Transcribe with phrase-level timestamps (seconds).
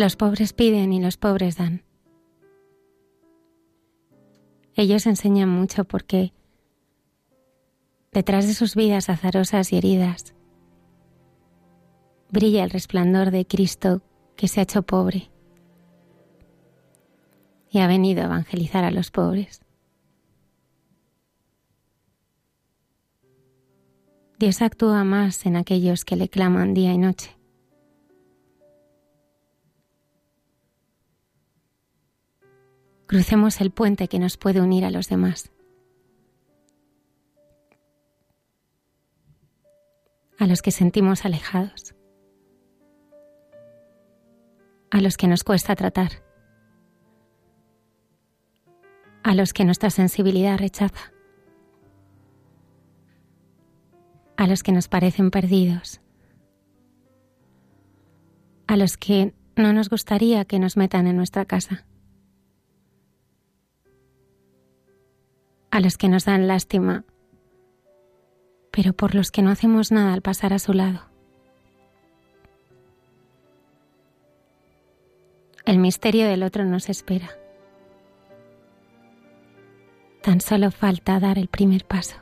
[0.00, 1.82] Los pobres piden y los pobres dan.
[4.74, 6.32] Ellos enseñan mucho porque
[8.10, 10.34] detrás de sus vidas azarosas y heridas
[12.30, 14.00] brilla el resplandor de Cristo
[14.36, 15.30] que se ha hecho pobre
[17.70, 19.60] y ha venido a evangelizar a los pobres.
[24.38, 27.39] Dios actúa más en aquellos que le claman día y noche.
[33.10, 35.50] Crucemos el puente que nos puede unir a los demás.
[40.38, 41.96] A los que sentimos alejados.
[44.92, 46.22] A los que nos cuesta tratar.
[49.24, 51.12] A los que nuestra sensibilidad rechaza.
[54.36, 56.00] A los que nos parecen perdidos.
[58.68, 61.89] A los que no nos gustaría que nos metan en nuestra casa.
[65.70, 67.04] A los que nos dan lástima,
[68.70, 71.02] pero por los que no hacemos nada al pasar a su lado.
[75.64, 77.30] El misterio del otro nos espera.
[80.22, 82.16] Tan solo falta dar el primer paso.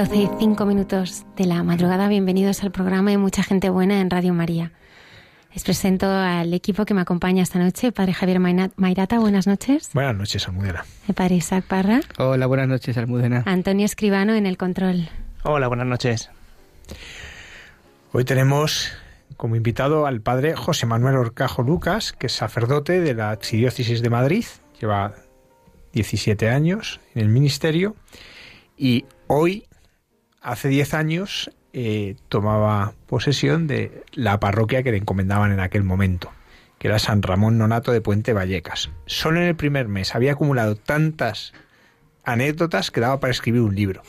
[0.00, 2.08] 12 y 5 minutos de la madrugada.
[2.08, 4.72] Bienvenidos al programa de Mucha Gente Buena en Radio María.
[5.52, 7.92] Les presento al equipo que me acompaña esta noche.
[7.92, 9.90] Padre Javier Mairata, buenas noches.
[9.92, 10.86] Buenas noches, Almudena.
[11.06, 12.00] El padre Isaac Parra.
[12.16, 13.42] Hola, buenas noches, Almudena.
[13.44, 15.10] Antonio Escribano en el control.
[15.42, 16.30] Hola, buenas noches.
[18.12, 18.90] Hoy tenemos
[19.36, 24.08] como invitado al padre José Manuel Orcajo Lucas, que es sacerdote de la Archidiócesis de
[24.08, 24.46] Madrid.
[24.80, 25.12] Lleva
[25.92, 27.96] 17 años en el ministerio
[28.78, 29.66] y hoy
[30.40, 36.30] hace 10 años eh, tomaba posesión de la parroquia que le encomendaban en aquel momento,
[36.78, 38.90] que era San Ramón Nonato de Puente Vallecas.
[39.06, 41.52] Solo en el primer mes había acumulado tantas
[42.24, 44.02] anécdotas que daba para escribir un libro.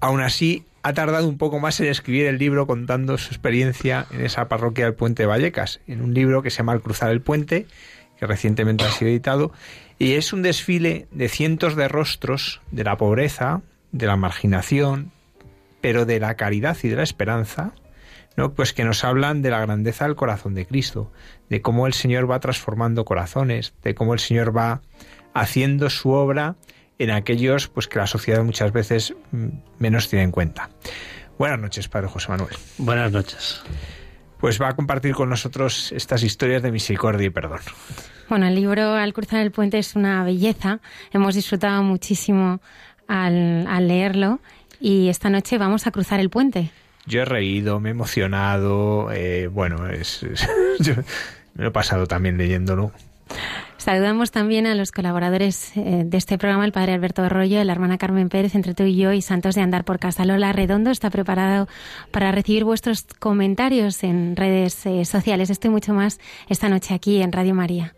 [0.00, 4.24] Aún así, ha tardado un poco más en escribir el libro contando su experiencia en
[4.24, 7.66] esa parroquia del Puente Vallecas, en un libro que se llama Al cruzar el puente,
[8.16, 9.52] que recientemente ha sido editado,
[9.98, 15.10] y es un desfile de cientos de rostros de la pobreza, de la marginación,
[15.86, 17.70] pero de la caridad y de la esperanza,
[18.36, 18.54] ¿no?
[18.54, 21.12] Pues que nos hablan de la grandeza del corazón de Cristo,
[21.48, 24.80] de cómo el Señor va transformando corazones, de cómo el Señor va
[25.32, 26.56] haciendo su obra
[26.98, 29.46] en aquellos pues que la sociedad muchas veces mm,
[29.78, 30.70] menos tiene en cuenta.
[31.38, 32.56] Buenas noches, Padre José Manuel.
[32.78, 33.62] Buenas noches.
[34.40, 37.60] Pues va a compartir con nosotros estas historias de misericordia y perdón.
[38.28, 40.80] Bueno, el libro Al cruzar el puente es una belleza.
[41.12, 42.60] Hemos disfrutado muchísimo
[43.06, 44.40] al, al leerlo
[44.80, 46.70] y esta noche vamos a cruzar el puente.
[47.06, 50.48] Yo he reído, me he emocionado, eh, bueno, es, es
[51.54, 52.92] me lo he pasado también leyéndolo.
[53.86, 57.98] Saludamos también a los colaboradores eh, de este programa, el padre Alberto Arroyo, la hermana
[57.98, 60.24] Carmen Pérez, entre tú y yo, y Santos de Andar por Casa.
[60.24, 61.68] Lola Redondo está preparado
[62.10, 65.50] para recibir vuestros comentarios en redes eh, sociales.
[65.50, 66.18] Estoy mucho más
[66.48, 67.94] esta noche aquí en Radio María.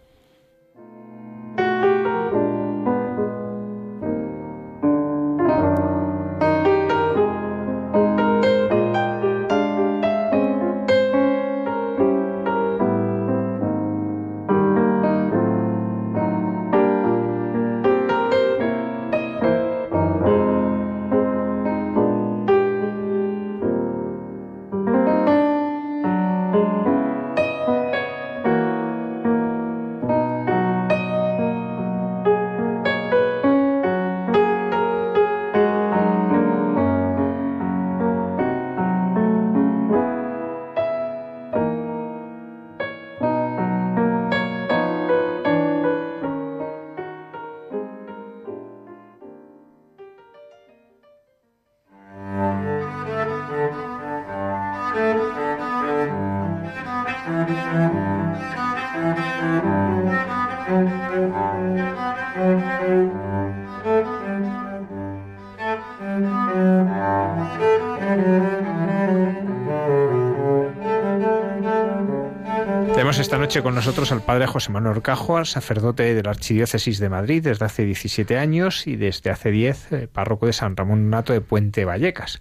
[72.94, 77.09] Tenemos esta noche con nosotros al padre José Manuel Orcajo, sacerdote de la Archidiócesis de
[77.09, 81.32] Madrid desde hace 17 años y desde hace 10 eh, párroco de San Ramón Nato
[81.32, 82.41] de Puente Vallecas.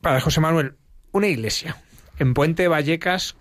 [0.00, 0.76] Padre José Manuel,
[1.12, 1.76] una iglesia
[2.18, 3.36] en Puente Vallecas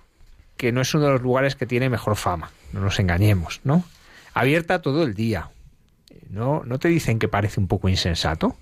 [0.58, 3.84] que no es uno de los lugares que tiene mejor fama, no nos engañemos, ¿no?
[4.34, 5.50] Abierta todo el día.
[6.30, 8.56] ¿No, ¿No te dicen que parece un poco insensato?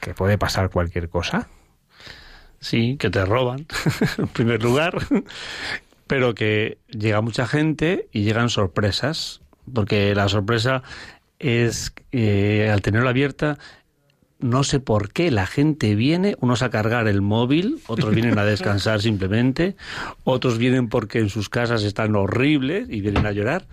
[0.00, 1.48] ¿Que puede pasar cualquier cosa?
[2.60, 3.66] Sí, que te roban,
[4.18, 4.96] en primer lugar,
[6.06, 9.42] pero que llega mucha gente y llegan sorpresas,
[9.72, 10.82] porque la sorpresa
[11.38, 13.58] es, eh, al tenerla abierta,
[14.44, 18.44] no sé por qué la gente viene, unos a cargar el móvil, otros vienen a
[18.44, 19.74] descansar simplemente,
[20.22, 23.66] otros vienen porque en sus casas están horribles y vienen a llorar,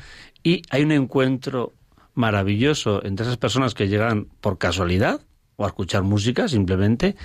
[0.43, 1.73] y hay un encuentro
[2.13, 5.19] maravilloso entre esas personas que llegan por casualidad
[5.57, 7.17] o a escuchar música simplemente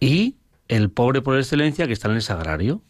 [0.00, 0.36] y
[0.68, 2.80] el pobre por excelencia que está en el sagrario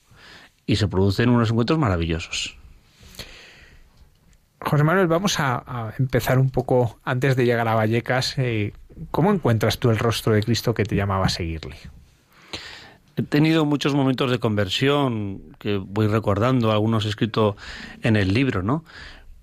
[0.67, 2.57] y se producen unos encuentros maravillosos.
[4.61, 8.39] José Manuel, vamos a, a empezar un poco antes de llegar a Vallecas.
[8.39, 8.73] Eh,
[9.11, 11.77] ¿Cómo encuentras tú el rostro de Cristo que te llamaba a seguirle?
[13.17, 17.57] He tenido muchos momentos de conversión que voy recordando, algunos escritos
[18.03, 18.85] en el libro, ¿no?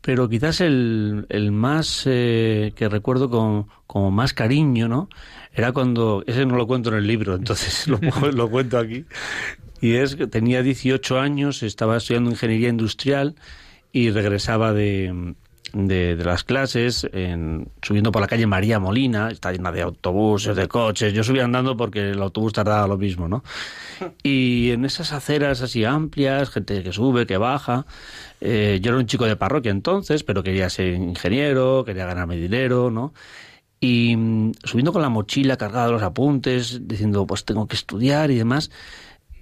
[0.02, 5.10] Pero quizás el, el más eh, que recuerdo con, más cariño, ¿no?
[5.54, 8.00] Era cuando, ese no lo cuento en el libro, entonces lo,
[8.32, 9.06] lo cuento aquí.
[9.82, 13.36] Y es que tenía 18 años, estaba estudiando ingeniería industrial
[13.92, 15.36] y regresaba de,
[15.74, 20.56] de, de, las clases, en, subiendo por la calle María Molina, está llena de autobuses,
[20.56, 21.14] de coches.
[21.14, 23.44] Yo subía andando porque el autobús tardaba lo mismo, ¿no?
[24.24, 27.86] Y en esas aceras así amplias, gente que sube, que baja.
[28.40, 32.92] Eh, yo era un chico de parroquia entonces, pero quería ser ingeniero, quería ganarme dinero,
[32.92, 33.14] ¿no?
[33.80, 38.32] Y mm, subiendo con la mochila cargada de los apuntes, diciendo, pues tengo que estudiar
[38.32, 38.72] y demás,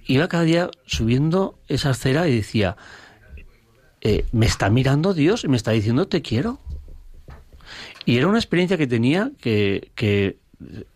[0.06, 2.76] iba cada día subiendo esa acera y decía,
[4.02, 6.58] eh, me está mirando Dios y me está diciendo te quiero.
[8.04, 10.38] Y era una experiencia que tenía que, que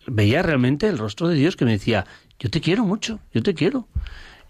[0.07, 2.05] veía realmente el rostro de Dios que me decía,
[2.39, 3.87] yo te quiero mucho, yo te quiero.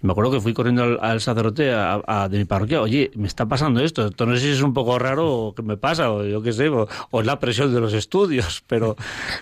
[0.03, 3.81] Me acuerdo que fui corriendo al, sacerdote a, de mi parroquia, oye, me está pasando
[3.81, 6.43] esto, esto no sé si es un poco raro o qué me pasa, o yo
[6.43, 8.97] qué sé, o, o, es la presión de los estudios, pero,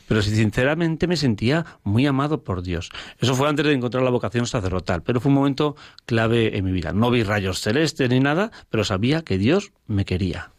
[0.07, 2.91] pero sinceramente me sentía muy amado por Dios.
[3.19, 6.73] Eso fue antes de encontrar la vocación sacerdotal, pero fue un momento clave en mi
[6.73, 6.93] vida.
[6.93, 10.51] No vi rayos celestes ni nada, pero sabía que Dios me quería.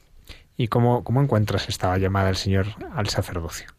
[0.58, 3.75] ¿Y cómo, cómo encuentras esta llamada del Señor al sacerdocio?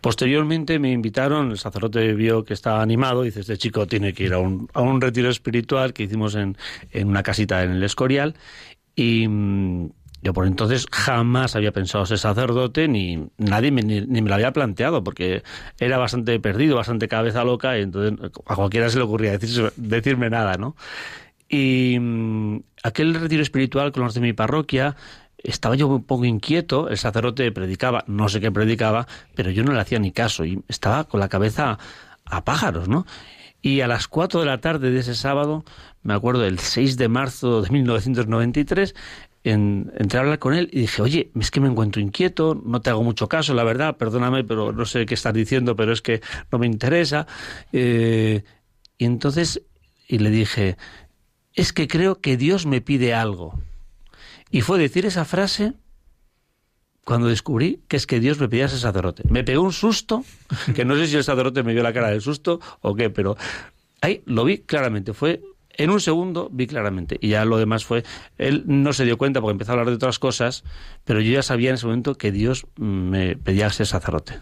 [0.00, 4.32] Posteriormente me invitaron, el sacerdote vio que estaba animado, dice, este chico tiene que ir
[4.32, 6.56] a un, a un retiro espiritual que hicimos en,
[6.92, 8.34] en, una casita en el Escorial
[8.96, 9.26] y,
[10.22, 14.52] Yo por entonces jamás había pensado ser sacerdote, ni nadie me, ni, me lo había
[14.52, 15.42] planteado, porque
[15.78, 19.38] era bastante perdido, bastante cabeza loca, y entonces a cualquiera se le ocurría
[19.76, 20.76] decirme nada, ¿no?
[21.48, 24.96] Y mm, aquel retiro espiritual con los de mi parroquia,
[25.42, 29.72] estaba yo un poco inquieto, el sacerdote predicaba, no sé qué predicaba, pero yo no
[29.72, 31.78] le hacía ni caso y estaba con la cabeza
[32.24, 33.06] a pájaros, ¿no?
[33.62, 35.64] Y a las 4 de la tarde de ese sábado,
[36.02, 38.94] me acuerdo del 6 de marzo de 1993,
[39.42, 42.80] en, entré a hablar con él y dije, oye, es que me encuentro inquieto, no
[42.80, 46.02] te hago mucho caso, la verdad, perdóname, pero no sé qué estás diciendo, pero es
[46.02, 46.20] que
[46.50, 47.26] no me interesa.
[47.72, 48.42] Eh,
[48.98, 49.62] y entonces,
[50.08, 50.76] y le dije,
[51.54, 53.58] es que creo que Dios me pide algo.
[54.50, 55.74] Y fue decir esa frase
[57.04, 59.22] cuando descubrí que es que Dios me pedía ese sacerdote.
[59.28, 60.24] Me pegó un susto,
[60.74, 63.36] que no sé si el sacerdote me vio la cara del susto o qué, pero
[64.00, 65.12] ahí lo vi claramente.
[65.12, 65.40] Fue
[65.80, 67.16] en un segundo vi claramente.
[67.20, 68.04] Y ya lo demás fue.
[68.38, 70.64] Él no se dio cuenta porque empezó a hablar de otras cosas,
[71.04, 74.38] pero yo ya sabía en ese momento que Dios me pedía ser sacerdote.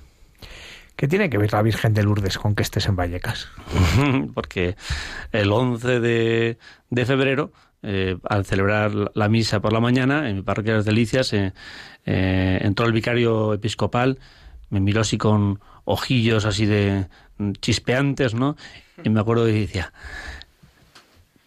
[0.97, 3.47] ¿Qué tiene que ver la Virgen de Lourdes con que estés en Vallecas?
[4.35, 4.75] porque
[5.31, 6.59] el 11 de,
[6.91, 10.85] de febrero eh, al celebrar la misa por la mañana en mi parroquia de las
[10.85, 11.53] Delicias, eh,
[12.07, 14.19] eh, entró el vicario episcopal,
[14.71, 17.07] me miró así con ojillos así de
[17.61, 18.57] chispeantes, ¿no?
[19.03, 19.93] Y me acuerdo que decía,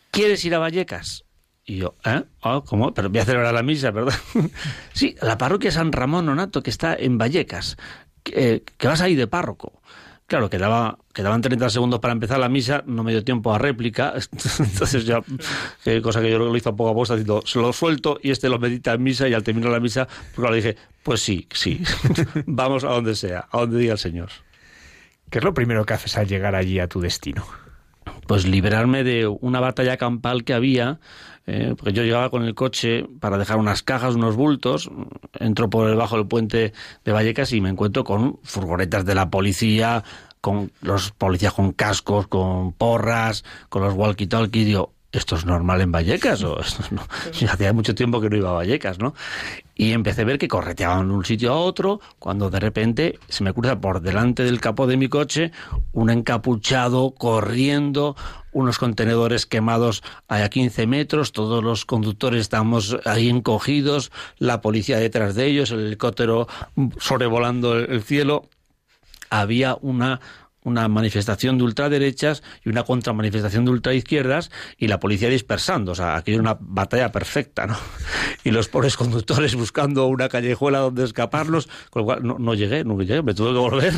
[0.10, 1.26] ¿quieres ir a Vallecas?
[1.66, 2.24] Y yo, ¿eh?
[2.42, 2.94] Oh, ¿Cómo?
[2.94, 4.16] Pero voy a celebrar la misa, ¿verdad?
[4.94, 7.78] sí, la parroquia San Ramón Nonato, que está en Vallecas,
[8.24, 9.82] que, que vas a ir de párroco.
[10.28, 14.14] Claro, quedaba, quedaban 30 segundos para empezar la misa, no me dio tiempo a réplica,
[14.60, 15.22] entonces ya,
[16.02, 18.60] cosa que yo lo hizo poco a poco, diciendo, se lo suelto y este lo
[18.60, 21.82] medita en misa y al terminar la misa, pues le dije, pues sí, sí,
[22.46, 24.30] vamos a donde sea, a donde diga el Señor.
[25.30, 27.46] ¿Qué es lo primero que haces al llegar allí a tu destino?
[28.28, 31.00] Pues liberarme de una batalla campal que había,
[31.48, 34.92] eh, porque yo llegaba con el coche para dejar unas cajas, unos bultos,
[35.40, 40.04] entro por debajo del puente de Vallecas y me encuentro con furgonetas de la policía,
[40.42, 45.92] con los policías con cascos, con porras, con los walkie-talkie, digo, ¿esto es normal en
[45.92, 46.44] Vallecas?
[46.44, 47.04] O esto no?
[47.50, 49.14] Hacía mucho tiempo que no iba a Vallecas, ¿no?
[49.76, 53.44] Y empecé a ver que correteaban de un sitio a otro, cuando de repente se
[53.44, 55.52] me cruza por delante del capó de mi coche
[55.92, 58.16] un encapuchado corriendo,
[58.52, 65.36] unos contenedores quemados a 15 metros, todos los conductores estamos ahí encogidos, la policía detrás
[65.36, 66.48] de ellos, el helicóptero
[67.00, 68.50] sobrevolando el cielo.
[69.32, 70.20] Había una
[70.64, 75.94] una manifestación de ultraderechas y una contramanifestación de ultraizquierdas y la policía dispersando.
[75.94, 77.78] O sea, aquí era una batalla perfecta, ¿no?
[78.44, 83.00] Y los pobres conductores buscando una callejuela donde escaparlos, con lo cual no, llegué, no
[83.00, 83.94] llegué, me tuve que volver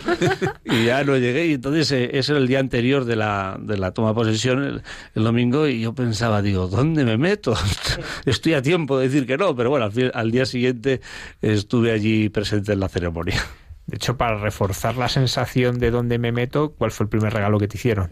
[0.64, 1.48] y ya no llegué.
[1.48, 4.82] Y entonces eh, ese era el día anterior de la, de la toma de posesión,
[5.14, 7.54] el, domingo, y yo pensaba, digo, ¿dónde me meto?
[8.24, 11.02] Estoy a tiempo de decir que no, pero bueno, al día siguiente
[11.42, 13.44] estuve allí presente en la ceremonia.
[13.86, 17.58] De hecho, para reforzar la sensación de dónde me meto, ¿cuál fue el primer regalo
[17.58, 18.10] que te hicieron?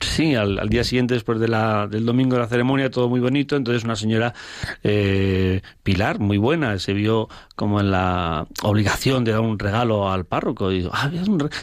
[0.00, 3.54] Sí, al, día siguiente, después del domingo de la ceremonia, todo muy bonito.
[3.54, 4.34] Entonces, una señora
[4.82, 10.24] eh, Pilar, muy buena, se vio como en la obligación de dar un regalo al
[10.24, 10.72] párroco.
[10.72, 11.10] Y ah,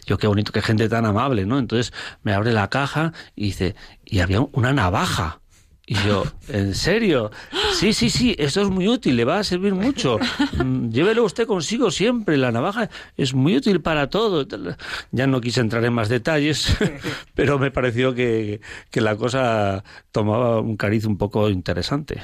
[0.06, 1.60] yo qué bonito, qué gente tan amable, ¿no?
[1.60, 3.76] Entonces me abre la caja y dice,
[4.06, 5.42] y había una navaja.
[5.90, 7.32] Y yo, ¿en serio?
[7.74, 10.20] Sí, sí, sí, esto es muy útil, le va a servir mucho.
[10.54, 14.46] Mm, llévelo usted consigo siempre, la navaja es muy útil para todo.
[15.10, 16.78] Ya no quise entrar en más detalles,
[17.34, 22.22] pero me pareció que, que la cosa tomaba un cariz un poco interesante.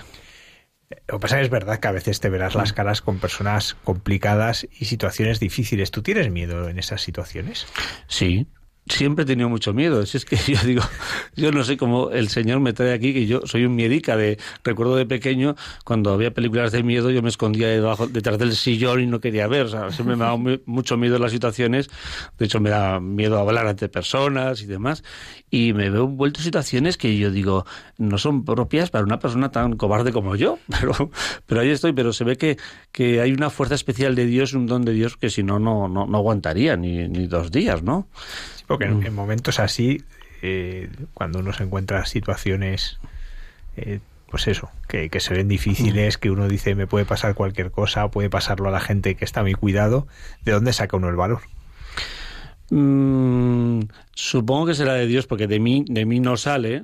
[1.07, 4.67] Lo que pasa es verdad que a veces te verás las caras con personas complicadas
[4.79, 5.89] y situaciones difíciles.
[5.89, 7.65] ¿Tú tienes miedo en esas situaciones?
[8.07, 8.45] Sí,
[8.87, 10.05] siempre he tenido mucho miedo.
[10.05, 10.83] Si es que yo digo,
[11.35, 14.15] yo no sé cómo el Señor me trae aquí, que yo soy un miedica.
[14.15, 18.55] De, recuerdo de pequeño, cuando había películas de miedo, yo me escondía debajo, detrás del
[18.55, 19.65] sillón y no quería ver.
[19.65, 21.89] O sea, siempre me daba mucho miedo las situaciones.
[22.37, 25.03] De hecho, me da miedo hablar ante personas y demás.
[25.49, 27.65] Y me veo envuelto en situaciones que yo digo,
[27.97, 30.59] no son propias para una persona tan cobarde como yo.
[30.85, 31.09] Pero,
[31.45, 31.93] pero ahí estoy.
[31.93, 32.57] Pero se ve que,
[32.91, 35.87] que hay una fuerza especial de Dios, un don de Dios, que si no, no,
[35.87, 38.07] no, no aguantaría ni, ni dos días, ¿no?
[38.67, 39.13] Porque en, mm.
[39.13, 40.03] momentos así,
[40.41, 42.99] eh, cuando uno se encuentra situaciones,
[43.77, 46.19] eh, pues eso, que, se ven difíciles, mm.
[46.19, 49.41] que uno dice me puede pasar cualquier cosa, puede pasarlo a la gente que está
[49.41, 50.07] a mi cuidado,
[50.43, 51.41] ¿de dónde saca uno el valor?
[52.71, 53.81] Mm,
[54.13, 56.83] supongo que será de Dios porque de mí, de mí no sale.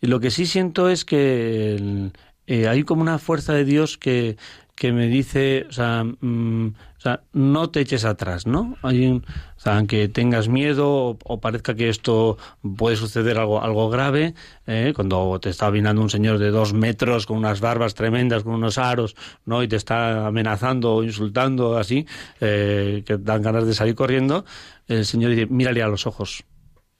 [0.00, 2.10] Y lo que sí siento es que
[2.46, 4.36] eh, hay como una fuerza de Dios que,
[4.74, 8.76] que me dice, o sea, mm, o sea, no te eches atrás, ¿no?
[8.82, 9.24] Hay un,
[9.64, 12.38] o aunque tengas miedo o, parezca que esto
[12.76, 14.34] puede suceder algo, algo grave,
[14.66, 14.92] ¿eh?
[14.94, 18.78] cuando te está vinando un señor de dos metros con unas barbas tremendas, con unos
[18.78, 19.62] aros, ¿no?
[19.62, 22.06] Y te está amenazando o insultando así,
[22.40, 24.44] eh, que dan ganas de salir corriendo,
[24.88, 26.44] el señor dice, mírale a los ojos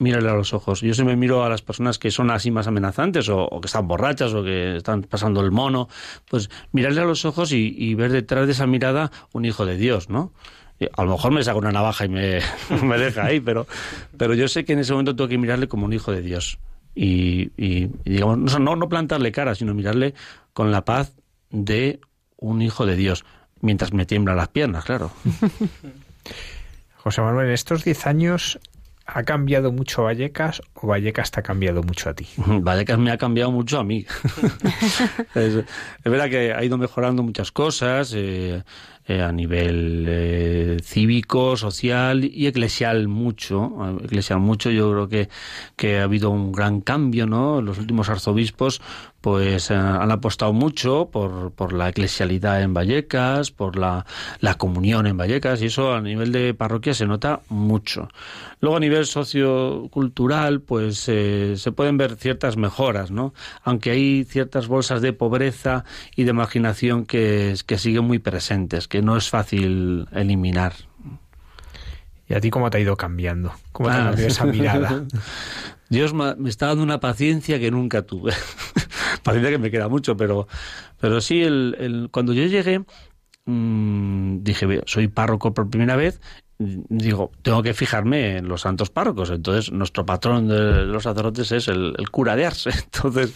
[0.03, 0.81] mírale a los ojos.
[0.83, 4.35] Yo siempre miro a las personas que son así más amenazantes o, que están borrachas
[4.35, 5.89] o que están pasando el mono,
[6.29, 10.11] pues mirarle a los ojos y, ver detrás de esa mirada un hijo de Dios,
[10.11, 10.33] ¿no?
[10.97, 12.41] A lo mejor me saca una navaja y me,
[12.83, 13.67] me, deja ahí, pero,
[14.17, 16.59] pero yo sé que en ese momento tengo que mirarle como un hijo de Dios.
[16.95, 17.51] Y,
[18.05, 20.15] digamos, no, no plantarle cara, sino mirarle
[20.53, 21.15] con la paz
[21.51, 22.01] de
[22.37, 23.25] un hijo de Dios,
[23.61, 25.11] mientras me tiemblan las piernas, claro.
[26.97, 28.61] José Manuel, en estos diez años
[29.07, 32.29] ¿Ha cambiado mucho Vallecas o Vallecas te ha cambiado mucho a ti?
[32.37, 34.07] Vallecas me ha cambiado mucho a mí.
[35.35, 35.65] es,
[36.05, 38.63] verdad que ha ido mejorando muchas cosas eh,
[39.07, 43.99] eh, a nivel eh, cívico, social y eclesial mucho.
[44.05, 45.29] Eclesial mucho, yo creo que,
[45.77, 47.61] que ha habido un gran cambio, ¿no?
[47.61, 48.81] Los últimos arzobispos
[49.23, 54.05] pues eh, han apostado mucho por, por, la eclesialidad en Vallecas, por la,
[54.41, 58.09] la, comunión en Vallecas, y eso a nivel de parroquia se nota mucho.
[58.61, 63.33] Luego a nivel sociocultural, pues eh, se pueden ver ciertas mejoras, ¿no?
[63.63, 65.85] Aunque hay ciertas bolsas de pobreza
[66.17, 70.73] y de marginación que, que siguen muy presentes, que no es fácil eliminar.
[72.29, 73.53] ¿Y a ti cómo te ha ido cambiando?
[73.71, 74.05] ¿Cómo te ha ah.
[74.07, 75.05] cambiado esa mirada?
[75.93, 78.33] Dios me está dando una paciencia que nunca tuve.
[79.23, 80.47] paciencia que me queda mucho, pero,
[81.01, 82.85] pero sí, el, el cuando yo llegué,
[83.47, 86.21] mmm, dije, soy párroco por primera vez
[86.65, 89.31] digo, tengo que fijarme en los santos párrocos.
[89.31, 92.67] Entonces, nuestro patrón de los sacerdotes es el, cura de Ars.
[92.85, 93.35] Entonces,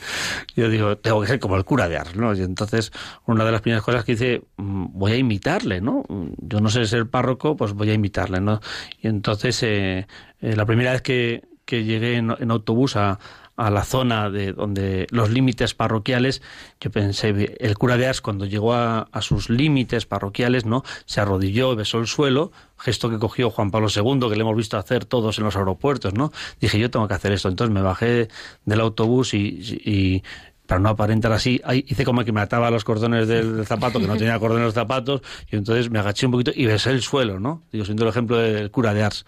[0.55, 2.35] yo digo, tengo que ser como el cura de Ars, ¿no?
[2.35, 2.93] Y entonces,
[3.26, 6.04] una de las primeras cosas que hice, mm, voy a imitarle, ¿no?
[6.39, 8.61] Yo no sé ser párroco, pues voy a imitarle, ¿no?
[9.00, 10.06] Y entonces, eh,
[10.41, 13.19] eh, la primera vez que, que llegué en, autobús a,
[13.56, 16.42] a la zona de donde los límites parroquiales,
[16.80, 20.84] yo pensé, el cura de Ars cuando llegó a, a, sus límites parroquiales, ¿no?
[21.06, 24.76] Se arrodilló besó el suelo, gesto que cogió Juan Pablo II, que le hemos visto
[24.76, 26.32] hacer todos en los aeropuertos, ¿no?
[26.60, 27.49] Dije, yo tengo que hacer esto.
[27.49, 28.28] Entonces me bajé
[28.64, 30.23] del autobús y, y
[30.66, 34.16] para no aparentar así, hice como que me ataba los cordones del zapato, que no
[34.16, 37.62] tenía cordones los zapatos, y entonces me agaché un poquito y besé el suelo, ¿no?
[37.73, 39.25] Digo, siendo el ejemplo del cura de Ars.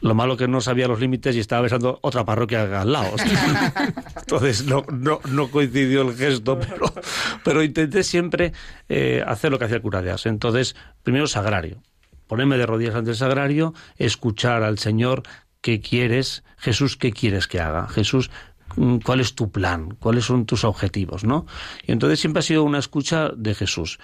[0.00, 3.10] Lo malo que no sabía los límites y estaba besando otra parroquia al lado.
[4.16, 6.92] Entonces no, no, coincidió el gesto, pero,
[7.44, 8.52] pero intenté siempre
[8.88, 10.16] eh, hacer lo que hacía el cura de.
[10.24, 11.82] Entonces, primero sagrario.
[12.26, 15.24] Ponerme de rodillas ante el sagrario, escuchar al Señor
[15.60, 17.88] qué quieres, Jesús, qué quieres que haga.
[17.88, 18.30] Jesús,
[18.76, 21.46] mm, cuál es tu plan, cuáles son tus objetivos, ¿no?
[21.86, 23.98] Y entonces siempre ha sido una escucha de Jesús.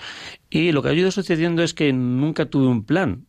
[0.51, 3.27] Y lo que ha ido sucediendo es que nunca tuve un plan,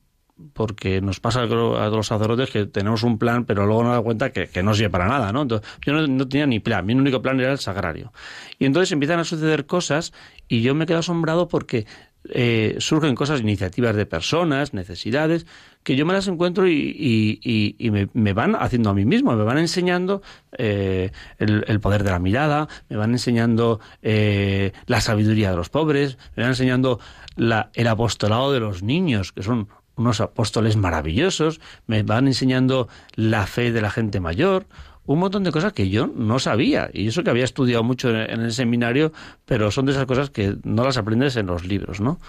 [0.54, 4.32] porque nos pasa a los sacerdotes que tenemos un plan, pero luego nos da cuenta
[4.32, 5.47] que, no sirve para nada, ¿no?
[5.47, 8.12] yo no, tenía ni plan, mi único plan era el sagrario.
[8.60, 10.13] Y entonces empiezan a suceder cosas
[10.47, 11.86] y yo me quedo asombrado porque
[12.30, 15.45] eh, surgen cosas, iniciativas de personas, necesidades,
[15.84, 17.80] que yo me las encuentro y,
[18.13, 20.21] me, van haciendo a mí mismo, me van enseñando
[20.58, 26.17] eh, el, poder de la mirada, me van enseñando eh, la sabiduría de los pobres,
[26.36, 27.00] me van enseñando
[27.38, 33.45] la, el apostolado de los niños, que son unos apóstoles maravillosos, me van enseñando la
[33.47, 34.67] fe de la gente mayor,
[35.05, 36.89] un montón de cosas que yo no sabía.
[36.93, 39.12] Y eso que había estudiado mucho en el seminario,
[39.45, 42.19] pero son de esas cosas que no las aprendes en los libros, ¿no?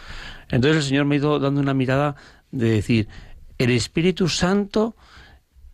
[0.49, 2.17] Entonces el Señor me ha ido dando una mirada
[2.51, 3.09] de decir,
[3.59, 4.95] el Espíritu Santo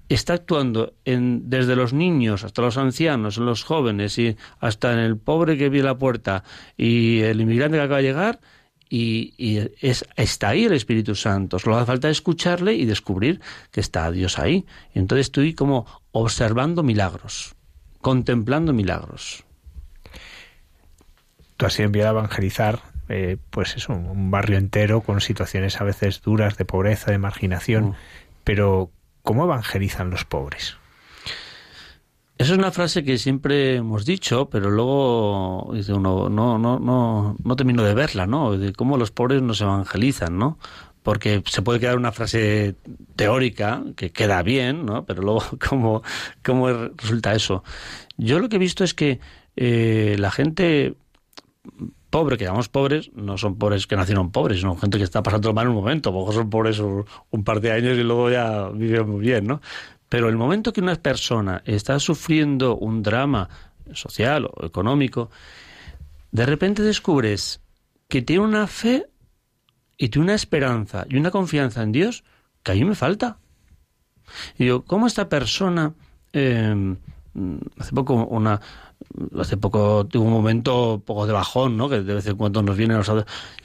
[0.08, 5.16] está actuando en, desde los niños hasta los ancianos, los jóvenes y hasta en el
[5.16, 6.44] pobre que vive la puerta
[6.76, 8.40] y el inmigrante que acaba de llegar
[8.88, 11.58] y, es, está ahí el Espíritu Santo.
[11.58, 14.66] Solo hace falta escucharle y descubrir que está Dios ahí.
[14.94, 17.54] Y entonces estoy como observando milagros,
[18.00, 19.44] contemplando milagros.
[21.56, 25.84] Tú has sido enviado a evangelizar, eh, pues es un, barrio entero con situaciones a
[25.84, 27.84] veces duras de pobreza, de marginación.
[27.84, 27.94] Mm.
[28.44, 28.90] Pero,
[29.22, 30.76] ¿cómo evangelizan los pobres?
[32.36, 37.36] Esa es una frase que siempre hemos dicho, pero luego dice uno, no, no, no,
[37.42, 38.58] no termino de verla, ¿no?
[38.58, 40.58] De cómo los pobres nos evangelizan, ¿no?
[41.04, 42.74] Porque se puede quedar una frase
[43.14, 45.04] teórica que queda bien, ¿no?
[45.04, 46.02] Pero luego, ¿cómo,
[46.44, 47.62] cómo resulta eso?
[48.16, 49.20] Yo lo que he visto es que
[49.54, 50.96] eh, la gente
[52.10, 55.52] pobre, que llamamos pobres, no son pobres que nacieron pobres, son gente que está pasando
[55.52, 58.68] mal en un momento, a son pobres un, un par de años y luego ya
[58.68, 59.60] viven muy bien, ¿no?
[60.14, 63.48] Pero el momento que una persona está sufriendo un drama
[63.94, 65.28] social o económico,
[66.30, 67.60] de repente descubres
[68.06, 69.08] que tiene una fe
[69.98, 72.22] y tiene una esperanza y una confianza en Dios
[72.62, 73.38] que a mí me falta.
[74.56, 75.94] Y yo, ¿cómo esta persona,
[76.32, 76.96] eh,
[77.80, 78.60] hace poco una,
[79.36, 81.88] hace poco tuve un momento poco de bajón, ¿no?
[81.88, 83.10] Que de vez en cuando nos vienen los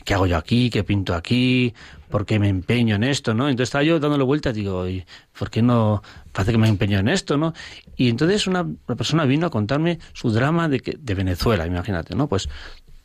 [0.03, 0.71] ¿qué hago yo aquí?
[0.71, 1.75] ¿Qué pinto aquí?
[2.09, 3.49] ¿Por qué me empeño en esto, no?
[3.49, 4.85] Entonces estaba yo dándole vueltas, digo,
[5.37, 7.53] ¿por qué no parece que me empeño en esto, no?
[7.95, 12.27] Y entonces una, persona vino a contarme su drama de, que, de Venezuela, imagínate, ¿no?
[12.27, 12.49] Pues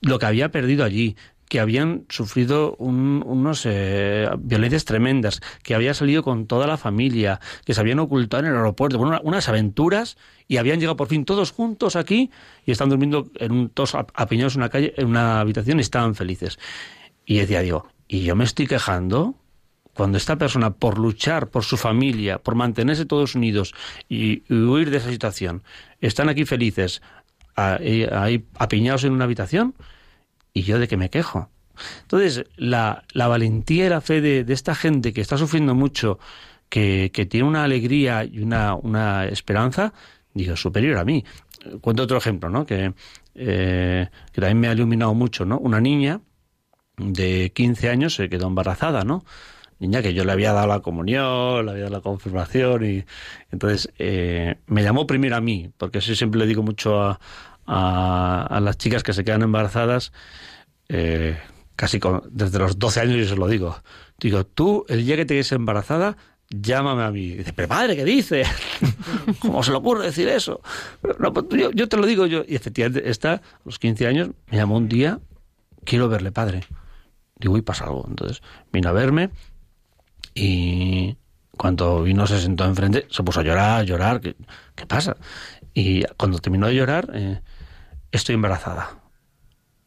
[0.00, 1.16] lo que había perdido allí,
[1.48, 7.74] que habían sufrido unos eh, violencias tremendas, que había salido con toda la familia, que
[7.74, 10.16] se habían ocultado en el aeropuerto, bueno, unas aventuras
[10.48, 12.30] y habían llegado por fin todos juntos aquí
[12.64, 16.14] y están durmiendo en un, todos apiñados en una calle, en una habitación y estaban
[16.14, 16.58] felices.
[17.26, 19.34] Y decía, digo, ¿y yo me estoy quejando?
[19.94, 23.74] Cuando esta persona, por luchar por su familia, por mantenerse todos unidos
[24.08, 25.62] y, huir de esa situación,
[26.00, 27.00] están aquí felices,
[27.54, 29.74] ahí apiñados en una habitación,
[30.52, 31.48] ¿y yo de qué me quejo?
[32.02, 36.18] Entonces, la, la valentía y la fe de, esta gente que está sufriendo mucho,
[36.68, 39.92] que, que tiene una alegría y una, una esperanza,
[40.32, 41.24] digo, superior a mí.
[41.80, 42.66] Cuento otro ejemplo, ¿no?
[42.66, 42.92] Que,
[43.34, 45.58] eh, que también me ha iluminado mucho, ¿no?
[45.58, 46.20] Una niña
[46.96, 49.24] de 15 años se quedó embarazada, ¿no?
[49.80, 53.04] Niña que yo le había dado la comunión, le había dado la confirmación y
[53.50, 57.18] entonces eh, me llamó primero a mí, porque así siempre le digo mucho a,
[57.66, 60.12] a, las chicas que se quedan embarazadas,
[60.88, 61.36] eh,
[61.76, 61.98] casi
[62.30, 63.76] desde los 12 años yo se lo digo.
[64.18, 66.16] Digo, tú, el día que te quedes embarazada,
[66.50, 67.30] llámame a mí.
[67.30, 68.44] dice, pero padre, ¿qué dice?
[69.40, 70.60] ¿Cómo se le ocurre decir eso?
[71.18, 72.44] no, pues, yo, te lo digo yo.
[72.46, 75.20] Y efectivamente, está, a los 15 años, me llamó un día,
[75.84, 76.64] quiero verle, padre.
[77.44, 78.06] Digo, y pasa algo.
[78.08, 79.28] Entonces, vino a verme
[80.34, 81.14] y
[81.58, 84.22] cuando vino se sentó enfrente, se puso a llorar, a llorar.
[84.22, 84.34] ¿Qué,
[84.74, 85.18] qué pasa?
[85.74, 87.42] Y cuando terminó de llorar, eh,
[88.10, 88.98] estoy embarazada.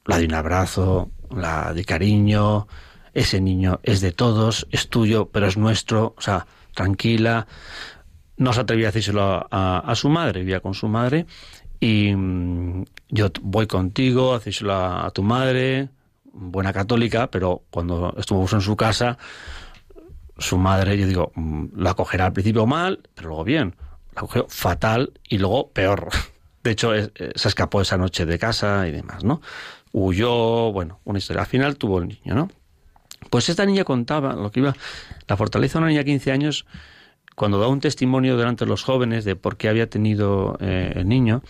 [0.05, 2.67] La di un abrazo, la di cariño,
[3.15, 7.47] ese niño es de todos, es tuyo, pero es nuestro, o sea, tranquila.
[8.37, 11.25] No se atrevía a decírselo a, su madre, vivía con su madre,
[11.79, 15.89] y mm, yo voy contigo, a decírselo a, tu madre,
[16.37, 19.17] buena católica, pero cuando estuvimos en su casa,
[20.37, 23.75] su madre, yo digo, mm, la cogerá al principio mal, pero luego bien.
[24.15, 26.09] La cogió fatal y luego peor.
[26.63, 29.41] De hecho, se escapó esa noche de casa y demás, ¿no?
[29.93, 31.43] Huyó, bueno, una historia.
[31.43, 32.49] Al final tuvo el niño, ¿no?
[33.29, 34.75] Pues esta niña contaba lo que iba,
[35.27, 36.65] la fortaleza de una niña de 15 años,
[37.35, 41.07] cuando da un testimonio delante de los jóvenes de por qué había tenido eh, el
[41.07, 41.43] niño,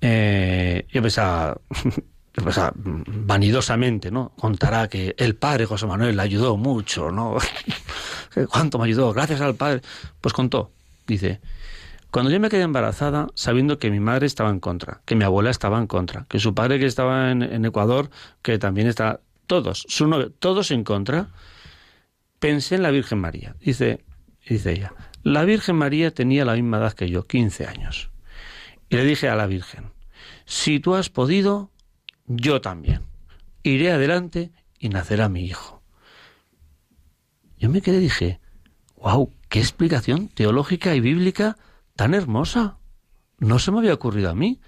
[0.00, 1.58] eh, yo pensaba,
[2.36, 4.32] vanidosamente, ¿no?
[4.38, 7.36] Contará que el padre José Manuel le ayudó mucho, ¿no?
[8.50, 9.12] ¿Cuánto me ayudó?
[9.12, 9.82] Gracias al padre.
[10.20, 10.72] Pues contó,
[11.06, 11.40] dice,
[12.12, 15.48] cuando yo me quedé embarazada, sabiendo que mi madre estaba en contra, que mi abuela
[15.48, 18.10] estaba en contra, que su padre que estaba en, Ecuador,
[18.42, 21.28] que también está, todos, su todos en contra,
[22.38, 23.56] pensé en la Virgen María.
[23.60, 24.04] Dice,
[24.46, 24.92] dice ella,
[25.22, 28.10] la Virgen María tenía la misma edad que yo, 15 años.
[28.90, 29.92] Y le dije a la Virgen,
[30.44, 31.71] si tú has podido,
[32.36, 33.02] yo también.
[33.62, 35.82] Iré adelante y nacerá mi hijo.
[37.58, 38.40] Yo me quedé y dije,
[38.96, 41.56] wow, qué explicación teológica y bíblica
[41.94, 42.78] tan hermosa.
[43.38, 44.60] No se me había ocurrido a mí.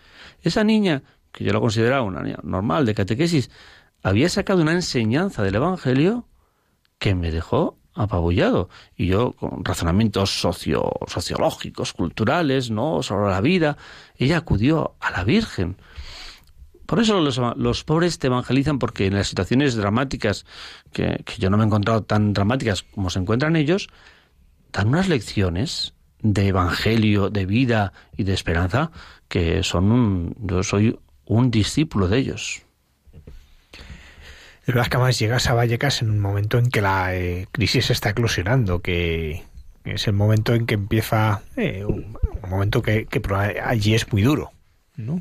[0.43, 3.51] Esa niña, que yo la consideraba una niña normal de catequesis,
[4.03, 6.29] había sacado una enseñanza del Evangelio
[6.99, 8.69] que me dejó apabullado.
[8.97, 13.03] Y yo, con razonamientos socio, sociológicos, culturales, ¿no?
[13.03, 13.77] sobre la vida,
[14.17, 15.77] ella acudió a la Virgen.
[16.87, 20.45] Por eso los, los, pobres te evangelizan, porque en las situaciones dramáticas,
[20.93, 23.89] que, yo no me he encontrado tan dramáticas como se encuentran ellos,
[24.73, 28.91] dan unas lecciones de evangelio, de vida y de esperanza,
[29.29, 32.63] que son un, yo soy un discípulo de ellos.
[34.67, 37.91] Es verdad que además llegas a Vallecas en un momento en que la eh, crisis
[37.91, 39.43] está eclosionando, que
[39.85, 42.17] es el momento en que empieza, eh, un,
[42.49, 43.21] momento que, que,
[43.63, 44.53] allí es muy duro,
[44.97, 45.21] ¿no?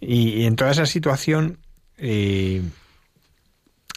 [0.00, 1.58] Y, en toda esa situación,
[1.98, 2.62] eh,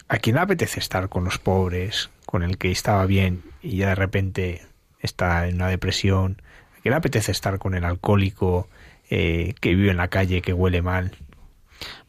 [0.08, 3.88] ¿a quién le apetece estar con los pobres, con el que estaba bien y ya
[3.88, 4.62] de repente
[5.00, 6.40] está en una depresión,
[6.82, 8.68] que le apetece estar con el alcohólico
[9.08, 11.16] eh, que vive en la calle, que huele mal.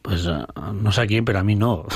[0.02, 1.86] Pues ah, no sé a quién, pero a mí no.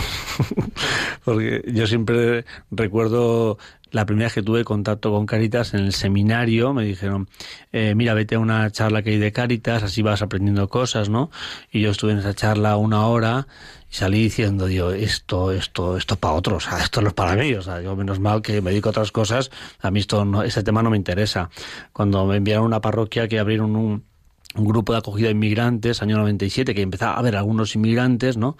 [1.24, 3.58] Porque yo siempre recuerdo
[3.90, 7.28] la primera vez que tuve contacto con Caritas en el seminario, me dijeron,
[7.72, 11.30] eh, mira, vete a una charla que hay de Caritas, así vas aprendiendo cosas, ¿no?
[11.70, 13.46] Y yo estuve en esa charla una hora
[13.90, 17.14] y salí diciendo, digo, esto, esto, esto es para otros, o sea, esto no es
[17.14, 19.50] para mí, o sea, yo menos mal que me dedico a otras cosas,
[19.80, 21.50] a mí esto no, ese tema no me interesa.
[21.92, 24.09] Cuando me enviaron a una parroquia que abrieron un,
[24.56, 28.56] un grupo de acogida de inmigrantes, año 97, que empezaba a haber algunos inmigrantes, ¿no?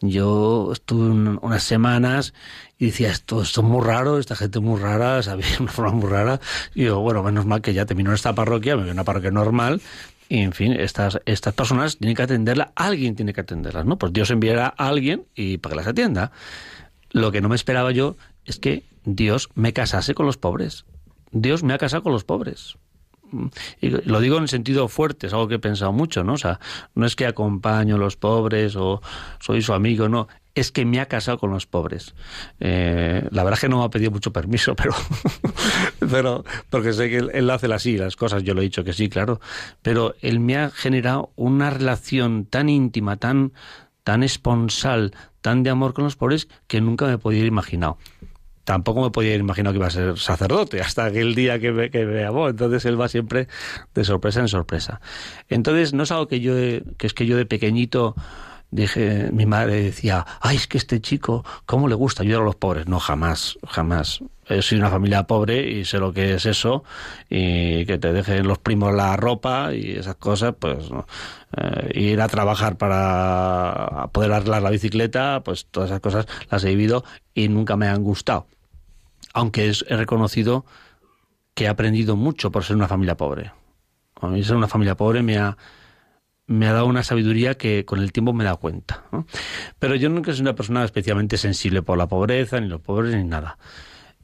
[0.00, 2.34] Yo estuve unas semanas
[2.78, 6.08] y decía, esto, esto es muy raro, esta gente muy rara, sabía una forma muy
[6.08, 6.40] rara.
[6.74, 9.30] Y yo, bueno, menos mal que ya terminó esta parroquia, me voy a una parroquia
[9.30, 9.80] normal,
[10.28, 13.96] y en fin, estas, estas personas tienen que atenderla, alguien tiene que atenderlas, ¿no?
[13.96, 16.32] Pues Dios enviará a alguien y para que las atienda.
[17.10, 20.84] Lo que no me esperaba yo es que Dios me casase con los pobres.
[21.30, 22.76] Dios me ha casado con los pobres.
[23.80, 26.34] Lo digo en sentido fuerte, es algo que he pensado mucho, ¿no?
[26.34, 26.60] O sea,
[26.94, 29.00] no es que acompaño a los pobres o
[29.40, 30.28] soy su amigo, no
[30.60, 32.14] es que me ha casado con los pobres.
[32.60, 34.94] Eh, la verdad es que no me ha pedido mucho permiso, pero,
[36.10, 39.08] pero porque sé que él, hace así, las cosas, yo lo he dicho que sí,
[39.08, 39.40] claro,
[39.82, 43.52] pero él me ha generado una relación tan íntima, tan,
[44.04, 47.98] tan esponsal, tan de amor con los pobres que nunca me podía imaginado
[48.68, 52.04] tampoco me podía imaginar que iba a ser sacerdote hasta aquel día que me, que
[52.04, 52.24] me.
[52.24, 53.48] Entonces él va siempre
[53.94, 55.00] de sorpresa en sorpresa.
[55.48, 58.14] Entonces no es algo que yo, que es que yo de pequeñito
[58.70, 62.56] dije, mi madre decía, ay, es que este chico, ¿cómo le gusta ayudar a los
[62.56, 62.86] pobres?
[62.86, 64.20] No, jamás, jamás.
[64.50, 66.84] Yo soy una familia pobre y sé lo que es eso,
[67.30, 70.90] y que te dejen los primos la ropa y esas cosas, pues
[71.56, 76.68] eh, ir a trabajar para poder arreglar la bicicleta, pues todas esas cosas las he
[76.68, 77.02] vivido
[77.32, 78.46] y nunca me han gustado.
[79.38, 80.66] Aunque he reconocido
[81.54, 83.52] que he aprendido mucho por ser una familia pobre.
[84.20, 85.56] A mí ser una familia pobre me ha,
[86.48, 89.04] me ha dado una sabiduría que con el tiempo me da cuenta.
[89.78, 93.22] Pero yo nunca soy una persona especialmente sensible por la pobreza, ni los pobres, ni
[93.22, 93.58] nada.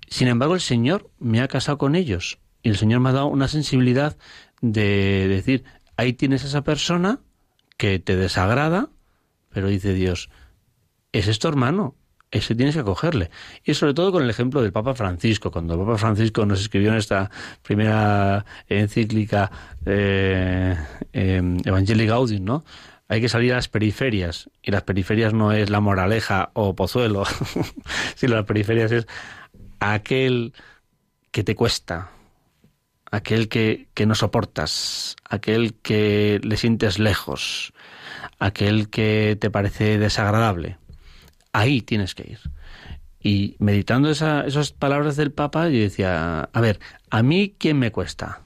[0.09, 3.27] Sin embargo, el Señor me ha casado con ellos y el Señor me ha dado
[3.29, 4.17] una sensibilidad
[4.63, 5.63] de decir,
[5.97, 7.21] ahí tienes a esa persona
[7.77, 8.91] que te desagrada,
[9.51, 10.29] pero dice Dios,
[11.13, 11.95] es esto hermano,
[12.35, 13.31] ese tienes que acogerle.
[13.65, 16.91] Y sobre todo con el ejemplo del Papa Francisco, cuando el Papa Francisco nos escribió
[16.91, 17.31] en esta
[17.63, 19.51] primera encíclica
[19.87, 20.77] eh,
[21.13, 22.65] eh, Evangelii Gaudium, ¿no?
[23.07, 27.25] Hay que salir a las periferias, y las periferias no es la moraleja o pozuelo,
[28.17, 29.07] sino las periferias es
[29.79, 30.55] aquel
[31.31, 32.11] que te cuesta,
[33.11, 37.75] aquel que, que no soportas, aquel que le sientes lejos,
[38.41, 40.79] aquel que te parece desagradable
[41.55, 42.39] ahí tienes que ir.
[43.21, 48.43] Y meditando esas palabras del Papa, yo decía, a ver, ¿a mí quién me cuesta?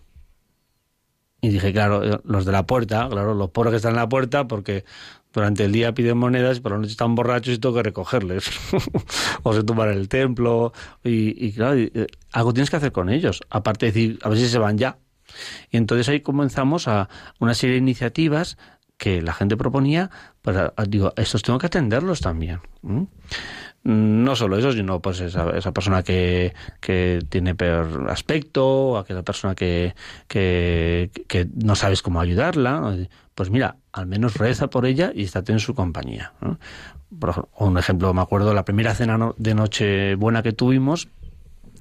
[1.41, 4.47] Y dije, claro, los de la puerta, claro, los pobres que están en la puerta,
[4.47, 4.85] porque
[5.33, 8.51] durante el día piden monedas y por la noche están borrachos y tengo que recogerles.
[9.43, 10.73] o se tumban el templo.
[11.03, 13.41] Y, claro, eh, algo tienes que hacer con ellos.
[13.51, 14.99] Aparte de decir, a ver si se van ya.
[15.71, 17.09] Y entonces ahí comenzamos a
[17.41, 18.59] una serie de iniciativas
[18.99, 20.11] que la gente proponía,
[20.43, 20.57] pues
[20.89, 22.61] digo, estos tengo que atenderlos también.
[23.85, 29.55] No solo eso, sino pues esa, esa persona que, que, tiene peor aspecto, aquella persona
[29.55, 29.95] que,
[30.27, 31.11] que,
[31.55, 32.97] no sabes cómo ayudarla,
[33.37, 36.33] pues mira, al menos reza por ella y estate en su compañía.
[37.19, 41.09] Por un ejemplo, me acuerdo, la primera cena de noche buena que tuvimos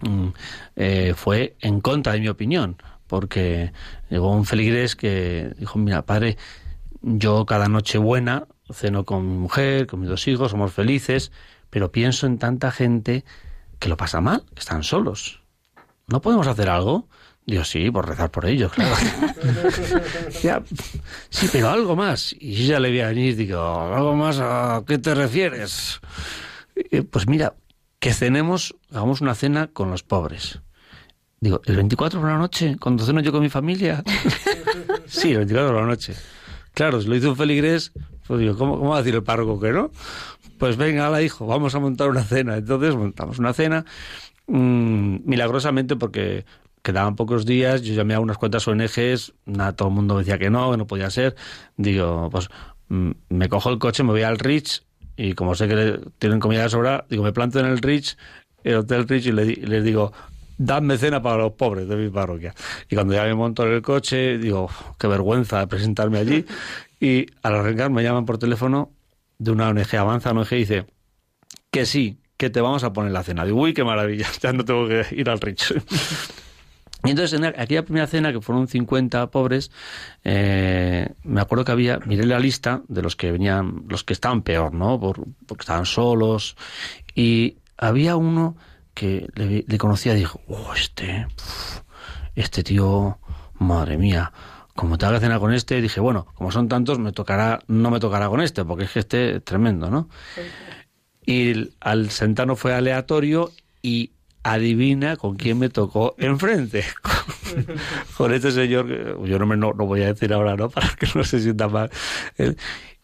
[0.02, 0.28] mm,
[0.76, 2.78] eh, fue en contra de mi opinión,
[3.08, 3.74] porque
[4.10, 6.38] llegó un feligrés que dijo, mira, padre,
[7.08, 11.32] yo cada noche buena ceno con mi mujer, con mis dos hijos, somos felices,
[11.70, 13.24] pero pienso en tanta gente
[13.80, 15.42] que lo pasa mal, que están solos.
[16.08, 17.08] ¿No podemos hacer algo?
[17.46, 18.96] Digo, sí, por rezar por ellos, claro.
[21.30, 22.36] sí, pero algo más.
[22.38, 26.02] Y yo ya le voy a venir digo, ¿algo más a qué te refieres?
[27.10, 27.56] Pues mira,
[28.00, 30.60] que cenemos, hagamos una cena con los pobres.
[31.40, 32.76] Digo, ¿el 24 por la noche?
[32.80, 34.04] ¿Cuando ceno yo con mi familia?
[35.06, 36.16] sí, el 24 por la noche.
[36.78, 37.92] Claro, si lo hizo un feligrés,
[38.28, 39.90] pues digo, ¿cómo, ¿cómo va a decir el párroco que no?
[40.60, 42.56] Pues venga, la hijo, vamos a montar una cena.
[42.56, 43.84] Entonces montamos una cena,
[44.46, 46.46] mmm, milagrosamente porque
[46.84, 50.52] quedaban pocos días, yo llamé a unas cuantas ONGs, nada, todo el mundo decía que
[50.52, 51.36] no, que no podía ser.
[51.78, 52.48] Digo, pues
[52.90, 54.84] mm, me cojo el coche, me voy al Rich
[55.16, 58.18] y como sé que tienen comida de sobra, digo, me planto en el Rich,
[58.64, 60.14] el Hotel Rich y les digo,
[60.58, 62.54] dadme cena para los pobres de mi parroquia.
[62.90, 66.46] Y cuando ya me monto en el coche, digo, qué vergüenza de presentarme allí.
[67.00, 68.92] Y al arrancar me llaman por teléfono
[69.38, 70.86] de una ONG, Avanza ONG, y dice
[71.72, 73.46] que sí, que te vamos a poner la cena.
[73.46, 75.74] Digo, uy, qué maravilla, ya no tengo que ir al Rich.
[77.04, 79.72] Y entonces, en aquella primera cena, que fueron 50 pobres,
[80.24, 84.42] eh, me acuerdo que había, miré la lista de los que venían, los que estaban
[84.42, 85.00] peor, ¿no?
[85.00, 86.58] porque estaban solos.
[87.14, 88.58] Y había uno
[88.98, 91.28] que le, conocía dijo, oh, este,
[92.36, 93.20] este tío,
[93.60, 94.32] madre mía,
[94.76, 98.00] como te haga cena con este, dije, bueno, como son tantos, me tocará, no me
[98.00, 100.10] tocará con este, porque es que este es tremendo, ¿no?
[101.24, 103.52] Y al sentarnos fue aleatorio
[103.84, 106.84] y adivina con quién me tocó enfrente.
[108.18, 108.88] con este señor,
[109.26, 110.70] yo no, me, no, voy a decir ahora, ¿no?
[110.72, 111.92] Para que no se sienta mal.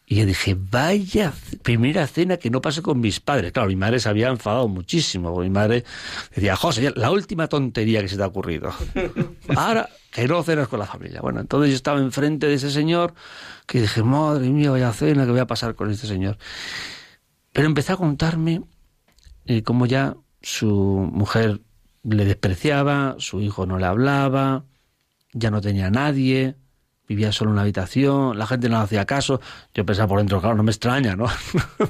[0.05, 3.51] Y yo dije, vaya primera cena que no pasé con mis padres.
[3.53, 5.39] Claro, mi madre se había enfadado muchísimo.
[5.39, 5.85] Mi madre
[6.35, 8.73] decía, José, la última tontería que se te ha ocurrido.
[9.55, 11.21] Ahora que no cenas con la familia.
[11.21, 13.13] Bueno, entonces yo estaba enfrente de ese señor
[13.65, 16.37] que dije, madre mía, vaya cena que voy a pasar con este señor.
[17.53, 18.61] Pero empezó a contarme
[19.45, 21.61] eh, cómo ya su mujer
[22.03, 24.65] le despreciaba, su hijo no le hablaba,
[25.31, 26.55] ya no tenía nadie,
[27.07, 29.41] vivía solo en una habitación, la gente no hacía caso.
[29.73, 31.27] Yo pensaba por dentro, claro, no me extraña, ¿no?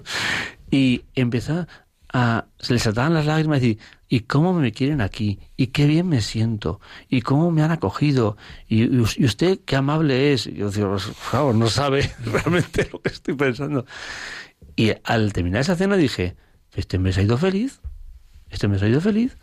[0.71, 1.67] y empezó
[2.13, 2.45] a.
[2.59, 5.39] se le saltaban las lágrimas y decir, ¿y cómo me quieren aquí?
[5.57, 6.79] ¿Y qué bien me siento?
[7.09, 8.37] ¿Y cómo me han acogido?
[8.67, 10.47] ¿Y, usted qué amable es?
[10.47, 13.85] Y yo digo, pues, claro, no sabe realmente lo que estoy pensando.
[14.75, 16.35] Y al terminar esa cena dije,
[16.75, 17.81] este mes ha ido feliz,
[18.49, 19.37] este mes ha ido feliz.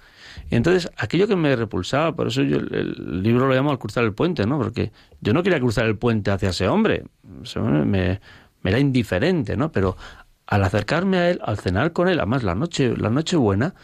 [0.51, 4.13] Entonces, aquello que me repulsaba, por eso yo el, libro lo llamo al cruzar el
[4.13, 4.59] puente, ¿no?
[4.59, 7.05] Porque yo no quería cruzar el puente hacia ese hombre,
[7.85, 8.21] me,
[8.63, 9.71] me era indiferente, ¿no?
[9.71, 9.97] Pero
[10.47, 13.75] al acercarme a él, al cenar con él, además la noche, la noche buena,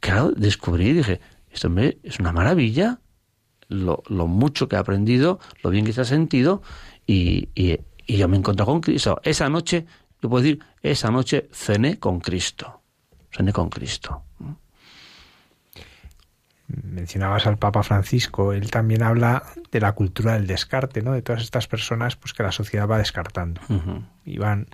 [0.00, 1.20] claro, descubrí y dije,
[1.52, 2.98] esto me, es una maravilla,
[3.68, 6.62] lo, mucho que he aprendido, lo bien que se ha sentido,
[7.06, 9.20] y, y, y yo me encontré con Cristo.
[9.22, 9.86] Esa noche,
[10.20, 12.82] yo puedo decir, esa noche cené con Cristo.
[13.30, 14.24] Cené con Cristo
[16.82, 21.12] mencionabas al Papa Francisco, él también habla de la cultura del descarte, ¿no?
[21.12, 23.60] De todas estas personas pues que la sociedad va descartando
[24.24, 24.66] y van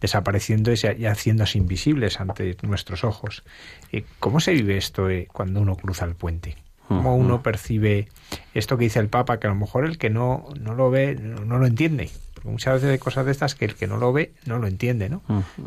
[0.00, 3.42] desapareciendo y haciéndose invisibles ante nuestros ojos.
[3.90, 6.56] Eh, ¿Cómo se vive esto eh, cuando uno cruza el puente?
[6.88, 8.08] ¿Cómo uno percibe
[8.52, 11.14] esto que dice el Papa, que a lo mejor el que no, no lo ve
[11.14, 12.10] no, lo entiende?
[12.34, 14.66] Porque muchas veces hay cosas de estas que el que no lo ve no lo
[14.66, 15.22] entiende, ¿no?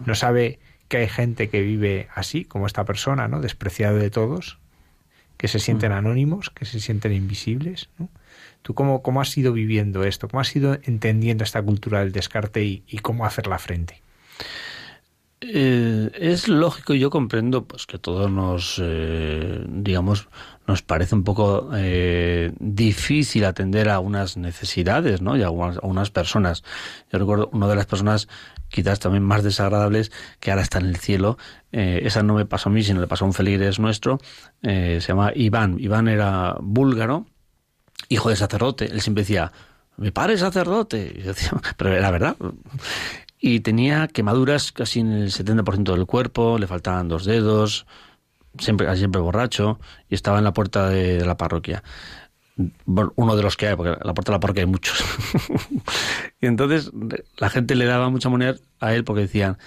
[0.05, 3.41] No sabe que hay gente que vive así, como esta persona, ¿no?
[3.41, 4.59] Despreciado de todos,
[5.37, 7.89] que se sienten anónimos, que se sienten invisibles.
[7.97, 8.09] ¿no?
[8.61, 10.27] ¿Tú cómo, cómo has ido viviendo esto?
[10.27, 14.01] ¿Cómo has ido entendiendo esta cultura del descarte y, cómo hacerla frente?
[15.39, 20.29] Eh, es lógico y yo comprendo pues que todo nos eh, digamos
[20.65, 25.85] nos parece un poco eh, difícil atender a unas necesidades no y a unas, a
[25.85, 26.63] unas, personas
[27.11, 28.27] yo recuerdo una de las personas
[28.69, 31.37] quizás también más desagradables que ahora está en el cielo.
[31.71, 34.19] Eh, esa no me pasó a mí, sino le pasó a un feligres nuestro,
[34.61, 35.77] eh, se llama Iván.
[35.79, 37.25] Iván era búlgaro,
[38.09, 38.85] hijo de sacerdote.
[38.85, 39.51] Él siempre decía,
[39.97, 41.23] mi padre es sacerdote.
[41.77, 42.35] Pero era verdad.
[43.39, 47.85] Y tenía quemaduras casi en el 70% del cuerpo, le faltaban dos dedos,
[48.57, 51.83] siempre, siempre borracho, y estaba en la puerta de la parroquia
[53.15, 55.03] uno de los que hay, porque la puerta de la parroquia hay muchos.
[56.41, 56.91] y entonces
[57.37, 59.57] la gente le daba mucha moneda a él porque decían,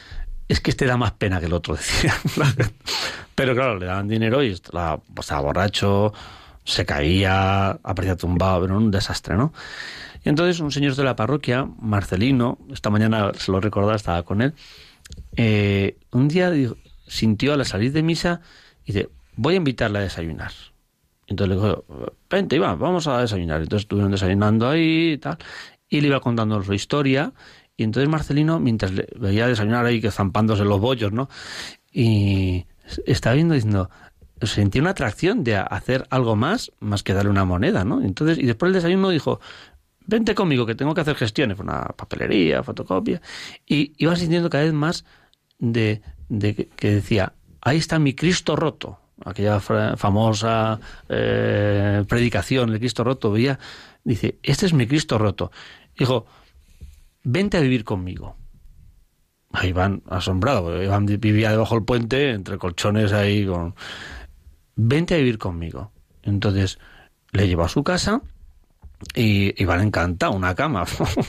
[0.48, 2.16] es que este da más pena que el otro, decían.
[3.34, 6.12] pero claro, le daban dinero y estaba, estaba borracho,
[6.64, 9.52] se caía, aparecía tumbado, pero un desastre, ¿no?
[10.24, 14.42] Y entonces un señor de la parroquia, Marcelino, esta mañana se lo recordaba, estaba con
[14.42, 14.54] él,
[15.36, 16.52] eh, un día
[17.06, 18.40] sintió a la salir de misa
[18.84, 20.52] y dice, voy a invitarle a desayunar.
[21.30, 21.84] Entonces le dijo,
[22.28, 23.62] vente, Iván, vamos a desayunar.
[23.62, 25.38] Entonces estuvieron desayunando ahí y tal.
[25.88, 27.32] Y le iba contando su historia.
[27.76, 31.28] Y entonces Marcelino, mientras le veía desayunar ahí, que zampándose los bollos, ¿no?
[31.92, 32.66] Y
[33.06, 33.90] estaba viendo diciendo,
[34.42, 38.02] sentí una atracción de hacer algo más, más que darle una moneda, ¿no?
[38.02, 39.40] Entonces, y después del desayuno dijo,
[40.06, 43.22] vente conmigo, que tengo que hacer gestiones, una papelería, fotocopia.
[43.64, 45.04] Y iba sintiendo cada vez más
[45.60, 53.30] de que decía, ahí está mi Cristo roto aquella famosa eh, predicación, el Cristo roto,
[53.30, 53.58] veía,
[54.04, 55.50] dice, este es mi Cristo roto.
[55.98, 56.26] Dijo,
[57.22, 58.36] vente a vivir conmigo.
[59.74, 63.74] Van asombrado, Iván vivía debajo del puente, entre colchones ahí, con...
[64.76, 65.90] Vente a vivir conmigo.
[66.22, 66.78] Entonces
[67.32, 68.22] le llevó a su casa
[69.14, 70.84] y Iván encanta una cama.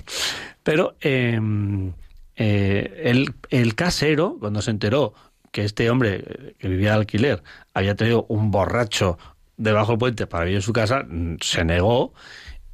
[0.64, 1.94] Pero em,
[2.36, 5.14] eh, el, el casero, cuando se enteró
[5.52, 9.18] que este hombre eh, que vivía de alquiler había tenido un borracho
[9.58, 12.14] debajo del puente para vivir en su casa, mm, se negó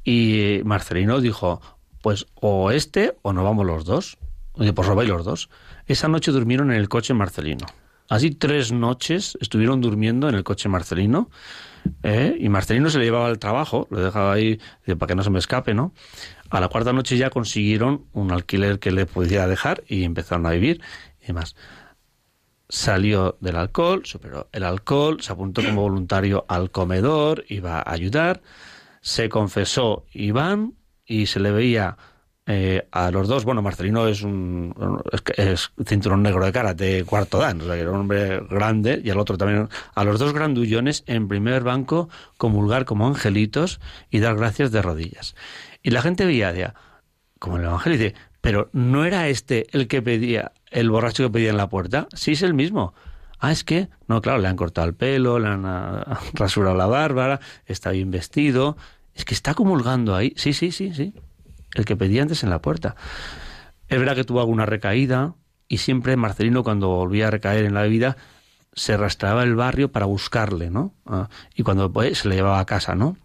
[0.04, 1.60] y Marcelino dijo,
[2.02, 4.16] pues o este o no vamos los dos.
[4.52, 5.50] Oye, pues vais los dos.
[5.86, 7.66] Esa noche durmieron en el coche Marcelino.
[8.08, 11.30] Así tres noches estuvieron durmiendo en el coche Marcelino.
[12.02, 12.36] ¿eh?
[12.40, 15.38] Y Marcelino se le llevaba al trabajo, lo dejaba ahí para que no se me
[15.38, 15.92] escape, ¿no?
[16.48, 20.50] A la cuarta noche ya consiguieron un alquiler que le pudiera dejar y empezaron a
[20.50, 20.80] vivir
[21.20, 21.54] y demás
[22.68, 28.42] salió del alcohol, superó el alcohol, se apuntó como voluntario al comedor, iba a ayudar,
[29.00, 30.74] se confesó Iván
[31.06, 31.96] y se le veía
[32.50, 34.74] eh, a los dos, bueno, Marcelino es un
[35.36, 39.10] es, cinturón negro de karate, cuarto dan, o sea, que era un hombre grande, y
[39.10, 42.08] al otro también, a los dos grandullones en primer banco
[42.38, 45.36] comulgar como angelitos y dar gracias de rodillas.
[45.82, 46.74] Y la gente veía,
[47.38, 48.14] como el evangelio, dice,
[48.48, 52.08] pero ¿no era este el que pedía, el borracho que pedía en la puerta?
[52.14, 52.94] Sí, es el mismo.
[53.38, 56.86] Ah, es que, no, claro, le han cortado el pelo, le han ah, rasurado la
[56.86, 58.78] bárbara, está bien vestido,
[59.12, 60.32] es que está comulgando ahí.
[60.38, 61.12] Sí, sí, sí, sí
[61.74, 62.96] el que pedía antes en la puerta.
[63.86, 65.34] Es verdad que tuvo alguna recaída
[65.68, 68.16] y siempre Marcelino cuando volvía a recaer en la bebida
[68.72, 70.94] se arrastraba el barrio para buscarle, ¿no?
[71.04, 73.18] Ah, y cuando pues, se le llevaba a casa, ¿no?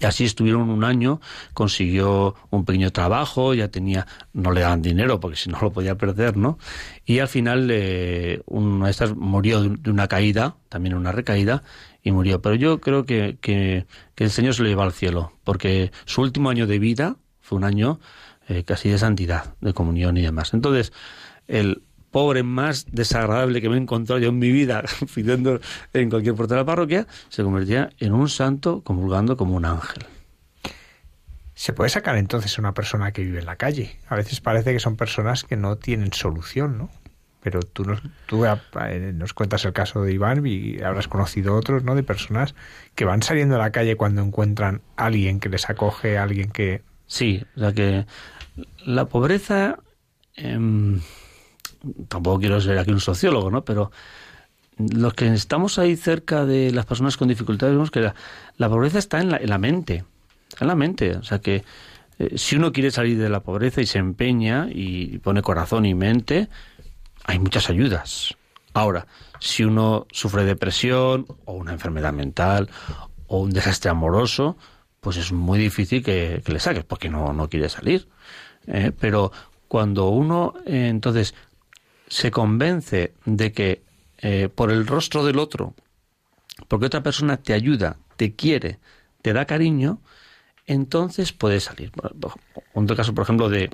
[0.00, 1.20] Y así estuvieron un año,
[1.54, 5.94] consiguió un pequeño trabajo, ya tenía, no le daban dinero porque si no lo podía
[5.96, 6.58] perder, ¿no?
[7.04, 11.62] Y al final eh, una de estas murió de una caída, también una recaída,
[12.02, 12.42] y murió.
[12.42, 16.50] Pero yo creo que, que, el Señor se lo lleva al cielo, porque su último
[16.50, 18.00] año de vida, fue un año
[18.48, 20.52] eh, casi de santidad, de comunión y demás.
[20.52, 20.92] Entonces,
[21.46, 21.82] el
[22.16, 24.82] pobre más desagradable que me he encontrado yo en mi vida
[25.14, 25.60] pidiendo
[25.92, 30.06] en cualquier puerta de la parroquia, se convertía en un santo comulgando como un ángel.
[31.52, 33.98] Se puede sacar entonces a una persona que vive en la calle.
[34.08, 36.88] A veces parece que son personas que no tienen solución, ¿no?
[37.42, 41.84] Pero tú nos, tú eh, nos cuentas el caso de Iván y habrás conocido otros,
[41.84, 41.94] ¿no?
[41.94, 42.54] De personas
[42.94, 46.50] que van saliendo a la calle cuando encuentran a alguien que les acoge, a alguien
[46.50, 48.06] que Sí, o sea que
[48.86, 49.80] la pobreza,
[50.34, 51.02] em,
[52.08, 53.64] tampoco quiero ser aquí un sociólogo, ¿no?
[53.64, 53.90] Pero
[54.78, 58.12] los que estamos ahí cerca de las personas con dificultades vemos que
[58.56, 60.04] la, pobreza está en la, en la, mente,
[60.60, 61.16] en la mente.
[61.16, 61.64] O sea que
[62.18, 65.94] eh, si uno quiere salir de la pobreza y se empeña y pone corazón y
[65.94, 66.48] mente,
[67.24, 68.36] hay muchas ayudas.
[68.74, 69.06] Ahora,
[69.40, 72.68] si uno sufre depresión o una enfermedad mental
[73.26, 74.56] o un desastre amoroso,
[75.00, 78.08] pues es muy difícil que, le saques, porque no, no quiere salir.
[78.66, 78.92] ¿eh?
[78.98, 79.32] pero
[79.68, 81.34] cuando uno eh, entonces
[82.08, 83.82] se convence de que
[84.18, 85.74] eh, por el rostro del otro,
[86.68, 88.78] porque otra persona te ayuda, te quiere,
[89.22, 90.00] te da cariño,
[90.66, 91.92] entonces puede salir.
[92.72, 93.70] Cuento caso, por ejemplo, de,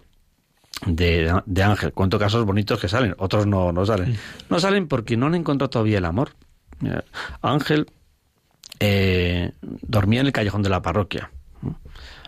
[0.86, 1.92] de, de, Ángel.
[1.92, 4.18] Cuento casos bonitos que salen, otros no, no salen.
[4.50, 6.34] No salen porque no han encontrado todavía el amor.
[7.40, 7.86] Ángel
[8.80, 11.30] eh, dormía en el callejón de la parroquia.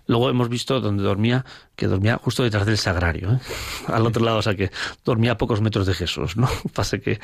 [0.06, 1.44] Luego hemos visto donde dormía,
[1.76, 3.38] que dormía justo detrás del sagrario, ¿eh?
[3.88, 4.70] al otro lado, o sea que
[5.04, 6.48] dormía a pocos metros de Jesús, ¿no?
[6.74, 7.20] Pase que.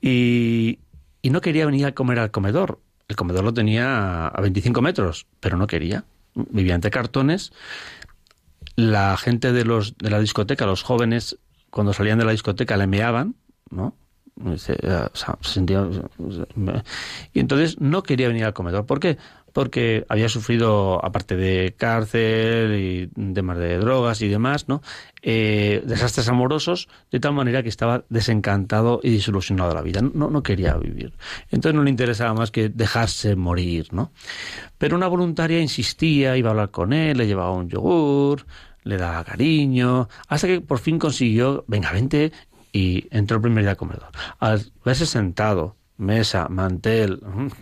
[0.00, 0.78] Y,
[1.24, 2.80] no quería venir a comer al comedor.
[3.06, 6.04] El comedor lo tenía a 25 metros, pero no quería.
[6.34, 7.52] Vivía entre cartones.
[8.76, 11.36] La gente de, los, de la discoteca, los jóvenes,
[11.68, 13.34] cuando salían de la discoteca, le meaban,
[13.68, 13.94] ¿no?
[17.34, 18.86] Y entonces no quería venir al comedor.
[18.86, 19.18] ¿Por qué?
[19.52, 24.82] Porque había sufrido, aparte de cárcel y temas de drogas y demás, ¿no?
[25.22, 30.00] Eh, desastres amorosos, de tal manera que estaba desencantado y desilusionado de la vida.
[30.00, 31.12] No, no quería vivir.
[31.50, 34.12] Entonces no le interesaba más que dejarse morir, ¿no?
[34.76, 38.46] Pero una voluntaria insistía, iba a hablar con él, le llevaba un yogur,
[38.84, 42.32] le daba cariño, hasta que por fin consiguió, venga, vente
[42.78, 44.10] y entró el primer día al comedor.
[44.38, 47.20] Al verse sentado, mesa, mantel,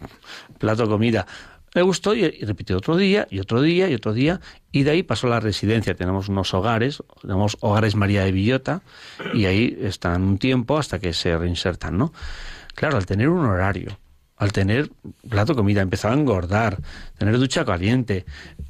[0.59, 1.27] plato comida,
[1.73, 4.41] le gustó y, repitió otro día y otro día y otro día
[4.73, 5.95] y de ahí pasó a la residencia.
[5.95, 8.83] Tenemos unos hogares, tenemos hogares María de Villota
[9.33, 12.13] y ahí están un tiempo hasta que se reinsertan, ¿no?
[12.75, 13.99] Claro, al tener un horario,
[14.37, 14.91] al tener
[15.31, 16.79] plato comida, empezaba a engordar,
[17.17, 18.27] tener ducha caliente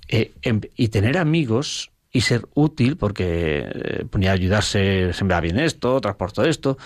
[0.06, 6.00] eh, em, y tener amigos y ser útil porque eh, ponía ayudarse, sembrar bien esto,
[6.00, 6.78] transporto esto.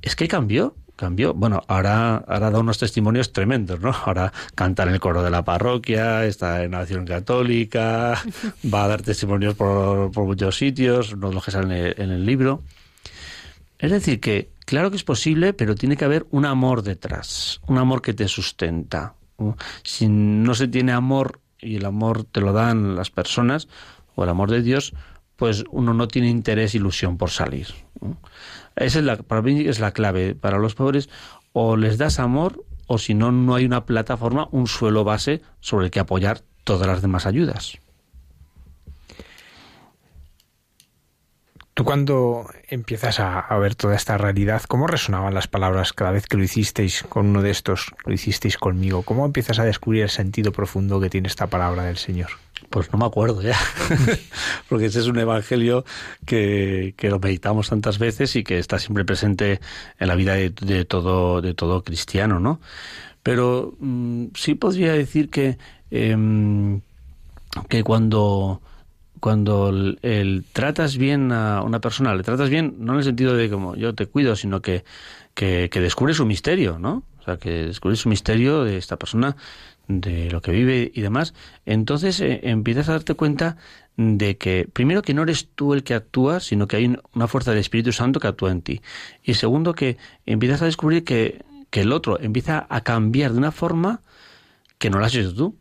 [0.00, 1.34] Es que cambió, cambió.
[1.34, 3.90] Bueno, ahora, ahora da unos testimonios tremendos, ¿no?
[4.06, 8.18] Ahora canta en el coro de la parroquia, está en la Nación Católica,
[8.74, 12.62] va a dar testimonios por, muchos sitios, no los que salen en el libro.
[13.78, 17.76] Es decir, que claro que es posible, pero tiene que haber un amor detrás, un
[17.76, 19.16] amor que te sustenta.
[19.82, 23.68] Si no se tiene amor y el amor te lo dan las personas,
[24.14, 24.94] o el amor de Dios,
[25.36, 27.68] pues uno no tiene interés, ilusión por salir.
[28.76, 30.34] Esa es la, para es la clave.
[30.34, 31.08] Para los pobres,
[31.52, 35.86] o les das amor, o si no, no hay una plataforma, un suelo base sobre
[35.86, 37.78] el que apoyar todas las demás ayudas.
[41.72, 46.26] Tú cuando empiezas a, a, ver toda esta realidad, ¿cómo resonaban las palabras cada vez
[46.26, 49.02] que lo hicisteis con uno de estos, lo hicisteis conmigo?
[49.02, 52.32] ¿Cómo empiezas a descubrir el sentido profundo que tiene esta palabra del Señor?
[52.70, 53.58] Pues no me acuerdo ya,
[54.68, 55.84] porque ese es un evangelio
[56.24, 59.60] que, que, lo meditamos tantas veces y que está siempre presente
[59.98, 62.60] en la vida de, todo, de todo cristiano, ¿no?
[63.24, 65.58] Pero mm, sí podría decir que,
[65.90, 66.80] em,
[67.68, 68.62] que cuando
[69.20, 73.50] cuando el, tratas bien a una persona, le tratas bien, no en el sentido de
[73.50, 74.84] como yo te cuido, sino que,
[75.34, 77.02] que, que descubres su misterio, ¿no?
[77.20, 79.36] O sea, que descubres su misterio de esta persona,
[79.98, 81.34] de lo que vive y demás,
[81.66, 83.56] entonces eh, empiezas a darte cuenta
[83.96, 87.50] de que, primero, que no eres tú el que actúa, sino que hay una fuerza
[87.50, 88.80] del Espíritu Santo que actúa en ti.
[89.22, 93.52] Y segundo, que empiezas a descubrir que, que el otro empieza a cambiar de una
[93.52, 94.00] forma
[94.78, 95.56] que no la has hecho tú.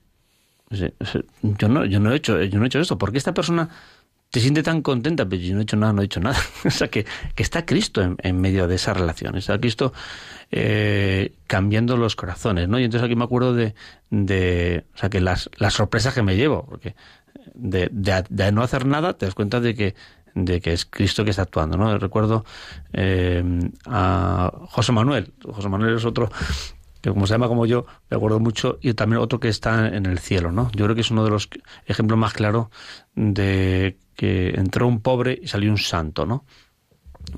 [1.42, 2.98] Yo no, yo no he hecho, yo no he hecho eso.
[3.00, 3.70] porque esta persona
[4.32, 5.28] te siente tan contenta?
[5.28, 6.38] Pero yo no he hecho nada, no he hecho nada.
[6.66, 7.06] o sea, que,
[7.36, 9.36] que está Cristo en, medio de esa relación.
[9.36, 9.94] Está Cristo
[10.52, 12.80] eh, cambiando los corazones, ¿no?
[12.80, 13.76] Y entonces aquí me acuerdo de,
[14.10, 16.96] de o sea, que las, las sorpresas que me llevo, porque
[17.54, 19.96] de, de, no hacer nada te das cuenta de que
[20.36, 21.98] de que es Cristo que está actuando, ¿no?
[21.98, 22.46] Recuerdo
[22.94, 23.44] eh,
[23.88, 25.34] a José Manuel.
[25.44, 26.30] José Manuel es otro
[27.02, 30.06] que como se llama como yo, me acuerdo mucho, y también otro que está en
[30.06, 30.70] el cielo, ¿no?
[30.74, 31.50] Yo creo que es uno de los
[31.86, 32.68] ejemplos más claros
[33.16, 36.44] de que entró un pobre y salió un santo, ¿no?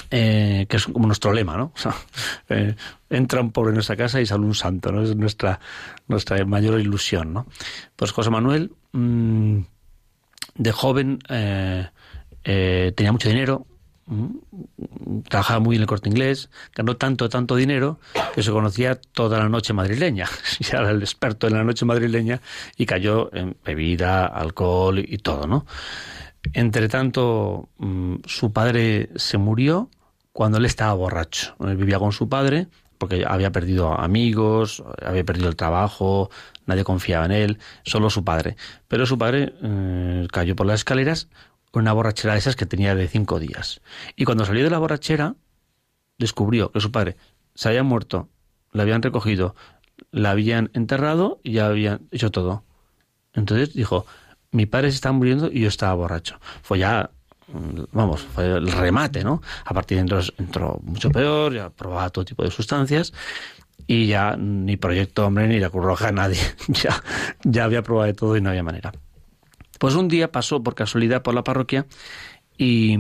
[0.10, 1.74] Eh, que es como nuestro lema, ¿no?
[2.50, 2.76] Eh,
[3.12, 5.04] entra un pobre en nuestra casa y sale un santo, ¿no?
[5.04, 5.60] Es nuestra,
[6.08, 7.46] nuestra mayor ilusión, ¿no?
[7.96, 9.60] Pues José Manuel, mm,
[10.56, 11.92] de joven, eh,
[12.96, 13.68] tenía mucho dinero,
[14.12, 17.98] Mm, trabajaba muy en el corte inglés, ganó tanto, tanto dinero
[18.36, 20.28] que se conocía toda la noche madrileña.
[20.60, 22.42] Ya era el experto en la noche madrileña
[22.76, 25.66] y cayó en bebida, alcohol y todo, ¿no?
[26.54, 29.90] Entre tanto, mm, su padre se murió
[30.34, 31.56] cuando él estaba borracho.
[31.60, 32.68] Él vivía con su padre
[33.02, 36.30] porque había perdido amigos, había perdido el trabajo,
[36.68, 38.58] nadie confiaba en él, solo su padre.
[38.88, 41.28] Pero su padre eh, cayó por las escaleras,
[41.74, 43.82] una borrachera de esas que tenía de cinco días.
[44.16, 45.36] Y cuando salió de la borrachera,
[46.20, 47.18] descubrió que su padre
[47.56, 48.30] se había muerto,
[48.72, 49.56] la habían recogido,
[50.12, 52.64] la habían enterrado y ya habían hecho todo.
[53.34, 54.06] Entonces dijo,
[54.52, 56.40] mi padre se está muriendo y yo estaba borracho.
[56.62, 57.10] Fue ya,
[57.48, 59.42] mm, vamos, fue el remate, ¿no?
[59.66, 63.14] A partir de entonces entró mucho peor, ya probaba todo tipo de sustancias
[63.88, 66.40] y ya ni Proyecto Hombre ni la Cruz Roja, nadie.
[66.68, 67.02] ya,
[67.44, 68.92] ya había probado de todo y no había manera.
[69.80, 71.88] Pues un día pasó por casualidad por la parroquia
[72.58, 72.96] y,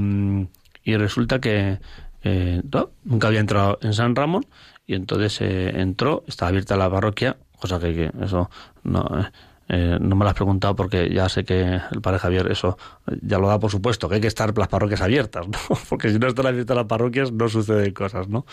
[0.85, 1.79] resulta que
[2.23, 2.61] eh,
[3.03, 4.47] nunca había entrado en San Ramón
[4.87, 8.49] y entonces eh, entró, estaba abierta la parroquia, cosa que, eso
[8.83, 9.31] no, eh,
[9.73, 12.77] eh, no me lo has preguntado porque ya sé que el padre Javier eso
[13.21, 15.57] ya lo da por supuesto, que hay que estar las parroquias abiertas, ¿no?
[15.89, 18.45] Porque si no están abiertas las parroquias no suceden cosas, ¿no?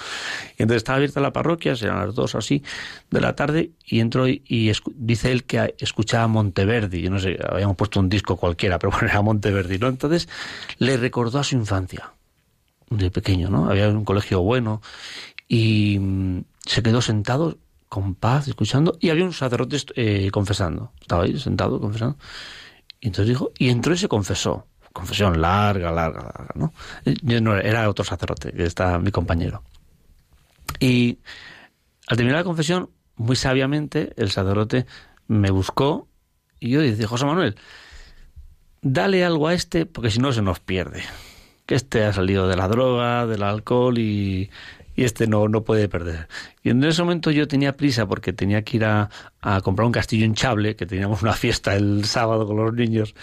[0.57, 2.63] Y entonces estaba abierta la parroquia, eran las dos así
[3.11, 7.75] de la tarde y entró y, dice él que escuchaba Monteverdi, yo no sé, habíamos
[7.75, 9.89] puesto un disco cualquiera, pero bueno, era Monteverdi, ¿no?
[9.89, 10.29] Entonces
[10.79, 12.13] le recordó a su infancia,
[12.91, 13.69] de pequeño, ¿no?
[13.69, 14.83] Había un colegio bueno
[15.49, 17.59] y mm, se quedó sentado
[17.89, 20.93] con paz, escuchando, y había un sacerdote eh, confesando.
[21.01, 22.17] Estaba ahí sentado confesando.
[23.01, 24.67] Y entonces dijo, y entró y se confesó.
[24.93, 26.73] Confesión larga, larga, larga, ¿no?
[27.05, 27.15] Eh,
[27.63, 29.63] era otro sacerdote, que está mi compañero.
[30.81, 31.19] Y
[32.07, 34.87] al terminar la confesión, muy sabiamente, el sacerdote
[35.27, 36.09] me buscó
[36.61, 37.57] y yo dije, José Manuel,
[38.83, 41.03] dale algo a este, porque si no se nos pierde.
[41.67, 44.51] Que este ha salido de la droga, del alcohol y
[44.99, 46.27] y este no, no puede perder.
[46.61, 49.09] Y en ese momento yo tenía prisa porque tenía que ir a,
[49.63, 53.15] comprar un castillo hinchable, que teníamos una fiesta el sábado con los niños,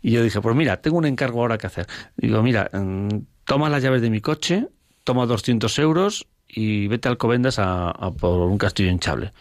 [0.00, 1.86] y yo dije, pues mira, tengo un encargo ahora que hacer.
[2.16, 3.08] Digo, mira, mm,
[3.44, 4.68] toma las llaves de mi coche,
[5.04, 9.32] toma 200 euros y vete al Covendas a, por un castillo hinchable.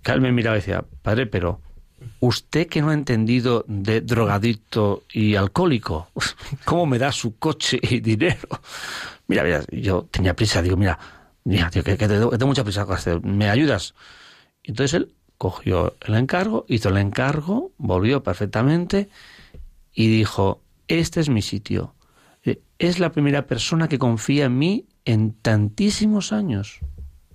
[0.00, 1.60] Carmen me miraba y decía, padre, pero
[2.20, 6.08] usted que no ha entendido de drogadicto y alcohólico,
[6.64, 8.48] ¿cómo me da su coche y dinero?
[9.30, 10.98] Mira, mira, yo tenía prisa, digo, mira,
[11.44, 12.84] mira, tío, que, tengo, mucha prisa,
[13.22, 13.94] ¿me ayudas?
[14.64, 19.08] Entonces él cogió el encargo, hizo el encargo, volvió perfectamente
[19.94, 21.94] y dijo, este es mi sitio.
[22.42, 26.80] Eh, es la primera persona que confía en mí en tantísimos años.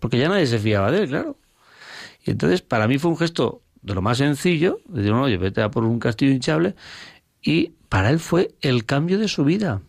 [0.01, 1.37] Porque ya nadie se fiaba de él, claro.
[2.25, 5.37] Y entonces para mí fue un gesto de lo más sencillo, de decir, no, oye,
[5.37, 6.75] vete a por un castillo hinchable,
[7.41, 9.81] y para él fue el cambio de su vida.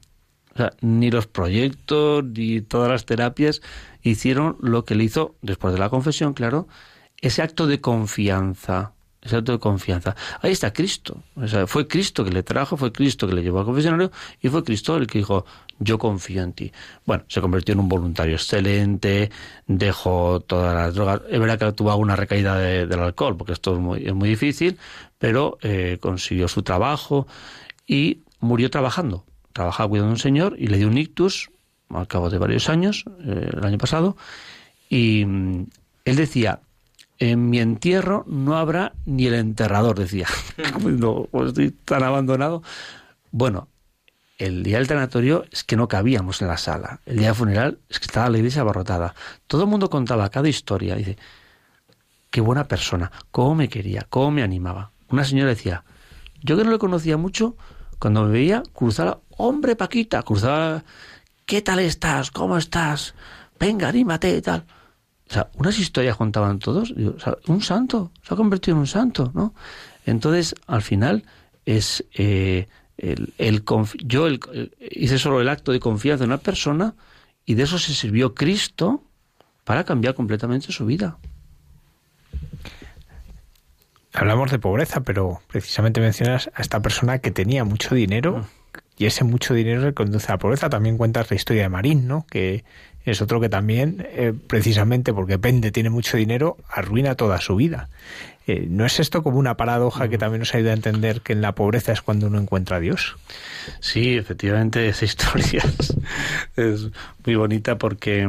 [0.57, 3.61] O sea, ni los proyectos ni todas las terapias
[4.01, 6.67] hicieron lo que le hizo, después de la confesión, claro,
[7.21, 8.95] ese acto de confianza.
[9.21, 10.17] Ese acto de confianza.
[10.41, 11.23] Ahí está Cristo.
[11.35, 14.49] O sea, fue Cristo que le trajo, fue Cristo que le llevó al confesionario y
[14.49, 15.45] fue Cristo el que dijo,
[15.79, 16.73] yo confío en ti.
[17.05, 19.31] Bueno, se convirtió en un voluntario excelente,
[19.67, 21.21] dejó todas las drogas.
[21.29, 24.79] Es verdad que tuvo alguna recaída del alcohol, porque esto es muy, es muy difícil,
[25.19, 27.27] pero eh, consiguió su trabajo
[27.87, 29.27] y murió trabajando
[29.57, 31.51] trabajaba cuidando a un señor y le dio un ictus
[31.89, 34.17] al cabo de varios años, eh, el año pasado,
[34.91, 35.67] y mm,
[36.05, 36.61] él decía,
[37.19, 40.27] en mi entierro no habrá ni el enterrador, decía.
[40.85, 42.63] no, pues estoy tan abandonado.
[43.31, 43.69] Bueno,
[44.39, 47.01] el día del tanatorio es que no cabíamos en la sala.
[47.07, 49.15] El día del funeral es que estaba la iglesia abarrotada.
[49.47, 50.97] Todo el mundo contaba cada historia.
[50.97, 51.17] Dice,
[52.31, 54.91] qué buena persona, cómo me quería, cómo me animaba.
[55.09, 55.85] Una señora decía,
[56.43, 57.57] yo que no le conocía mucho,
[57.99, 60.85] cuando me veía, cruzaba, hombre Paquita, cruzaba,
[61.45, 62.31] ¿qué tal estás?
[62.31, 63.15] ¿Cómo estás?
[63.59, 64.65] Venga, anímate y tal.
[65.29, 66.93] O sea, unas historias contaban todos.
[67.47, 69.55] un santo, se ha convertido en un santo, ¿no?
[70.05, 71.25] Entonces, al final,
[71.65, 73.65] es eh, el, el
[74.05, 74.29] yo
[74.91, 76.95] hice solo el acto de confianza en una persona
[77.45, 79.03] y de eso se sirvió Cristo
[79.65, 81.19] para cambiar completamente su vida.
[84.13, 88.45] Hablamos de pobreza, pero precisamente mencionas a esta persona que tenía mucho dinero mm.
[88.99, 90.71] Y ese mucho dinero le conduce a la pobreza.
[90.71, 92.27] También cuentas la historia de Marín, ¿no?
[92.31, 92.65] Que
[93.05, 97.89] es otro que también, eh, precisamente porque Pende tiene mucho dinero, arruina toda su vida.
[98.49, 101.41] Eh, ¿No es esto como una paradoja que también nos ayuda a entender que en
[101.41, 103.17] la pobreza es cuando uno encuentra a Dios?
[103.81, 105.65] Sí, efectivamente, esa historia
[106.57, 106.89] es,
[107.25, 108.29] muy bonita porque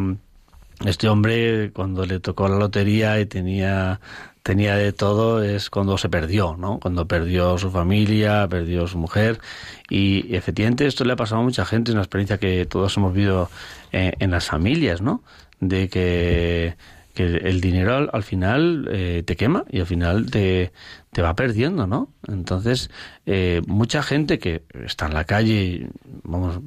[0.85, 3.99] este hombre, cuando le tocó la lotería y tenía
[4.47, 6.79] tenía de todo es cuando se perdió, ¿no?
[6.79, 9.41] Cuando perdió su familia, perdió su mujer
[9.89, 13.13] y efectivamente esto le ha pasado a mucha gente, es una experiencia que todos hemos
[13.13, 13.49] vivido
[13.91, 15.21] eh, en las familias, ¿no?
[15.59, 16.77] De que,
[17.25, 20.71] el dinero al, final eh, te quema y al final te,
[21.11, 22.09] te va perdiendo, ¿no?
[22.27, 22.89] Entonces,
[23.25, 25.89] eh, mucha gente que está en la calle,
[26.23, 26.59] vamos,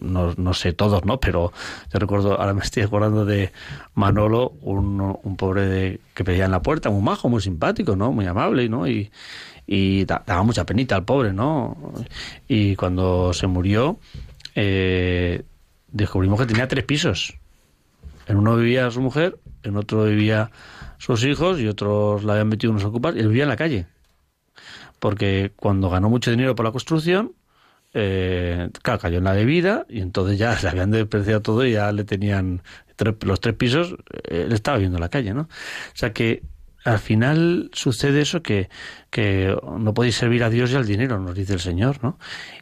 [0.00, 1.20] no, no, sé todos, ¿no?
[1.20, 1.52] Pero
[1.92, 3.52] yo recuerdo, ahora me estoy acordando de
[3.94, 8.12] Manolo, un, un pobre de, que pedía en la puerta, muy majo, muy simpático, ¿no?
[8.12, 8.86] Muy amable, ¿no?
[8.88, 9.10] Y,
[9.66, 11.76] y daba mucha penita al pobre, ¿no?
[12.46, 13.98] Y cuando se murió,
[14.54, 15.42] eh,
[15.90, 17.34] descubrimos que tenía tres pisos.
[18.28, 20.50] En uno vivía su mujer, en otro vivía
[20.98, 23.86] sus hijos y otros la habían metido unos ocupas y él vivía en la calle.
[24.98, 27.32] Porque cuando ganó mucho dinero por la construcción,
[27.92, 31.92] eh, claro, cayó en la bebida y entonces ya le habían despreciado todo y ya
[31.92, 32.62] le tenían
[33.22, 35.42] los tres pisos, eh, él estaba viviendo en la calle, ¿no?
[35.42, 35.48] O
[35.94, 36.42] sea que
[36.86, 38.68] al final sucede eso que,
[39.10, 42.16] que no podéis servir a Dios y al dinero, nos dice el Señor, ¿no?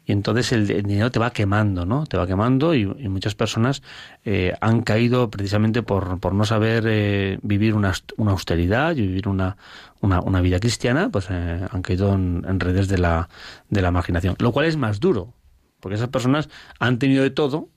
[0.06, 2.06] Y entonces el, dinero te va quemando, ¿no?
[2.06, 3.82] Te va quemando y, muchas personas
[4.24, 9.28] eh, han caído precisamente por, por no saber eh, vivir una, una, austeridad y vivir
[9.28, 9.58] una,
[10.00, 13.28] una, una vida cristiana, pues eh, han caído en, redes de la,
[13.68, 14.36] de la marginación.
[14.38, 15.34] Lo cual es más duro,
[15.80, 16.48] porque esas personas
[16.78, 17.68] han tenido de todo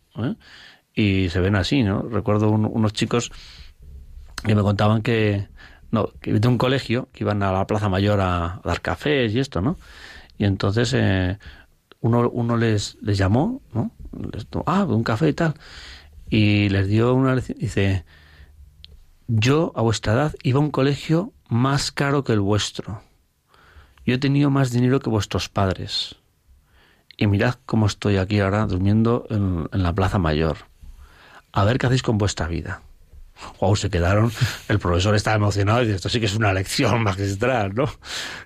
[0.93, 2.03] y se ven así, ¿no?
[2.03, 3.31] Recuerdo unos chicos
[4.45, 5.49] que me contaban que
[5.91, 9.61] no, de un colegio que iban a la Plaza Mayor a, dar cafés y esto,
[9.61, 9.77] ¿no?
[10.37, 11.37] Y entonces eh,
[12.01, 13.91] uno, uno les, les llamó, ¿no?
[14.33, 15.53] Les, ah, un café y tal.
[16.29, 18.05] Y les dio una dice,
[19.27, 23.01] yo a vuestra edad iba a un colegio más caro que el vuestro.
[24.05, 26.15] Yo he tenido más dinero que vuestros padres.
[27.17, 30.57] Y mirad cómo estoy aquí ahora durmiendo en, en la Plaza Mayor.
[31.51, 32.81] A ver qué hacéis con vuestra vida
[33.59, 34.31] wow, se quedaron,
[34.67, 37.89] el profesor estaba emocionado y dice, esto sí que es una lección magistral, ¿no?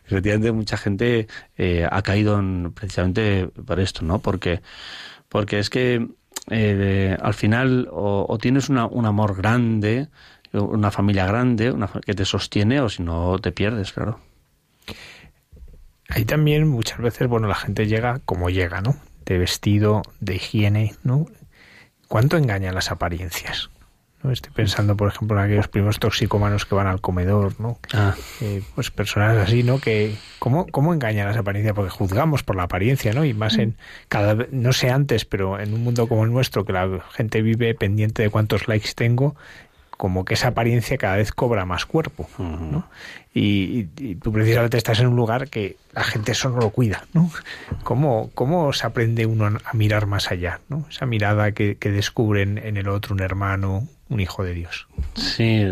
[0.05, 1.27] Efectivamente, mucha gente
[1.57, 4.19] eh, ha caído en, precisamente por esto, ¿no?
[4.19, 4.61] Porque,
[5.29, 6.07] porque es que
[6.49, 10.07] eh, al final o, tienes un amor grande,
[10.53, 14.19] una familia grande, una, que te sostiene, o si no te pierdes, claro.
[16.09, 18.97] Ahí también muchas veces, bueno, la gente llega como llega, ¿no?
[19.25, 21.25] De vestido, de higiene, ¿no?
[22.09, 23.69] ¿Cuánto engañan las apariencias?
[24.29, 27.79] Estoy pensando, por ejemplo, en aquellos primos toxicómanos que van al comedor, ¿no?
[27.93, 28.13] Ah.
[28.41, 29.79] Eh, pues personas así, ¿no?
[29.79, 33.25] Que ¿cómo, cómo engañan las apariencias, porque juzgamos por la apariencia, ¿no?
[33.25, 33.75] Y más en
[34.09, 37.73] cada no sé antes, pero en un mundo como el nuestro, que la gente vive
[37.73, 39.35] pendiente de cuántos likes tengo,
[40.01, 42.87] como que esa apariencia cada vez cobra más cuerpo, ¿no?
[43.33, 43.83] Y,
[44.15, 47.29] tú precisamente estás en un lugar que la gente eso no lo cuida, ¿no?
[47.83, 50.85] ¿Cómo, cómo se aprende uno a mirar más allá, ¿no?
[50.89, 54.87] Esa mirada que, que descubren en el otro, un hermano, un hijo de Dios.
[55.15, 55.63] Sí,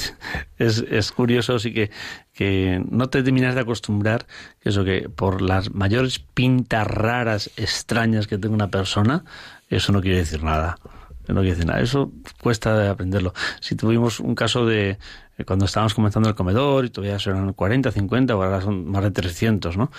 [0.58, 1.90] es, es curioso, sí que,
[2.32, 4.26] que no te terminas de acostumbrar,
[4.62, 9.24] eso que por las mayores pintas raras, extrañas que tenga una persona,
[9.68, 10.78] eso no quiere decir nada.
[11.26, 11.80] No quiere decir nada.
[11.80, 13.34] Eso cuesta aprenderlo.
[13.60, 14.98] Si tuvimos un caso de
[15.46, 19.76] cuando estábamos comenzando el comedor y todavía eran 40, 50, ahora son más de 300,
[19.76, 19.90] ¿no?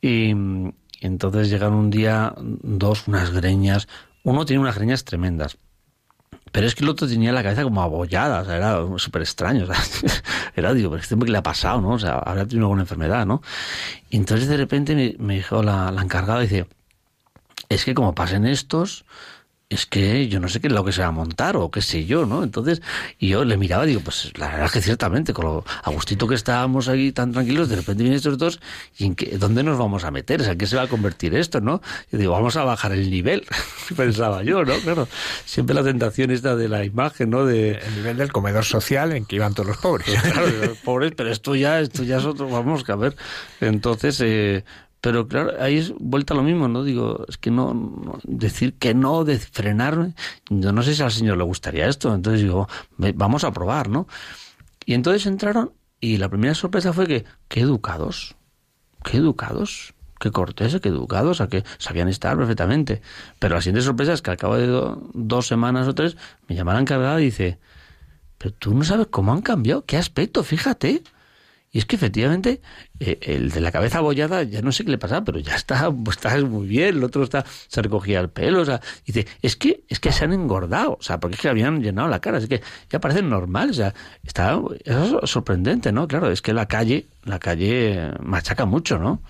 [0.00, 3.88] Y, y entonces llegaron un día dos, unas greñas.
[4.22, 5.58] Uno tiene unas greñas tremendas
[6.52, 9.66] pero es que el otro tenía la cabeza como abollada, o sea, era súper extraño.
[10.58, 11.90] O era, digo, pero este que le ha pasado, ¿no?
[11.90, 13.42] O sea, habrá tenido alguna enfermedad, ¿no?
[14.10, 16.66] Y entonces de repente me, dijo la, la encargada, dice,
[17.68, 19.04] es que como pasen estos,
[19.70, 21.82] es que yo no sé qué es lo que se va a montar o qué
[21.82, 22.42] sé yo, ¿no?
[22.42, 22.80] Entonces,
[23.18, 26.26] y yo le miraba y digo, pues la verdad es que ciertamente, con lo agustito
[26.26, 28.60] que estábamos ahí tan tranquilos, de repente vienen estos dos,
[28.96, 30.40] ¿y en qué, dónde nos vamos a meter?
[30.40, 31.82] O sea, ¿en qué se va a convertir esto, no?
[32.10, 33.46] Y digo, vamos a bajar el nivel,
[33.96, 34.74] pensaba yo, ¿no?
[34.78, 35.06] Claro,
[35.44, 37.44] siempre la tentación esta de la imagen, ¿no?
[37.44, 37.72] De...
[37.72, 40.06] El nivel del comedor social en que iban todos los pobres.
[40.22, 43.16] claro, los pobres, pero esto ya, esto ya es otro, vamos, que a ver.
[43.60, 44.64] Entonces, eh,
[45.08, 46.84] pero claro, ahí es vuelta lo mismo, ¿no?
[46.84, 50.12] Digo, es que no, decir que no, de frenarme,
[50.50, 54.06] yo no sé si al señor le gustaría esto, entonces digo, vamos a probar, ¿no?
[54.84, 58.36] Y entonces entraron y la primera sorpresa fue que, qué educados,
[59.02, 63.00] qué educados, qué corteses, qué educados, a que sabían estar perfectamente.
[63.38, 64.66] Pero la siguiente sorpresa es que al cabo de
[65.14, 67.58] dos semanas o tres me llamaron encargada y dice,
[68.36, 71.02] pero tú no sabes cómo han cambiado, qué aspecto, fíjate.
[71.70, 72.62] Y es que efectivamente
[72.98, 75.90] eh, el de la cabeza abollada ya no sé qué le pasa, pero ya está,
[75.90, 79.56] pues está muy bien, el otro está, se recogía el pelo, o sea, dice, es
[79.56, 82.38] que, es que se han engordado, o sea, porque es que habían llenado la cara,
[82.38, 83.94] es que ya parecen normales, o sea,
[84.24, 86.08] está, eso es sorprendente, ¿no?
[86.08, 89.22] Claro, es que la calle, la calle machaca mucho, ¿no?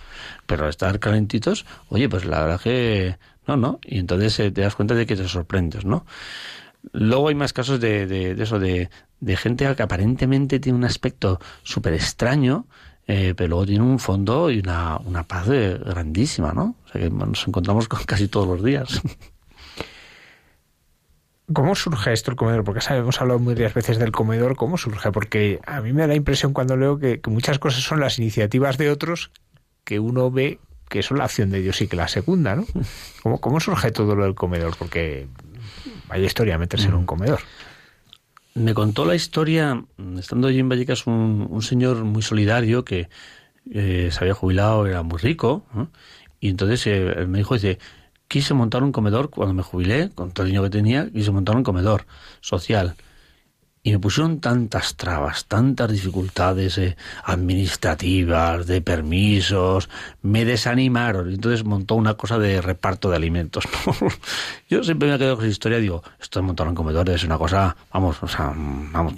[0.46, 3.18] Pero estar calentitos, oye, pues la verdad que,
[3.48, 6.06] no, no, y entonces eh, te das cuenta de que te sorprendes, ¿no?
[6.92, 8.88] Luego hay más casos de, de, eso, de,
[9.20, 12.66] de, gente que aparentemente tiene un aspecto súper extraño,
[13.06, 16.76] eh, pero luego tiene un fondo y una, una paz grandísima, ¿no?
[16.84, 19.00] O sea que nos encontramos con casi todos los días.
[21.52, 22.62] ¿Cómo surge esto el comedor?
[22.62, 24.54] Porque hemos hablado varias veces del comedor.
[24.54, 25.10] ¿Cómo surge?
[25.12, 28.18] Porque a mí me da la impresión cuando leo que, que, muchas cosas son las
[28.18, 29.30] iniciativas de otros
[29.84, 30.58] que uno ve
[30.88, 32.66] que son la acción de Dios y que la segunda, ¿no?
[33.22, 34.76] ¿Cómo, cómo surge todo lo del comedor?
[34.78, 35.28] Porque
[36.08, 37.06] vaya historia meterse en un mm.
[37.06, 37.40] comedor.
[38.58, 39.84] Me contó la historia,
[40.18, 43.08] estando allí en Vallecas, un, señor muy solidario que
[43.70, 45.64] eh, se había jubilado, era muy rico,
[46.40, 47.78] y entonces eh, me dijo, dice,
[48.26, 51.56] quise montar un comedor cuando me jubilé, con todo el dinero que tenía, quise montar
[51.56, 52.06] un comedor
[52.40, 52.96] social.
[53.88, 59.88] Y me pusieron tantas trabas, tantas dificultades eh, administrativas, de permisos,
[60.20, 61.32] me desanimaron.
[61.32, 63.64] Entonces montó una cosa de reparto de alimentos.
[64.68, 67.24] Yo siempre me he quedado con esa historia, digo, esto de montar un comedor es
[67.24, 69.14] una cosa, vamos, o sea, vamos,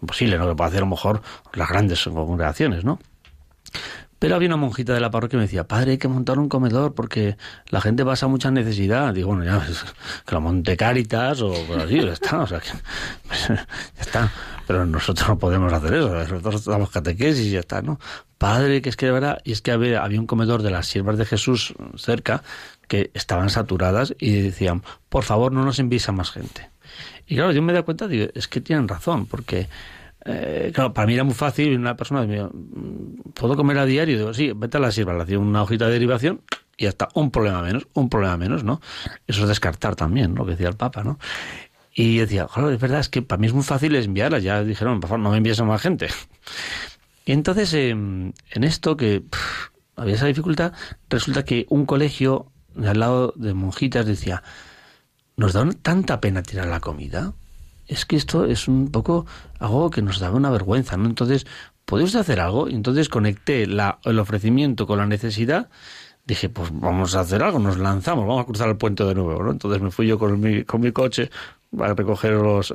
[0.00, 0.48] imposible, ¿no?
[0.48, 1.20] Que puede hacer a lo mejor
[1.52, 2.98] las grandes congregaciones, ¿no?
[4.24, 6.48] Pero había una monjita de la parroquia que me decía, padre, hay que montar un
[6.48, 7.36] comedor porque
[7.68, 9.12] la gente pasa mucha necesidad.
[9.12, 9.62] Digo, bueno, ya,
[10.24, 12.70] que lo monte Caritas o así, ya está, o sea, que,
[13.28, 13.66] pues, ya
[14.00, 14.32] está.
[14.66, 18.00] Pero nosotros no podemos hacer eso, nosotros damos catequesis y ya está, ¿no?
[18.38, 20.86] Padre, que es que de verdad, y es que había, había un comedor de las
[20.86, 22.42] siervas de Jesús cerca
[22.88, 26.70] que estaban saturadas y decían, por favor, no nos envíes a más gente.
[27.26, 29.68] Y claro, yo me da cuenta, digo, es que tienen razón, porque
[30.24, 32.48] eh, claro, para mí era muy fácil, una persona me
[33.34, 34.18] ¿puedo comer a diario?
[34.18, 36.40] Digo, sí, vete a la sirva, le hacía una hojita de derivación
[36.76, 38.80] y hasta un problema menos, un problema menos, ¿no?
[39.26, 41.18] Eso es descartar también, lo que decía el Papa, ¿no?
[41.92, 45.00] Y decía, claro, es verdad, es que para mí es muy fácil enviarlas, ya dijeron,
[45.00, 46.08] por favor, no me envíes a más gente.
[47.26, 49.22] Y entonces, em, en esto que
[49.96, 50.72] había esa dificultad,
[51.08, 54.42] resulta que un colegio al lado de monjitas decía,
[55.36, 57.34] nos da tanta pena tirar la comida
[57.86, 59.26] es que esto es un poco
[59.58, 61.06] algo que nos daba una vergüenza, ¿no?
[61.06, 61.46] Entonces,
[61.84, 62.68] ¿puede usted hacer algo?
[62.68, 65.68] Y entonces conecté la, el ofrecimiento con la necesidad.
[66.26, 69.42] Dije, pues vamos a hacer algo, nos lanzamos, vamos a cruzar el puente de nuevo,
[69.42, 69.50] ¿no?
[69.50, 71.30] Entonces me fui yo con mi, coche
[71.78, 72.74] a recogerlos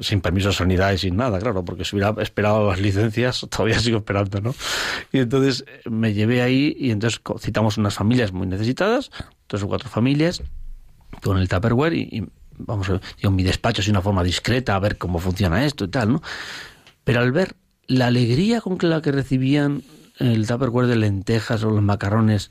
[0.00, 3.80] sin permiso de sanidad y sin nada, claro, porque si hubiera esperado las licencias, todavía
[3.80, 4.54] sigo esperando, ¿no?
[5.12, 9.10] Y entonces me llevé ahí y entonces citamos unas familias muy necesitadas,
[9.48, 10.42] tres o cuatro familias,
[11.22, 12.28] con el Tupperware y
[12.58, 15.88] vamos, yo en mi despacho es una forma discreta a ver cómo funciona esto y
[15.88, 16.22] tal, ¿no?
[17.04, 19.82] Pero al ver la alegría con la que recibían
[20.18, 22.50] el tupperware de lentejas o los macarrones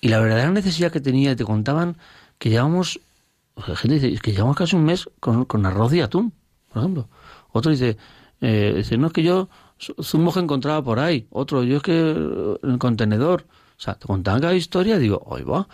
[0.00, 1.96] y la verdadera necesidad que tenía, te contaban
[2.38, 3.00] que llevamos,
[3.56, 6.32] gente dice, que llevamos casi un mes con, con arroz y atún,
[6.68, 7.08] por ejemplo.
[7.52, 7.96] Otro dice,
[8.40, 9.48] eh, no es que yo
[10.02, 11.26] zumo que encontraba por ahí.
[11.30, 13.46] Otro, yo es que en el contenedor.
[13.76, 15.68] O sea, te contaban cada historia, digo, oye, va.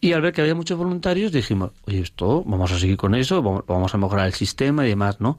[0.00, 3.42] Y al ver que había muchos voluntarios, dijimos, oye, esto, vamos a seguir con eso,
[3.42, 5.38] vamos a mejorar el sistema y demás, ¿no?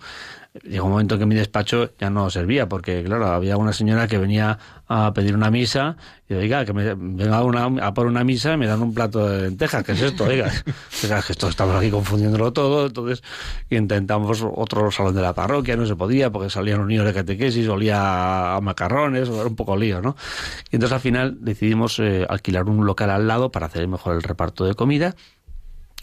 [0.64, 4.18] Llegó un momento que mi despacho ya no servía, porque, claro, había una señora que
[4.18, 5.95] venía a pedir una misa
[6.28, 7.38] y, oiga, que me venga
[7.86, 10.24] a por una misa y me dan un plato de lentejas, ¿qué es esto?
[10.24, 10.50] Oiga,
[11.02, 13.22] que esto estamos aquí confundiéndolo todo, entonces
[13.70, 18.56] intentamos otro salón de la parroquia, no se podía, porque salían niños de catequesis, olía
[18.56, 20.16] a macarrones, era un poco lío, ¿no?
[20.72, 24.24] Y entonces al final decidimos eh, alquilar un local al lado para hacer mejor el
[24.24, 25.16] reparto de comida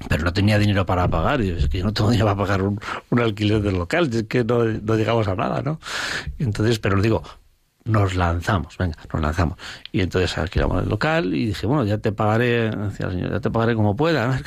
[0.08, 2.62] pero no tenía dinero para pagar, y es que yo no tengo dinero para pagar
[2.62, 2.80] un,
[3.18, 4.64] alquiler del local, es que no,
[4.96, 5.80] llegamos a nada, ¿no?
[6.38, 7.22] Entonces, pero digo,
[7.84, 9.58] nos lanzamos, venga, nos lanzamos.
[9.92, 13.40] Y entonces alquilamos el local y dije, bueno, ya te pagaré, decía el señor, ya
[13.40, 14.40] te pagaré como pueda.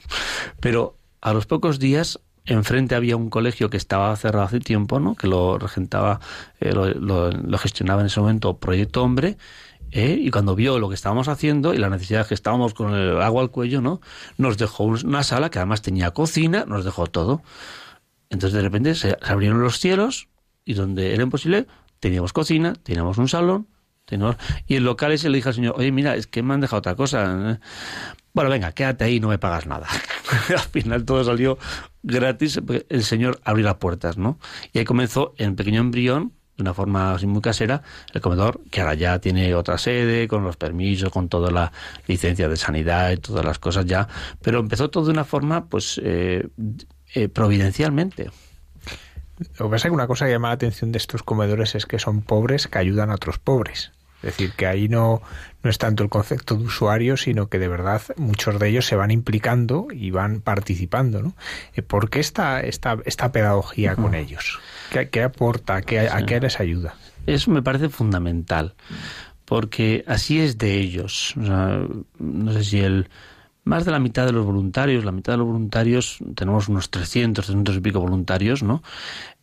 [0.60, 5.14] Pero a los pocos días enfrente había un colegio que estaba cerrado hace tiempo, ¿no?
[5.14, 6.20] Que lo regentaba,
[6.60, 9.36] eh, lo, gestionaba en ese momento Proyecto Hombre.
[9.92, 10.16] ¿Eh?
[10.20, 13.42] y cuando vio lo que estábamos haciendo y la necesidad que estábamos con el agua
[13.42, 14.00] al cuello, ¿no?
[14.38, 17.42] Nos dejó una sala que además tenía cocina, nos dejó todo.
[18.30, 20.28] Entonces de repente se, abrieron los cielos
[20.64, 21.66] y donde era imposible
[21.98, 23.66] teníamos cocina, teníamos un salón,
[24.06, 24.36] teníamos...
[24.66, 26.78] y el local ese le dije al señor, oye mira, es que me han dejado
[26.78, 27.60] otra cosa.
[28.32, 29.86] Bueno, venga, quédate ahí no me pagas nada.
[30.48, 31.58] al final todo salió
[32.02, 34.38] gratis, el señor abrió las puertas, ¿no?
[34.72, 37.82] Y ahí comenzó en pequeño embrión, de una forma así muy casera,
[38.12, 41.72] el comedor, que ahora ya tiene otra sede, con los permisos, con toda la
[42.06, 44.06] licencia de sanidad y todas las cosas ya,
[44.42, 46.46] pero empezó todo de una forma, pues, eh,
[47.14, 48.30] eh, providencialmente.
[49.58, 51.86] Lo que pasa es que una cosa que llama la atención de estos comedores es
[51.86, 53.92] que son pobres que ayudan a otros pobres.
[54.22, 55.22] Es decir, que ahí no,
[55.62, 58.96] no es tanto el concepto de usuario, sino que de verdad muchos de ellos se
[58.96, 61.22] van implicando y van participando.
[61.22, 61.34] ¿no?
[61.74, 64.60] Eh, ¿Por qué esta, esta, esta pedagogía con ellos?
[64.90, 65.82] ¿Qué, aporta?
[65.82, 66.94] ¿Qué, ¿A qué les ayuda?
[67.26, 68.74] Eso me parece fundamental,
[69.44, 71.34] porque así es de ellos.
[71.36, 73.08] no sé si el
[73.64, 77.44] más de la mitad de los voluntarios, la mitad de los voluntarios, tenemos unos 300,
[77.44, 78.82] 300 y pico voluntarios, ¿no?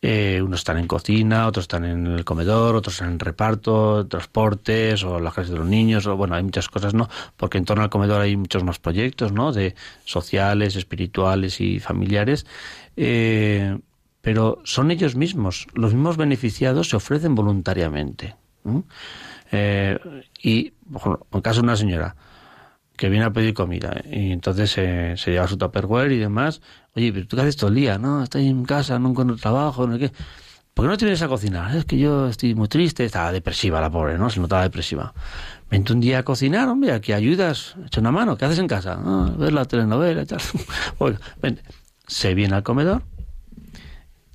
[0.02, 5.20] Eh, unos están en cocina, otros están en el comedor, otros en reparto, transportes, o
[5.20, 7.08] las clases de los niños, o bueno, hay muchas cosas, ¿no?
[7.36, 9.52] Porque en torno al comedor hay muchos más proyectos, ¿no?
[9.52, 9.74] De
[10.04, 12.44] sociales, espirituales y familiares.
[12.96, 13.78] Eh,
[14.28, 18.36] pero son ellos mismos, los mismos beneficiados se ofrecen voluntariamente.
[19.50, 19.98] Eh,
[20.42, 22.14] y, por en caso de una señora,
[22.94, 26.60] que viene a pedir comida y entonces se lleva su tupperware y demás.
[26.94, 28.22] Oye, pero tú qué haces todo el día, ¿no?
[28.22, 30.12] Estoy en casa, no encuentro trabajo, no sé qué.
[30.74, 31.74] ¿Por qué no te vienes a cocinar?
[31.74, 34.28] Es que yo estoy muy triste, estaba depresiva la pobre, ¿no?
[34.28, 35.14] Se notaba depresiva.
[35.70, 39.00] Vente un día a cocinar, hombre, aquí ayudas, echa una mano, ¿qué haces en casa?
[39.02, 40.40] Ah, ver la telenovela y tal.
[40.98, 41.62] bueno, vente.
[42.06, 43.02] Se viene al comedor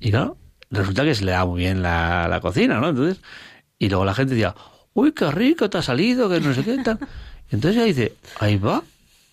[0.03, 0.37] y claro,
[0.69, 2.89] resulta que se le da muy bien la, la cocina, ¿no?
[2.89, 3.21] Entonces,
[3.79, 4.53] y luego la gente decía,
[4.93, 6.99] uy, qué rico te ha salido, que no sé qué tal.
[7.49, 8.83] Entonces ella dice, ahí va,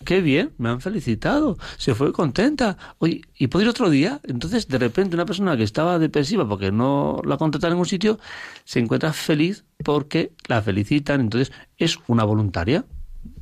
[0.05, 2.79] qué bien, me han felicitado, se fue contenta.
[2.99, 4.21] Oye, ¿y puedo ir otro día?
[4.23, 8.21] Entonces, de repente, una persona que estaba depresiva porque no la contrataron en ningún sitio,
[8.65, 11.21] se encuentra feliz porque la felicitan.
[11.21, 12.85] Entonces, es una voluntaria.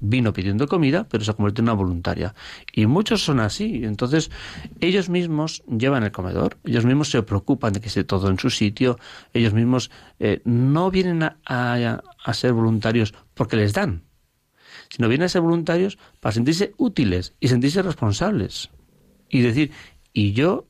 [0.00, 2.34] Vino pidiendo comida, pero se convierte en una voluntaria.
[2.72, 3.84] Y muchos son así.
[3.84, 4.30] Entonces,
[4.80, 8.50] ellos mismos llevan el comedor, ellos mismos se preocupan de que esté todo en su
[8.50, 8.98] sitio,
[9.32, 11.36] ellos mismos eh, no vienen a,
[12.24, 14.04] a ser voluntarios porque les dan,
[14.88, 18.70] sino vienen a ser voluntarios para sentirse útiles y sentirse responsables.
[19.28, 19.72] Y decir,
[20.12, 20.66] y yo,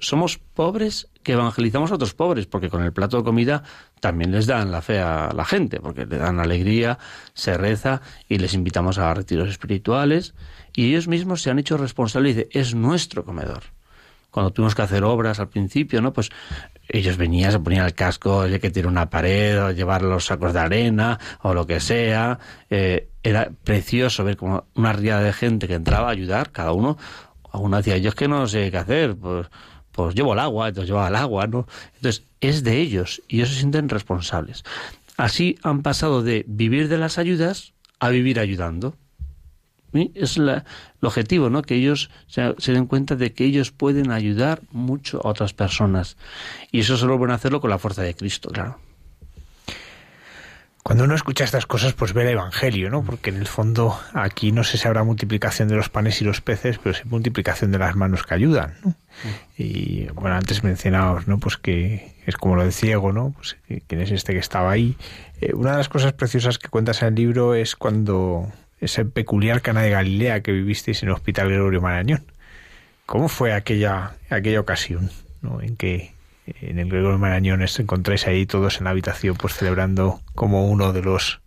[0.00, 3.64] somos pobres que evangelizamos a otros pobres, porque con el plato de comida
[3.98, 7.00] también les dan la fe a la gente, porque le dan alegría,
[7.34, 10.34] se reza y les invitamos a retiros espirituales,
[10.72, 13.64] y ellos mismos se han hecho responsables y dicen, es nuestro comedor
[14.30, 16.12] cuando tuvimos que hacer obras al principio, ¿no?
[16.12, 16.30] Pues
[16.88, 20.52] ellos venían, se ponían el casco, hay que tirar una pared, o llevar los sacos
[20.52, 22.38] de arena, o lo que sea.
[22.68, 26.98] Eh, era precioso ver como una riada de gente que entraba a ayudar, cada uno.
[27.54, 29.46] Uno decía, yo es que no sé qué hacer, pues,
[29.96, 31.66] pues llevo el agua, entonces llevaba el agua, ¿no?
[31.96, 34.62] Entonces, es de ellos y ellos se sienten responsables.
[35.16, 38.94] Así han pasado de vivir de las ayudas a vivir ayudando.
[40.14, 40.62] Es el
[41.00, 41.62] objetivo, ¿no?
[41.62, 46.18] Que ellos se, den cuenta de que ellos pueden ayudar mucho a otras personas.
[46.70, 48.78] Y eso solo pueden hacerlo con la fuerza de Cristo, claro.
[50.86, 53.02] Cuando uno escucha estas cosas, pues ve el Evangelio, ¿no?
[53.02, 56.40] Porque en el fondo aquí no sé si habrá multiplicación de los panes y los
[56.40, 58.94] peces, pero sí multiplicación de las manos que ayudan, ¿no?
[59.58, 61.40] Y bueno, antes mencionados, ¿no?
[61.40, 63.34] Pues que es como lo de ciego, ¿no?
[63.36, 63.56] Pues
[63.88, 64.96] quién es este que estaba ahí.
[65.40, 69.62] Eh, una de las cosas preciosas que cuentas en el libro es cuando ese peculiar
[69.62, 72.22] cana de Galilea que vivisteis en el Hospital Gregorio Marañón.
[73.06, 75.10] ¿Cómo fue aquella, aquella ocasión
[75.42, 75.60] ¿no?
[75.60, 76.14] en que
[76.60, 80.92] en el Gregorio Marañón os encontráis ahí todos en la habitación pues celebrando como uno
[80.92, 81.40] de los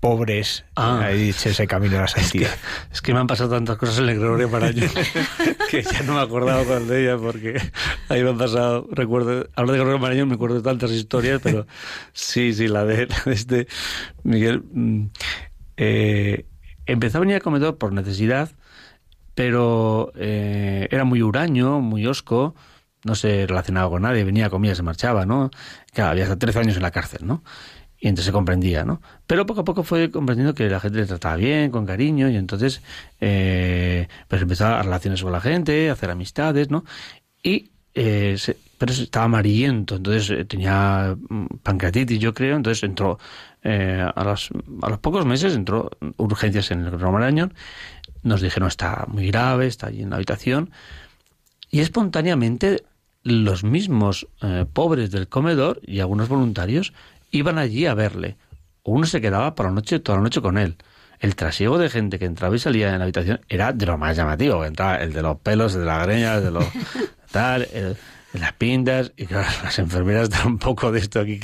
[0.00, 1.00] pobres ah.
[1.02, 2.54] ahí ese camino de la santidad.
[2.92, 4.90] Es que, me han pasado tantas cosas en el Gregorio Marañón
[5.70, 7.60] que ya no me acordaba cuál de ellas porque
[8.08, 11.66] ahí me han pasado, recuerdo, hablo de Gregorio Marañón, me acuerdo de tantas historias, pero
[12.12, 13.66] sí, sí, la de, este
[14.22, 14.62] Miguel.
[14.72, 15.06] Mm,
[15.76, 16.46] eh,
[16.86, 18.50] empezó a venir al comedor por necesidad,
[19.34, 22.54] pero eh, era muy huraño, muy osco,
[23.08, 25.50] no se relacionaba con nadie, venía, comía, se marchaba, ¿no?
[25.92, 27.42] Claro, había hasta 13 años en la cárcel, ¿no?
[27.98, 29.00] Y entonces se comprendía, ¿no?
[29.26, 32.36] Pero poco a poco fue comprendiendo que la gente le trataba bien, con cariño, y
[32.36, 32.80] entonces
[33.20, 36.84] eh, pues empezó a relaciones con la gente, hacer amistades, ¿no?
[37.42, 38.36] Y eh,
[38.78, 43.18] pero estaba amarillento, entonces eh, tenía mm, pancreatitis, yo creo, entonces entró
[43.64, 44.50] eh, a, los,
[44.82, 47.54] a los pocos meses entró urgencias en el Romarañón,
[48.22, 50.70] nos dijeron está muy grave, está allí en la habitación,
[51.72, 52.84] y espontáneamente
[53.28, 56.92] los mismos eh, pobres del comedor y algunos voluntarios
[57.30, 58.36] iban allí a verle.
[58.82, 60.76] Uno se quedaba por la noche, toda la noche con él.
[61.20, 64.16] El trasiego de gente que entraba y salía en la habitación era de lo más
[64.16, 64.64] llamativo.
[64.64, 66.64] Entraba el de los pelos, el de la greña, el de los
[67.32, 67.96] tal, el,
[68.32, 69.12] de las pintas.
[69.16, 71.38] Y claro, las enfermeras estaban un poco de esto aquí.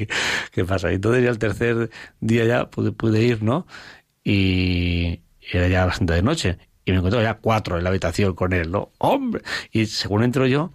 [0.52, 0.90] ¿Qué, pasa?
[0.90, 3.66] Y entonces ya el tercer día ya pude, pude ir, ¿no?
[4.22, 5.20] Y
[5.52, 6.58] era ya bastante de noche.
[6.86, 8.92] Y me encontré ya cuatro en la habitación con él, ¿no?
[8.98, 9.42] ¡Hombre!
[9.72, 10.72] Y según entro yo,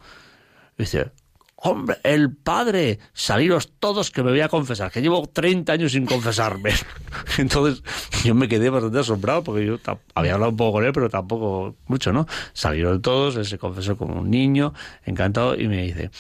[0.80, 1.12] dice,
[1.56, 6.06] hombre, el padre, saliros todos que me voy a confesar, que llevo 30 años sin
[6.06, 6.72] confesarme.
[7.38, 7.84] Entonces
[8.24, 9.78] yo me quedé bastante asombrado porque yo
[10.16, 12.28] había hablado un poco con él, pero tampoco mucho, ¿no?
[12.54, 14.74] Salieron todos, él se confesó como un niño,
[15.06, 16.12] encantado, y me dice,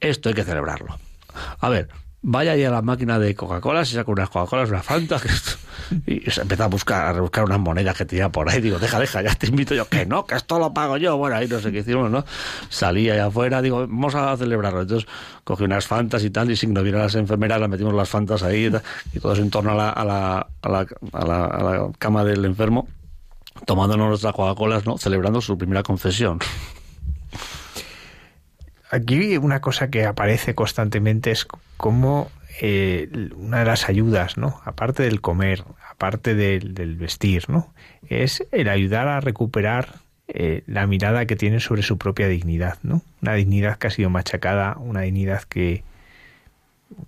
[0.00, 0.98] esto hay que celebrarlo.
[1.60, 1.88] A ver,
[2.28, 5.20] vaya ahí a la máquina de Coca-Cola, se saca unas Coca-Colas, una Fanta,
[6.06, 8.60] y se empieza a buscar, a buscar unas monedas que tenía por ahí.
[8.60, 9.88] Digo, deja, deja, ya te invito yo.
[9.88, 11.16] Que no, que esto lo pago yo.
[11.16, 12.24] Bueno, ahí no sé qué hicimos, ¿no?
[12.68, 14.82] Salí allá afuera, digo, vamos a celebrarlo.
[14.82, 15.08] Entonces
[15.44, 18.42] cogí unas Fantas y tal, y sin no vieron las enfermeras, las metimos las Fantas
[18.42, 18.72] ahí
[19.12, 22.24] y, todos en torno a la, a la, a la, a la, a la cama
[22.24, 22.88] del enfermo,
[23.66, 24.98] tomándonos nuestras Coca-Colas, ¿no?
[24.98, 26.40] Celebrando su primera confesión.
[28.90, 32.30] Aquí una cosa que aparece constantemente es cómo
[32.60, 34.60] eh, una de las ayudas, ¿no?
[34.64, 37.72] Aparte del comer, aparte del, vestir, ¿no?
[38.08, 39.96] Es el ayudar a recuperar
[40.28, 43.02] eh, la mirada que tienen sobre su propia dignidad, ¿no?
[43.22, 45.82] Una dignidad que ha sido machacada, una dignidad que,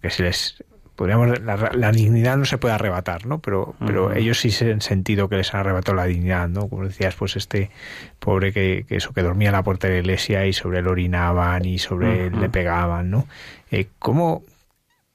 [0.03, 0.65] que se les
[0.99, 3.39] podríamos la, dignidad no se puede arrebatar, ¿no?
[3.39, 6.69] Pero, pero ellos sí se han sentido que les han arrebatado la dignidad, ¿no?
[6.69, 7.71] Como decías, pues este
[8.19, 10.89] pobre que, que eso que dormía en la puerta de la iglesia y sobre él
[10.89, 13.29] orinaban y sobre él le pegaban, ¿no?
[13.71, 14.43] Eh, ¿Cómo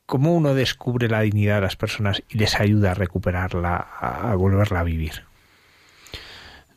[0.06, 4.82] cómo uno descubre la dignidad de las personas y les ayuda a recuperarla, a, volverla
[4.82, 5.24] a vivir.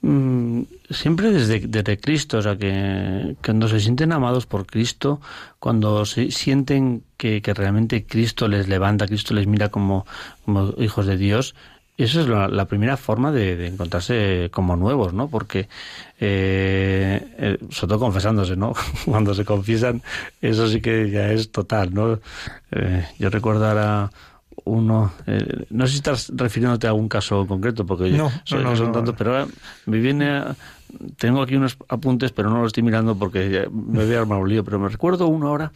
[0.06, 5.20] Mm, siempre desde, desde, Cristo, o sea, que, cuando se sienten amados por Cristo,
[5.58, 10.06] cuando se sienten que, que realmente Cristo les levanta, Cristo les mira como,
[10.44, 11.56] como hijos de Dios,
[11.98, 15.28] esa es la, primera forma de, encontrarse como nuevos, ¿no?
[15.28, 15.68] Porque,
[16.20, 18.74] eh, eh, sobre todo confesándose, ¿no?
[19.06, 20.02] Cuando se confiesan,
[20.40, 22.20] eso sí que ya es total, ¿no?
[22.70, 24.12] Eh, yo recuerdo ahora
[24.66, 28.92] uno, eh, no sé si estás refiriéndote a algún caso concreto, porque no, no, son
[28.92, 29.46] tantos, pero ahora
[29.86, 30.42] me viene,
[31.18, 34.48] tengo aquí unos apuntes, pero no los estoy mirando porque me voy a armar un
[34.48, 35.72] lío, pero me recuerdo uno ahora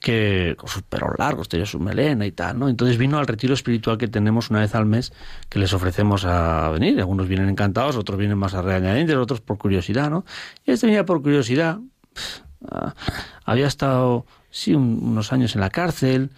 [0.00, 2.68] que con sus pelos largos, tenía su melena y tal, ¿no?
[2.68, 5.12] Entonces vino al retiro espiritual que tenemos una vez al mes,
[5.48, 7.00] que les ofrecemos a venir.
[7.00, 10.24] Algunos vienen encantados, otros vienen más a regañadientes, otros por curiosidad, ¿no?
[10.64, 11.80] Y este venía por curiosidad.
[12.70, 12.94] Ah,
[13.44, 16.30] había estado, sí, unos años en la cárcel,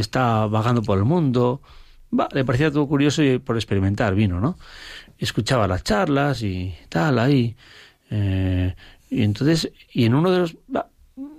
[0.00, 1.60] está vagando por el mundo.
[2.32, 4.58] Le parecía todo curioso y por experimentar vino, ¿no?
[5.18, 7.56] Escuchaba las charlas y tal, ahí.
[8.10, 8.74] Eh,
[9.10, 10.56] y entonces, y en uno de los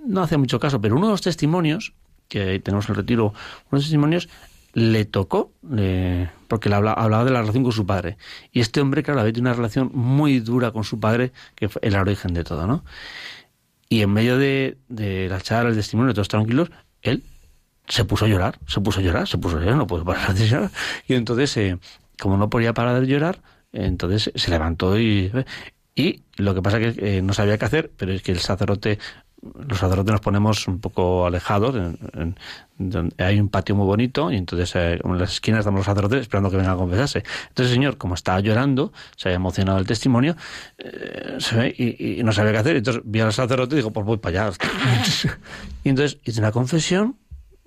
[0.06, 1.94] no hace mucho caso, pero uno de los testimonios,
[2.28, 3.34] que tenemos en el retiro, uno
[3.72, 4.28] de los testimonios
[4.72, 5.52] le tocó,
[6.48, 8.16] porque le hablaba, de la relación con su padre.
[8.52, 11.80] Y este hombre, claro, había tenido una relación muy dura con su padre, que fue
[11.84, 12.84] el origen de todo, ¿no?
[13.88, 16.70] Y en medio de, de la charla, el testimonio, todos tranquilos,
[17.02, 17.24] él
[17.90, 20.34] se puso a llorar, se puso a llorar, se puso a llorar, no puede parar
[20.34, 20.70] de llorar.
[21.06, 21.78] Y entonces, eh,
[22.20, 23.40] como no podía parar de llorar,
[23.72, 25.30] entonces se levantó y...
[25.92, 28.38] Y lo que pasa es que eh, no sabía qué hacer, pero es que el
[28.38, 28.98] sacerdote
[29.42, 32.36] los sacerdotes nos ponemos un poco alejados, en,
[33.18, 36.50] hay un patio muy bonito y entonces eh, en las esquinas estamos los sacerdotes esperando
[36.50, 37.24] que vengan a confesarse.
[37.48, 40.36] Entonces el señor, como estaba llorando, se había emocionado el testimonio
[40.78, 44.46] eh, y, no sabía qué hacer, entonces vi al sacerdote y dijo, pues voy para
[44.46, 44.56] allá.
[45.84, 47.16] y entonces hice una confesión,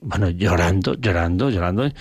[0.03, 1.93] bueno, llorando, llorando, llorando, eh,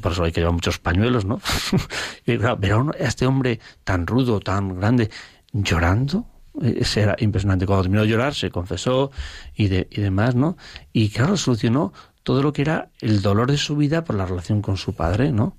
[0.00, 1.40] por eso hay que llevar muchos pañuelos, ¿no?
[2.26, 5.10] ver a este hombre tan rudo, tan grande,
[5.52, 6.26] llorando,
[6.60, 7.66] ese era impresionante.
[7.66, 9.10] Cuando terminó de llorar, se confesó
[9.54, 10.56] y, de, y demás, ¿no?
[10.92, 11.92] Y claro, solucionó
[12.22, 15.32] todo lo que era el dolor de su vida por la relación con su padre,
[15.32, 15.56] ¿no?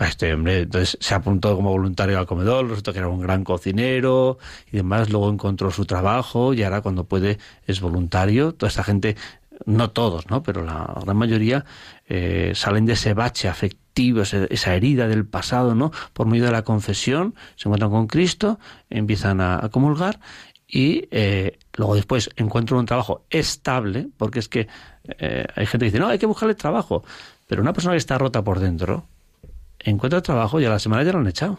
[0.00, 4.38] Este hombre entonces se apuntó como voluntario al comedor, resultó que era un gran cocinero
[4.72, 8.54] y demás, luego encontró su trabajo y ahora cuando puede es voluntario.
[8.54, 9.16] Toda esta gente,
[9.66, 10.42] no todos, ¿no?
[10.42, 11.64] Pero la gran mayoría
[12.08, 15.92] eh, salen de ese bache afectivo, esa herida del pasado, ¿no?
[16.12, 18.58] Por medio de la confesión, se encuentran con Cristo,
[18.88, 20.20] empiezan a, comulgar
[20.66, 24.68] y eh, luego después encuentran un trabajo estable, porque es que
[25.18, 27.04] eh, hay gente que dice, no, hay que buscarle trabajo,
[27.46, 29.06] pero una persona que está rota por dentro,
[29.78, 31.58] encuentra trabajo y a la semana ya lo han echado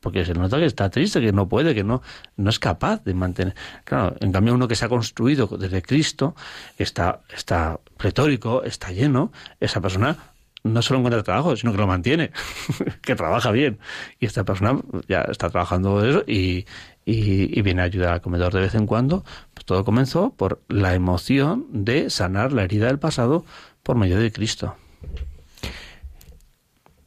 [0.00, 2.02] porque se nota que está triste, que no puede, que no,
[2.36, 3.54] no es capaz de mantener.
[3.84, 6.34] Claro, en cambio uno que se ha construido desde Cristo,
[6.78, 10.16] está, está pletórico, está lleno, esa persona
[10.62, 12.30] no solo encuentra trabajo, sino que lo mantiene,
[13.02, 13.78] que trabaja bien.
[14.18, 14.78] Y esta persona
[15.08, 16.66] ya está trabajando eso y,
[17.04, 19.24] y, viene a ayudar al comedor de vez en cuando.
[19.54, 23.44] Pues todo comenzó por la emoción de sanar la herida del pasado
[23.82, 24.76] por medio de Cristo.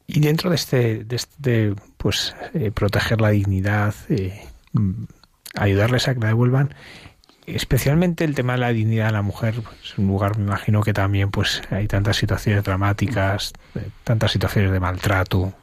[0.08, 1.74] Y dentro de este, de este
[2.04, 5.06] pues, eh, proteger la dignidad, eh, mm,
[5.56, 6.76] ayudarles a que la devuelvan,
[7.46, 10.82] especialmente el tema de la dignidad de la mujer, pues, es un lugar, me imagino
[10.82, 15.54] que también pues hay tantas situaciones dramáticas, eh, tantas situaciones de maltrato.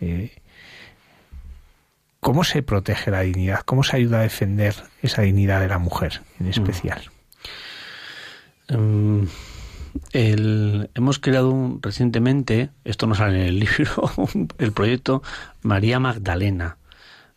[0.00, 0.32] Eh,
[2.20, 3.60] ¿Cómo se protege la dignidad?
[3.66, 6.50] ¿Cómo se ayuda a defender esa dignidad de la mujer en mm.
[6.50, 7.02] especial?
[10.12, 14.10] Em, hemos creado recientemente, esto no sale en el libro,
[14.58, 15.22] el proyecto
[15.62, 16.78] María Magdalena,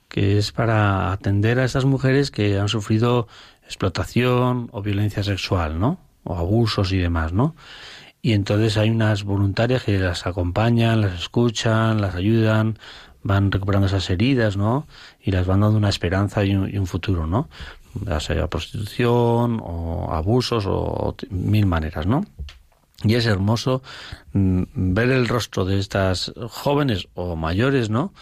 [0.10, 3.28] que es para atender a esas mujeres que han sufrido
[3.66, 6.00] explotación o violencia sexual, ¿no?
[6.24, 7.56] O abusos y demás, ¿no?
[8.22, 12.78] Y entonces hay unas voluntarias que las acompañan, las escuchan, las ayudan,
[13.24, 14.88] van recuperando esas heridas, ¿no?
[15.22, 17.50] Y las van dando una esperanza y un, futuro, ¿no?
[18.02, 22.26] Ya sea prostitución o abusos o mil maneras, ¿no?
[23.04, 23.82] Y es hermoso
[24.34, 28.14] mm, ver el rostro de estas jóvenes o mayores, ¿no?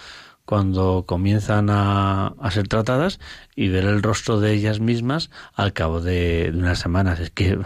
[0.51, 3.21] cuando comienzan a, ser tratadas
[3.55, 7.21] y ver el rostro de ellas mismas al cabo de, unas semanas.
[7.21, 7.57] Es que,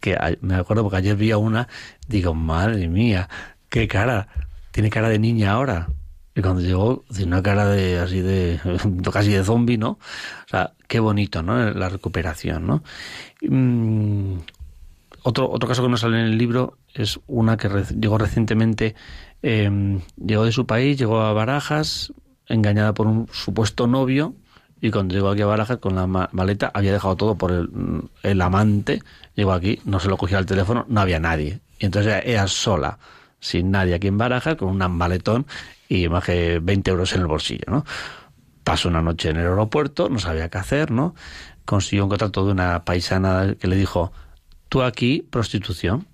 [0.00, 1.68] que me acuerdo porque ayer vi a una,
[2.08, 3.28] digo, madre mía,
[3.68, 4.28] qué cara,
[4.70, 5.88] tiene cara de niña ahora.
[6.34, 8.60] Y cuando llegó, una cara de así de
[9.12, 9.90] casi de zombie, ¿no?
[9.90, 11.70] O sea, qué bonito, ¿no?
[11.70, 12.82] La recuperación, ¿no?
[13.42, 14.38] Mm,
[15.22, 17.68] otro, otro caso que no sale en el libro es una que
[17.98, 18.94] llegó recientemente
[19.46, 22.14] Em, llegó de su país, llegó a Barajas,
[22.48, 24.34] engañada por un supuesto novio,
[24.80, 27.52] y cuando llegó aquí a Barajas con la maleta había dejado todo por
[28.22, 29.02] el, amante,
[29.34, 31.60] llegó aquí, no se lo cogía al teléfono, no había nadie.
[31.78, 32.98] Y entonces ella, sola,
[33.44, 35.46] sin nadie aquí en Barajas, con un maletón
[35.86, 37.84] y más que 20 euros en el bolsillo, ¿no?
[38.64, 41.14] Pasó una noche en el aeropuerto, no sabía qué hacer, ¿no?
[41.66, 44.12] Consiguió un contrato de una paisana que le dijo,
[44.70, 46.06] tú aquí, prostitución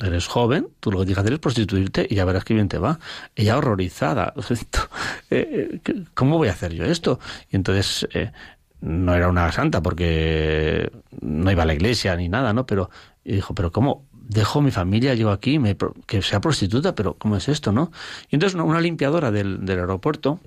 [0.00, 2.68] eres joven, tú lo que tienes que hacer es prostituirte y ya verás qué bien
[2.68, 2.98] te va.
[3.36, 4.34] Ella horrorizada,
[5.30, 5.80] eh,
[6.14, 7.20] ¿cómo voy a hacer yo esto?
[7.50, 8.32] Y entonces eh,
[8.80, 10.90] no era una santa porque
[11.20, 12.66] no iba a la iglesia ni nada, ¿no?
[12.66, 12.90] Pero
[13.28, 14.07] y dijo, pero ¿cómo?
[14.28, 15.76] Dejo mi familia, llego aquí, me,
[16.06, 17.90] que sea prostituta, pero ¿cómo es esto, no?
[18.30, 20.38] Y entonces una, limpiadora del, aeropuerto,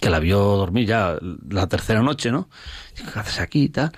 [0.00, 1.18] que la vio dormir ya
[1.50, 2.48] la tercera noche, ¿no?
[2.94, 3.92] ¿Qué haces aquí y tal?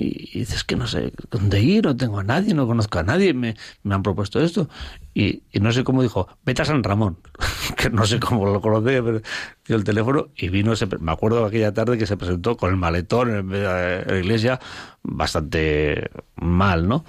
[0.00, 3.34] y, dices que no sé dónde ir, no tengo a nadie, no conozco a nadie,
[3.34, 4.68] me, me han propuesto esto.
[5.14, 7.18] Y, no sé cómo dijo, vete a San Ramón,
[7.76, 9.20] que no sé cómo lo conocí, pero
[9.66, 13.30] dio el teléfono y vino, me acuerdo aquella tarde que se presentó con el maletón
[13.30, 14.60] en la iglesia,
[15.02, 17.04] bastante mal, ¿no?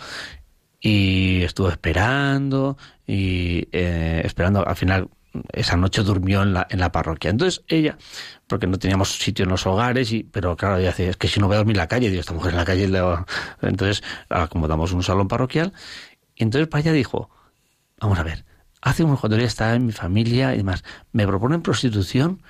[0.84, 5.10] Y estuvo esperando y eh, esperando, al final
[5.54, 7.30] esa noche durmió en la, en la parroquia.
[7.30, 7.98] Entonces ella,
[8.48, 11.40] porque no teníamos sitio en los hogares, y, pero claro, ella decía, es que si
[11.40, 12.90] no voy a dormir en la calle, digo, esta mujer en la calle,
[13.62, 15.74] entonces acomodamos un salón parroquial,
[16.36, 17.30] y entonces para ella dijo,
[18.00, 18.46] vamos a ver,
[18.82, 22.42] hace unos cuantos días estaba en mi familia y demás, me proponen prostitución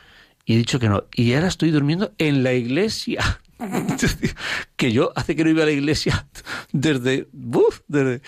[0.46, 3.42] y he dicho que no, y ahora estoy durmiendo en la iglesia.
[4.76, 6.28] que yo hace que no iba a la iglesia
[6.72, 8.22] desde, uf, desde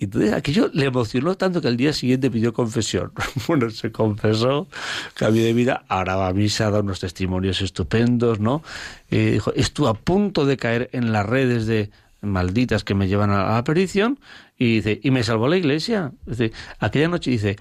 [0.00, 3.12] entonces aquello le emocionó tanto que al día siguiente pidió confesión.
[3.48, 4.68] Bueno, se confesó,
[5.14, 8.62] cambio de vida, ahora va a misa, da unos testimonios estupendos, ¿no?
[9.10, 13.30] Y dijo, estuve a punto de caer en las redes de malditas que me llevan
[13.30, 14.18] a la perdición
[14.58, 16.12] y dice, y me salvó la iglesia.
[16.26, 17.56] Dice, aquella noche, dice,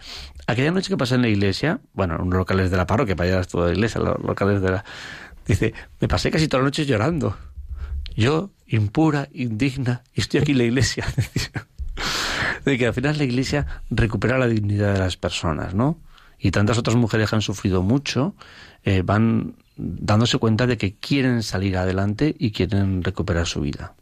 [0.48, 3.38] aquella noche que pasé en la iglesia, bueno, en unos locales de la parroquia, para
[3.38, 4.86] allá toda la iglesia, los locales de la...
[5.48, 7.38] Dice, me pasé casi toda la noche llorando.
[8.16, 11.06] Yo, impura, indigna, y estoy aquí en la iglesia.
[12.66, 16.00] de que al final la Iglesia recupera la dignidad de las personas, ¿no?
[16.38, 18.36] Y tantas otras mujeres que han sufrido mucho
[18.84, 23.96] eh, van dándose cuenta de que quieren salir adelante y quieren recuperar su vida.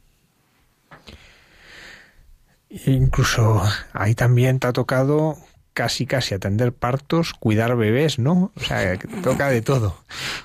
[2.70, 3.62] Incluso
[3.94, 5.38] ahí también te ha tocado
[5.76, 8.52] casi casi atender partos, cuidar bebés, ¿no?
[8.56, 9.96] O sea, toca de todo.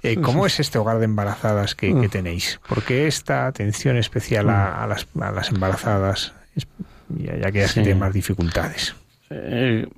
[0.02, 2.61] Eh, ¿Cómo es este hogar de embarazadas que, tenéis?
[2.69, 6.35] ¿Por qué esta atención especial a, las, a las embarazadas?
[7.09, 8.94] ya, que ya más dificultades.
[9.31, 9.89] Eh,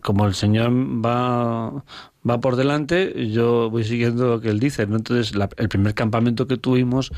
[0.00, 1.84] como el Señor va,
[2.28, 4.82] va por delante, yo voy siguiendo lo que Él dice.
[4.82, 7.10] Entonces, el primer campamento que tuvimos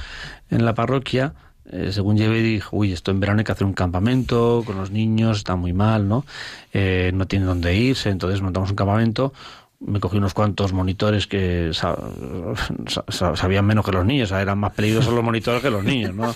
[0.48, 1.34] en la parroquia,
[1.70, 4.90] eh, según llevé, dijo, uy, esto en verano hay que hacer un campamento con los
[4.90, 6.24] niños, está muy mal, ¿no?
[6.72, 9.32] Eh, no tiene dónde irse, entonces montamos un campamento
[9.80, 11.70] me cogí unos cuantos monitores que
[13.08, 16.34] sabían menos que los niños, eran más peligrosos los monitores que los niños, ¿no?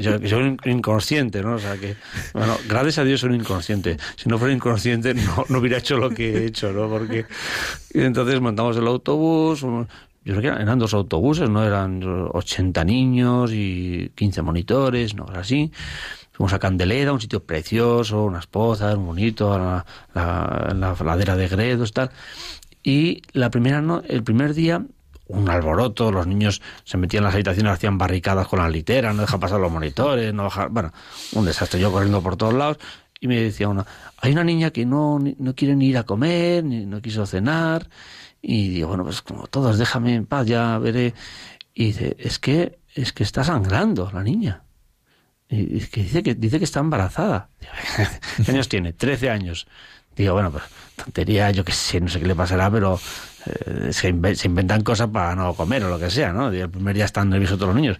[0.00, 1.56] Yo, soy inconsciente, ¿no?
[1.56, 1.96] O sea que,
[2.32, 3.98] bueno, gracias a Dios soy inconsciente.
[4.16, 6.88] Si no fuera inconsciente no, no hubiera hecho lo que he hecho, ¿no?
[6.88, 7.26] Porque
[7.92, 9.62] entonces montamos el autobús,
[10.26, 15.24] yo creo que eran, eran dos autobuses, no eran 80 niños y 15 monitores, no,
[15.30, 15.70] era así.
[16.32, 21.92] Fuimos a Candelera, un sitio precioso, unas pozas, bonito, la, la, la ladera de Gredos,
[21.92, 22.10] tal.
[22.82, 24.84] Y la primera no, el primer día,
[25.28, 29.20] un alboroto, los niños se metían en las habitaciones, hacían barricadas con las literas, no
[29.20, 30.92] dejan pasar los monitores, no dejan, bueno,
[31.34, 32.78] un desastre, yo corriendo por todos lados,
[33.20, 33.86] y me decía uno,
[34.18, 37.88] hay una niña que no, no quiere ni ir a comer, ni no quiso cenar,
[38.48, 41.14] y digo, bueno, pues como todos, déjame en paz, ya veré.
[41.74, 44.62] Y dice, es que, es que está sangrando la niña.
[45.48, 47.48] Y que dice que dice que está embarazada.
[48.44, 48.92] ¿Qué años tiene?
[48.92, 49.66] 13 años.
[50.16, 50.62] Digo, bueno, pues
[50.96, 52.98] tontería, yo qué sé, no sé qué le pasará, pero
[53.44, 56.48] eh, se, inve- se inventan cosas para no comer o lo que sea, ¿no?
[56.48, 57.98] El primer día están nerviosos todos los niños.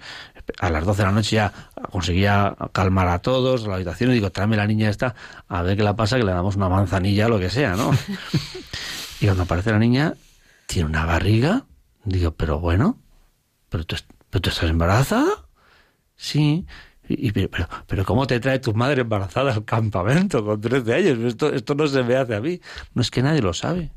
[0.60, 1.52] A las 12 de la noche ya
[1.90, 5.14] conseguía calmar a todos, a la habitación, y digo, tráeme la niña esta,
[5.48, 7.90] a ver qué le pasa, que le damos una manzanilla o lo que sea, ¿no?
[9.20, 10.14] y cuando aparece la niña,
[10.66, 11.66] tiene una barriga,
[12.05, 12.98] digo, pero bueno,
[13.68, 13.97] ¿pero tú,
[14.32, 15.47] estás embarazada?
[16.16, 16.66] Sí.
[17.09, 21.18] Y- pero, pero, pero ¿cómo te trae tu madre embarazada al campamento con 13 años?
[21.20, 22.60] Esto, esto no se me hace a mí.
[22.94, 23.93] No es que nadie lo sabe.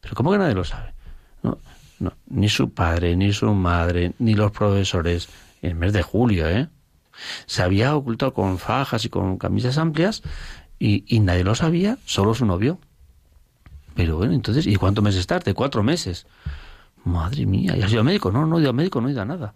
[0.00, 0.94] ¿Pero cómo que nadie lo sabe?
[1.42, 1.58] No,
[1.98, 5.28] no, ni su padre, ni su madre, ni los profesores.
[5.60, 6.68] En el mes de julio, ¿eh?
[7.46, 10.22] Se había ocultado con fajas y con camisas amplias
[10.78, 12.80] y, y nadie lo sabía, solo su novio.
[13.94, 15.54] Pero bueno, entonces, ¿y cuántos meses tarde?
[15.54, 16.26] Cuatro meses.
[17.04, 18.30] Madre mía, ¿y has ido al médico?
[18.30, 19.54] No, no he ido al médico, no he ido a nada.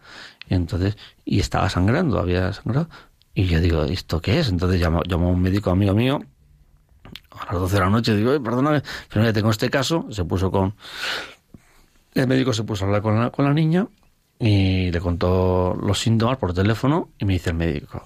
[0.49, 2.89] Y entonces, y estaba sangrando, había sangrado.
[3.35, 4.49] Y yo digo, ¿esto qué es?
[4.49, 6.21] Entonces llamó, llamó a un médico amigo mío
[7.39, 8.17] a las 12 de la noche.
[8.17, 10.07] Digo, "Oye, perdóname, pero mira, tengo este caso.
[10.11, 10.75] Se puso con.
[12.15, 13.87] El médico se puso a hablar con la, con la niña
[14.39, 17.11] y le contó los síntomas por teléfono.
[17.19, 18.03] Y me dice el médico,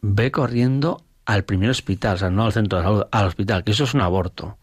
[0.00, 3.72] ve corriendo al primer hospital, o sea, no al centro de salud, al hospital, que
[3.72, 4.56] eso es un aborto.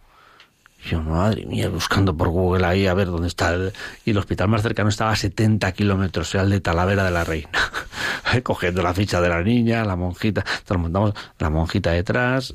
[0.90, 3.54] Yo, madre mía, buscando por Google ahí a ver dónde está.
[3.54, 3.74] El...
[4.06, 7.26] Y el hospital más cercano estaba a 70 kilómetros, era el de Talavera de la
[7.26, 7.50] Reina.
[8.44, 10.42] Cogiendo la ficha de la niña, la monjita.
[10.42, 12.54] Entonces montamos la monjita detrás,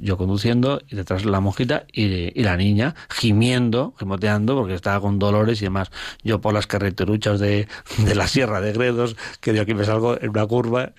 [0.00, 2.04] yo conduciendo, y detrás la monjita y,
[2.38, 5.90] y, la niña gimiendo, gimoteando, porque estaba con dolores y demás.
[6.22, 10.18] Yo por las carreteruchas de, de la Sierra de Gredos, que de aquí me salgo
[10.20, 10.92] en una curva,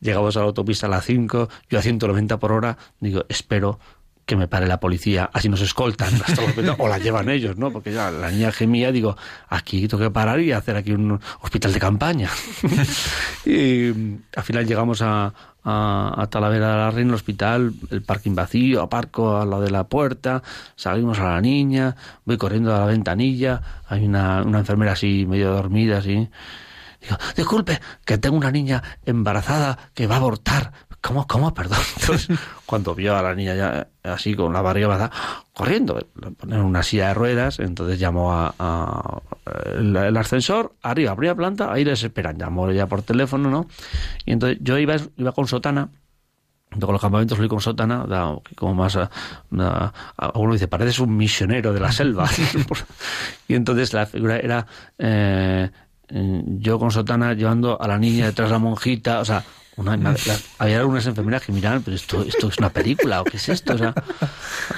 [0.00, 3.78] llegamos a la autopista a las 5, yo a 190 por hora, digo, espero
[4.26, 6.12] que me pare la policía, así nos escoltan
[6.78, 7.70] o la llevan ellos, ¿no?
[7.70, 9.16] Porque ya la niña gemía, digo,
[9.48, 12.30] aquí tengo que parar y hacer aquí un hospital de campaña.
[13.44, 13.88] y
[14.34, 15.32] al final llegamos a,
[15.64, 19.70] a, a, Talavera de la Reina, el hospital, el parking vacío, aparco a lo de
[19.70, 20.42] la puerta,
[20.76, 25.52] salimos a la niña, voy corriendo a la ventanilla, hay una, una enfermera así medio
[25.52, 26.28] dormida, así.
[27.04, 30.72] Digo, disculpe, que tengo una niña embarazada que va a abortar.
[31.04, 31.52] ¿Cómo, cómo?
[31.52, 31.78] Perdón.
[32.00, 36.60] Entonces, cuando vio a la niña ya así con la barriga embarazada, corriendo, le ponen
[36.60, 39.20] una silla de ruedas, entonces llamó a, a
[39.76, 43.66] el, el, ascensor, arriba, abría planta, ahí les esperan, llamó ya por teléfono, ¿no?
[44.24, 45.90] Y entonces yo iba, iba con sotana,
[46.70, 49.10] con los campamentos fui con sotana, da, como más a,
[49.58, 52.28] a, a, uno dice, pareces un misionero de la selva.
[53.48, 54.66] y entonces la figura era
[54.98, 55.70] eh,
[56.08, 59.44] yo con sotana llevando a la niña detrás de la monjita, o sea,
[60.58, 63.74] había algunas enfermeras que miraban, pero esto, esto es una película o qué es esto,
[63.74, 63.94] o sea,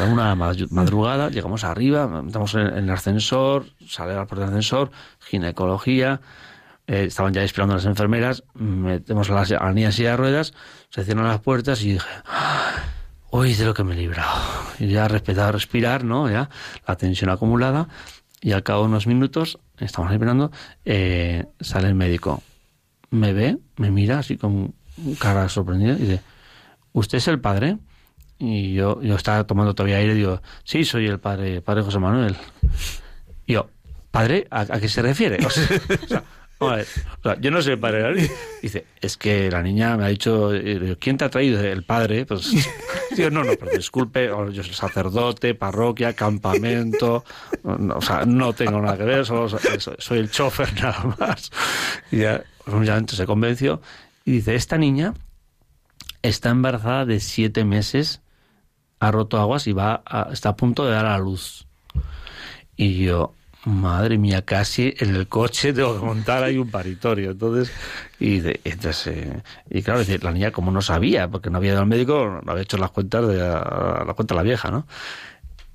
[0.08, 4.90] una madrugada llegamos arriba, estamos en, el ascensor, sale la puerta del ascensor,
[5.20, 6.20] ginecología,
[6.86, 10.54] eh, estaban ya esperando las enfermeras, metemos a la, a la niña en de ruedas,
[10.90, 12.08] se cierran las puertas y dije,
[13.30, 14.40] uy, de lo que me he librado.
[14.78, 16.30] Y ya respetado respirar, ¿no?
[16.30, 16.48] Ya,
[16.86, 17.88] la tensión acumulada,
[18.40, 20.52] y al cabo de unos minutos, estamos esperando,
[20.84, 22.42] eh, sale el médico,
[23.10, 24.74] me ve, me mira así con
[25.18, 26.20] cara sorprendida y dice,
[26.92, 27.78] ¿usted es el padre?
[28.38, 31.98] Y yo, yo estaba tomando todavía aire y digo, sí, soy el padre, padre José
[31.98, 32.36] Manuel.
[33.46, 33.68] Y yo,
[34.10, 34.46] ¿padre?
[34.50, 35.38] ¿A, qué se refiere?
[36.58, 36.74] O
[37.22, 38.30] sea, yo no sé el padre.
[38.62, 40.52] Dice, es que la niña me ha dicho,
[40.98, 41.62] ¿quién te ha traído?
[41.62, 42.24] El padre.
[42.24, 42.50] Pues,
[43.16, 47.24] digo, no, no, pero disculpe, yo soy sacerdote, parroquia, campamento,
[47.62, 49.58] no, o sea, no tengo nada que ver, solo
[49.98, 51.50] soy el chofer nada más.
[52.10, 53.82] Y ya, obviamente se convenció
[54.26, 55.14] y dice, esta niña
[56.20, 58.20] está embarazada de siete meses,
[58.98, 61.68] ha roto aguas y va a, está a punto de dar a luz.
[62.76, 63.32] Y yo,
[63.64, 67.30] madre mía, casi en el coche tengo que montar ahí un paritorio.
[67.30, 67.72] Entonces,
[68.18, 71.80] y, de, entonces, eh, y claro, la niña como no sabía, porque no había ido
[71.80, 74.88] al médico, no había hecho las cuentas de la, la cuenta de la vieja, ¿no?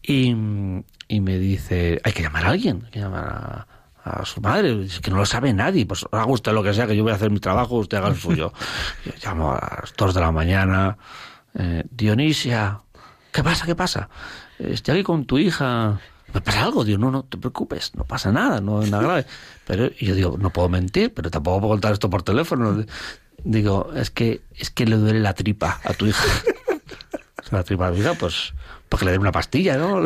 [0.03, 0.35] Y,
[1.07, 4.87] y me dice, hay que llamar a alguien, hay que llamar a, a su madre,
[5.01, 7.15] que no lo sabe nadie, pues haga usted lo que sea, que yo voy a
[7.15, 8.51] hacer mi trabajo, usted haga el suyo.
[9.05, 10.97] Yo llamo a las dos de la mañana,
[11.53, 12.79] eh, Dionisia,
[13.31, 14.09] ¿qué pasa, qué pasa?
[14.57, 15.99] Estoy aquí con tu hija,
[16.33, 16.83] ¿me pasa algo?
[16.83, 19.25] Digo, no, no te preocupes, no pasa nada, no es nada grave.
[19.67, 22.83] Pero y yo digo, no puedo mentir, pero tampoco puedo contar esto por teléfono.
[23.43, 26.25] Digo, es que, es que le duele la tripa a tu hija.
[27.51, 28.53] la tripa a tu hija, pues,
[28.89, 30.03] porque le den una pastilla, ¿no?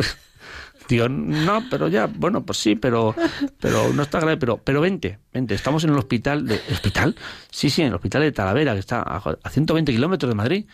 [0.88, 3.14] Digo, no, pero ya, bueno, pues sí, pero,
[3.60, 7.16] pero no está grave, pero, pero vente, vente, estamos en el hospital, de, ¿hospital?
[7.50, 10.66] Sí, sí, en el hospital de Talavera, que está a, 120 kilómetros de Madrid.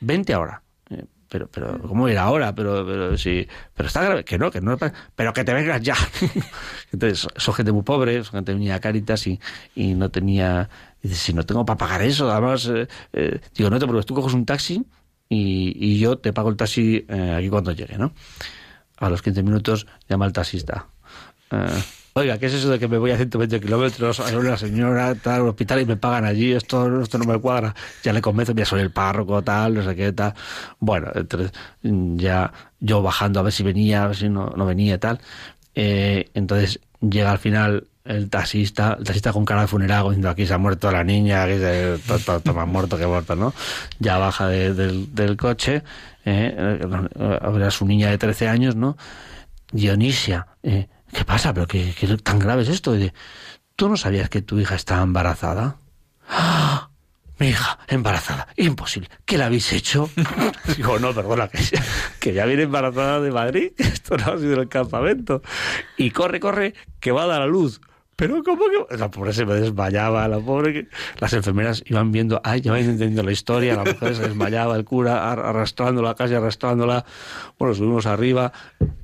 [0.00, 0.62] Vente ahora.
[0.90, 2.54] Eh, pero, pero, ¿cómo ir ahora?
[2.54, 4.76] Pero, pero, sí, pero está grave, que no, que no,
[5.14, 5.96] pero que te vengas ya.
[6.92, 9.38] Entonces, son gente muy pobre, son gente que tenía caritas y,
[9.76, 10.68] y no tenía,
[11.02, 14.14] dice, si no tengo para pagar eso, además, eh, eh, digo, no te preocupes, tú
[14.14, 14.84] coges un taxi
[15.28, 18.12] y, y yo te pago el taxi aquí cuando llegue, ¿no?
[18.98, 20.86] A los 15 minutos llama el taxista.
[21.50, 21.82] Eh,
[22.18, 25.42] Oiga, ¿qué es eso de que me voy a 120 kilómetros a una señora, tal,
[25.42, 26.50] al hospital y me pagan allí?
[26.52, 27.74] Esto, esto no me cuadra.
[28.02, 30.32] Ya le convenzo, ya soy el párroco, tal, no sé qué, tal.
[30.78, 31.52] Bueno, entonces
[31.82, 35.20] ya yo bajando a ver si venía, a ver si no, no venía, tal.
[35.74, 40.46] Eh, entonces llega al final el taxista, el taxista con cara de funeral, diciendo aquí
[40.46, 43.54] se ha muerto la niña, aquí se más muerto que muerto, ¿no?
[43.98, 45.82] Ya baja del, coche,
[46.24, 46.80] eh,
[47.16, 48.96] ver a su niña de 13 años, ¿no?
[49.72, 51.52] Dionisia, eh, ¿qué pasa?
[51.52, 52.94] ¿Pero qué, tan grave es esto?
[53.74, 55.76] ¿Tú no sabías que tu hija estaba embarazada?
[56.28, 56.90] ¡Ah!
[57.38, 58.48] Mi hija, embarazada.
[58.56, 59.10] Imposible.
[59.26, 60.08] ¿Qué la habéis hecho?
[60.76, 61.58] Digo, no, perdona, que,
[62.18, 63.72] que ya viene embarazada de Madrid.
[63.76, 65.42] Esto no ha sido el campamento.
[65.98, 67.80] Y corre, corre, que va a dar a luz.
[68.16, 68.96] Pero ¿cómo que...?
[68.96, 70.88] La pobre se me desmayaba, la pobre...
[71.20, 74.84] Las enfermeras iban viendo, ay, ya van entendiendo la historia, la mujer se desmayaba, el
[74.84, 77.04] cura arrastrándola, casi arrastrándola.
[77.58, 78.52] Bueno, subimos arriba,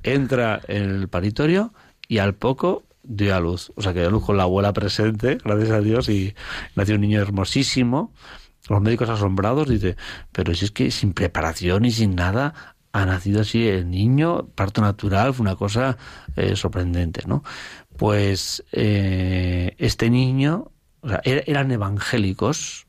[0.02, 1.74] entra en el paritorio
[2.08, 3.70] y al poco dio a luz.
[3.76, 6.34] O sea, que dio a luz con la abuela presente, gracias a Dios, y
[6.74, 8.14] nació un niño hermosísimo.
[8.68, 9.96] Los médicos asombrados dicen,
[10.30, 14.82] pero si es que sin preparación y sin nada ha nacido así el niño, parto
[14.82, 15.96] natural, fue una cosa
[16.36, 17.42] eh, sorprendente, ¿no?
[17.96, 20.70] Pues eh, este niño,
[21.00, 22.86] o sea, er-, eran evangélicos,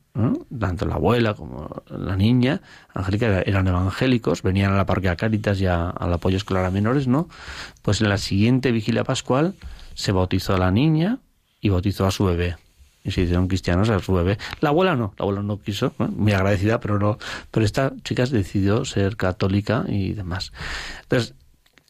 [0.58, 2.60] tanto la abuela como la niña,
[2.94, 7.28] Angélica, eran evangélicos, venían a la parroquia Cáritas y al apoyo escolar a menores, ¿no?
[7.82, 9.54] Pues en la siguiente vigilia pascual
[9.94, 11.18] se bautizó a la niña
[11.60, 12.56] y bautizó a su bebé.
[13.02, 14.38] Y se hicieron cristianos a su bebé.
[14.60, 17.18] La abuela no, la abuela no quiso, muy agradecida, pero no.
[17.50, 20.52] Pero esta chica decidió ser católica y demás.
[21.02, 21.34] Entonces,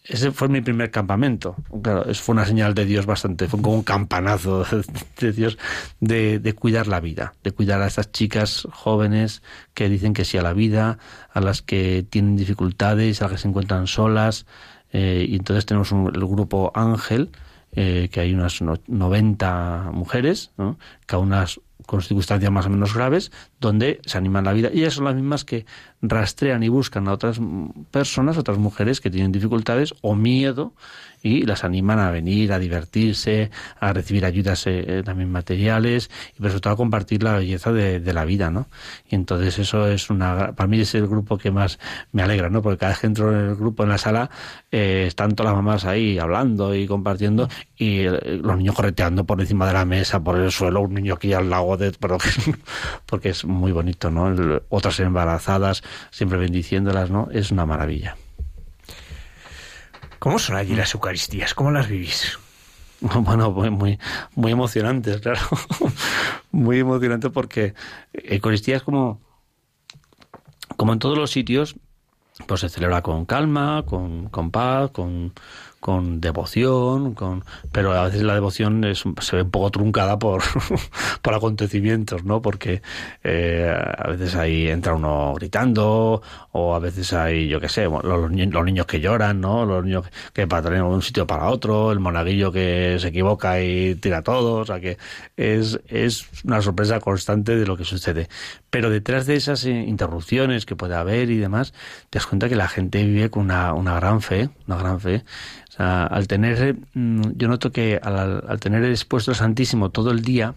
[0.04, 1.56] ese fue mi primer campamento.
[1.82, 4.64] Claro, fue una señal de Dios bastante, fue como un campanazo
[5.20, 5.58] de Dios
[6.00, 10.36] de, de, cuidar la vida, de cuidar a estas chicas jóvenes que dicen que sí
[10.36, 10.98] a la vida,
[11.32, 14.44] a las que tienen dificultades, a las que se encuentran solas.
[14.92, 17.30] Eh, y entonces tenemos un, el grupo Ángel,
[17.72, 20.78] eh, que hay unas 90 mujeres, ¿no?
[21.06, 24.70] cada unas con circunstancias más o menos graves, donde se animan la vida.
[24.72, 25.66] Y ellas son las mismas que
[26.02, 27.40] rastrean y buscan a otras
[27.90, 30.72] personas, otras mujeres que tienen dificultades o miedo
[31.24, 36.36] y las animan a venir, a divertirse, a recibir ayudas eh, eh, también materiales y
[36.36, 38.68] sobre todo a compartir la belleza de, la vida, ¿no?
[39.08, 41.78] Y entonces eso es una, para mí es el grupo que más
[42.12, 42.60] me alegra, ¿no?
[42.60, 44.30] Porque cada vez que entro en el grupo, en la sala,
[44.70, 47.48] eh, están todas las mamás ahí hablando y compartiendo
[47.78, 51.32] y los niños correteando por encima de la mesa, por el suelo, un niño aquí
[51.32, 52.18] al lado de, pero
[53.06, 54.34] porque es muy bonito, ¿no?
[54.68, 57.28] otras embarazadas, siempre bendiciéndolas, ¿no?
[57.32, 58.14] Es una maravilla.
[60.24, 61.52] ¿Cómo son allí las Eucaristías?
[61.52, 62.38] ¿Cómo las vivís?
[63.02, 63.98] Bueno, muy, muy,
[64.34, 65.40] muy emocionantes, claro.
[66.50, 67.74] muy emocionantes porque
[68.14, 69.20] Eucaristía es como,
[70.78, 71.76] como en todos los sitios,
[72.46, 75.34] pues se celebra con calma, con, con paz, con,
[75.84, 80.42] con devoción, con pero a veces la devoción es, se ve un poco truncada por,
[81.20, 82.40] por acontecimientos, ¿no?
[82.40, 82.80] Porque
[83.22, 88.02] eh, a veces ahí entra uno gritando, o a veces hay, yo qué sé, los,
[88.02, 89.66] los, niños que lloran, ¿no?
[89.66, 93.94] Los niños que patrullan de un sitio para otro, el monaguillo que se equivoca y
[93.96, 94.96] tira todo, o sea que
[95.36, 98.30] es, es una sorpresa constante de lo que sucede.
[98.70, 101.74] Pero detrás de esas interrupciones que puede haber y demás,
[102.08, 105.24] te das cuenta que la gente vive con una, una gran fe, una gran fe
[105.78, 110.54] al tener, mm, yo noto que al, tener expuesto el Santísimo todo el día,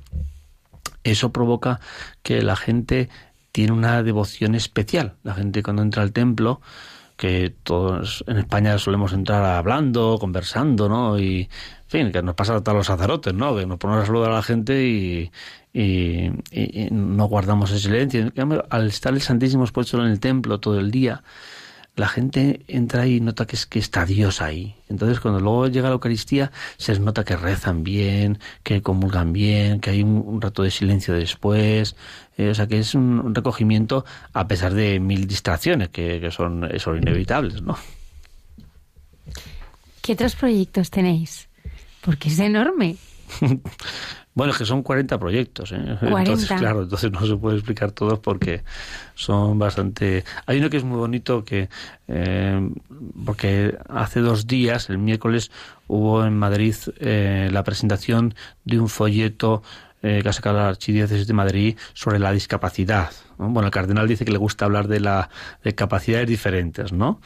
[1.03, 1.79] eso provoca
[2.23, 3.09] que la gente
[3.51, 5.13] tiene una devoción especial.
[5.23, 6.61] La gente cuando entra al templo,
[7.15, 11.17] que todos en España solemos entrar hablando, conversando, ¿no?
[11.17, 13.55] Y, en fin, que nos pasa a todos los sacerdotes, ¿no?
[13.55, 15.31] Que nos ponemos a saludar a la gente y,
[15.73, 18.31] y, y no guardamos el silencio.
[18.69, 21.23] Al estar el Santísimo expuesto en el templo todo el día,
[21.97, 24.75] la gente entra y nota que, es, que está Dios ahí.
[24.87, 29.79] Entonces, cuando luego llega la Eucaristía, se les nota que rezan bien, que comulgan bien,
[29.79, 31.95] que hay un, rato de silencio después.
[32.37, 36.97] Eh, o sea, que es un, recogimiento a pesar de mil distracciones que, son, son
[36.97, 37.75] inevitables, ¿no?
[40.03, 41.49] ¿Qué otros proyectos tenéis?
[42.01, 42.95] Porque es enorme.
[44.37, 45.71] Bueno, es que son 40 proyectos.
[45.71, 45.97] ¿eh?
[45.99, 48.61] Entonces, claro, entonces no se puede explicar todos porque
[49.15, 50.23] son bastante...
[50.45, 51.69] Hay uno que es muy bonito que...
[52.07, 52.69] Eh,
[53.25, 55.49] porque hace dos días, el miércoles,
[55.87, 59.63] hubo en Madrid eh, la presentación de un folleto
[60.03, 63.09] eh, que ha sacado la Archidiócesis de Madrid sobre la discapacidad.
[63.39, 65.31] Bueno, el cardenal dice que le gusta hablar de, la,
[65.63, 67.19] de capacidades diferentes, ¿no?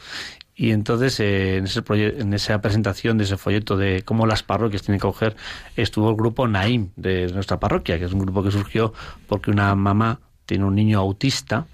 [0.62, 4.82] Y entonces eh, en, ese en esa presentación de ese folleto de cómo las parroquias
[4.82, 5.34] tienen que coger,
[5.74, 8.94] estuvo el grupo Naim de nuestra parroquia, que es un grupo que surgió
[9.26, 11.66] porque una mamá tiene un niño autista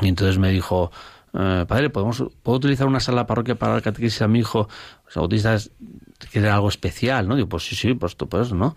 [0.00, 0.90] y entonces me dijo,
[1.34, 4.70] eh, padre, ¿podemos, ¿puedo utilizar una sala parroquia para dar catequesis a mi hijo?
[5.04, 5.70] Los autistas
[6.32, 7.36] quieren algo especial, ¿no?
[7.36, 8.74] Digo, pues sí, sí, pues tú puedes, ¿no?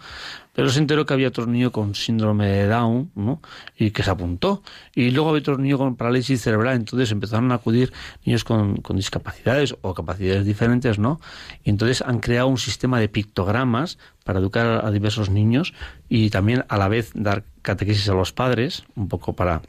[0.54, 3.42] Pero se enteró que había otro niño con síndrome de Down, ¿no?
[3.78, 4.64] Y que se apuntó.
[4.94, 6.76] Y luego había otro niño con parálisis cerebral.
[6.76, 7.94] Entonces empezaron a acudir
[8.26, 11.22] niños con, discapacidades o capacidades diferentes, ¿no?
[11.64, 15.74] Y entonces han creado un sistema de pictogramas para educar a diversos niños
[16.10, 19.62] y también a la vez dar catequesis a los padres, un poco para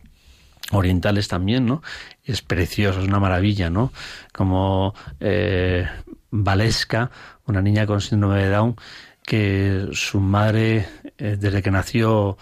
[0.72, 1.82] orientales también, ¿no?
[2.24, 3.92] Es precioso, es una maravilla, ¿no?
[4.32, 5.86] Como eh,
[6.30, 7.10] Valesca,
[7.46, 8.76] una niña con síndrome de Down,
[9.24, 10.86] que su madre,
[11.18, 12.36] eh, desde que nació,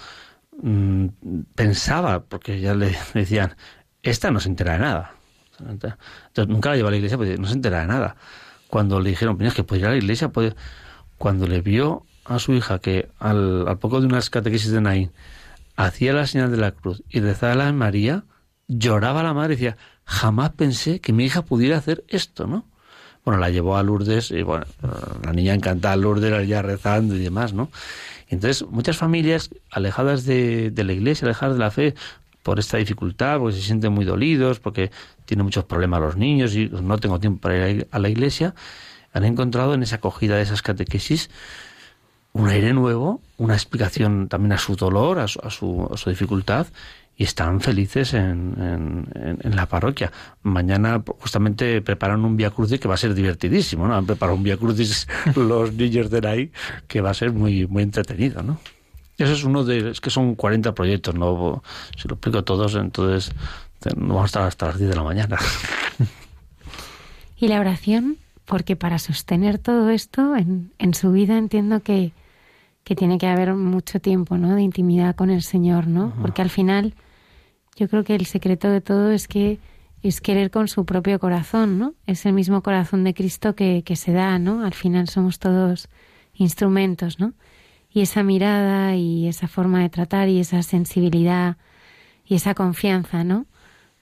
[0.62, 1.06] mm,
[1.54, 3.56] pensaba, porque ya le decían,
[4.02, 5.14] esta no se entera de nada.
[5.68, 5.98] Entonces,
[6.48, 8.16] nunca la lleva a la iglesia porque no se entera de nada.
[8.68, 10.30] Cuando le dijeron, es que puede ir a la iglesia,
[11.18, 15.12] cuando le vio a su hija que al, al poco de unas catequesis de Naín
[15.76, 18.24] hacía la señal de la cruz y rezaba la María,
[18.68, 22.69] lloraba la madre y decía, jamás pensé que mi hija pudiera hacer esto, ¿no?
[23.24, 24.66] Bueno, la llevó a Lourdes y bueno,
[25.24, 27.70] la niña encantada Lourdes, ya rezando y demás, ¿no?
[28.28, 31.94] Entonces, muchas familias alejadas de, de la iglesia, alejadas de la fe,
[32.42, 34.90] por esta dificultad, porque se sienten muy dolidos, porque
[35.26, 38.54] tienen muchos problemas los niños y no tengo tiempo para ir a la iglesia,
[39.12, 41.30] han encontrado en esa acogida de esas catequesis
[42.32, 46.68] un aire nuevo, una explicación también a su dolor, a su, a su, dificultad,
[47.20, 50.10] y están felices en, en, la parroquia.
[50.42, 53.94] Mañana justamente preparan un Via Crucis que va a ser divertidísimo, ¿no?
[53.94, 55.06] Han preparado un Via Crucis
[55.36, 56.50] los niños de ahí
[56.88, 58.58] que va a ser muy, muy entretenido, ¿no?
[59.18, 59.90] Eso es uno de...
[59.90, 61.62] es que son 40 proyectos, ¿no?
[61.94, 63.32] Si lo explico todos, entonces
[63.96, 65.36] vamos a estar hasta las 10 de la mañana.
[67.36, 68.16] ¿Y la oración?
[68.46, 72.12] Porque para sostener todo esto en, en su vida entiendo que
[72.82, 74.54] que tiene que haber mucho tiempo, ¿no?
[74.54, 76.14] De intimidad con el Señor, ¿no?
[76.22, 76.94] Porque al final
[77.80, 79.58] yo creo que el secreto de todo es que
[80.02, 81.94] es querer con su propio corazón, ¿no?
[82.06, 84.66] Es el mismo corazón de Cristo que, que se da, ¿no?
[84.66, 85.88] Al final somos todos
[86.34, 87.32] instrumentos, ¿no?
[87.90, 91.56] Y esa mirada y esa forma de tratar y esa sensibilidad
[92.26, 93.46] y esa confianza, ¿no?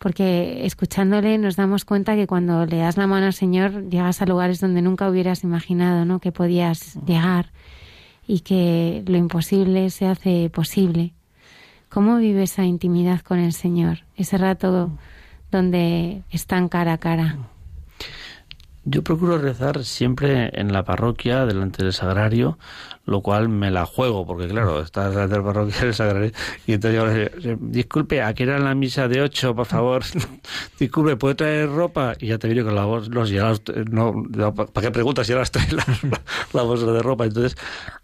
[0.00, 4.26] Porque escuchándole nos damos cuenta que cuando le das la mano al Señor llegas a
[4.26, 6.18] lugares donde nunca hubieras imaginado, ¿no?
[6.18, 7.52] Que podías llegar
[8.26, 11.14] y que lo imposible se hace posible.
[11.88, 14.00] ¿Cómo vive esa intimidad con el Señor?
[14.16, 14.90] Ese rato
[15.50, 17.38] donde están cara a cara.
[18.90, 22.58] Yo procuro rezar siempre en la parroquia, delante del sagrario,
[23.04, 26.32] lo cual me la juego, porque claro, está delante de la parroquia del sagrario,
[26.66, 30.04] y entonces yo le disculpe, aquí era la misa de ocho, por favor,
[30.80, 32.14] disculpe, ¿puede traer ropa?
[32.18, 33.52] Y ya te digo que la voz, los, ya
[33.90, 34.24] no,
[34.72, 35.84] ¿para qué preguntas si ya las trae la,
[36.54, 37.26] la, bolsa de ropa?
[37.26, 37.58] Entonces,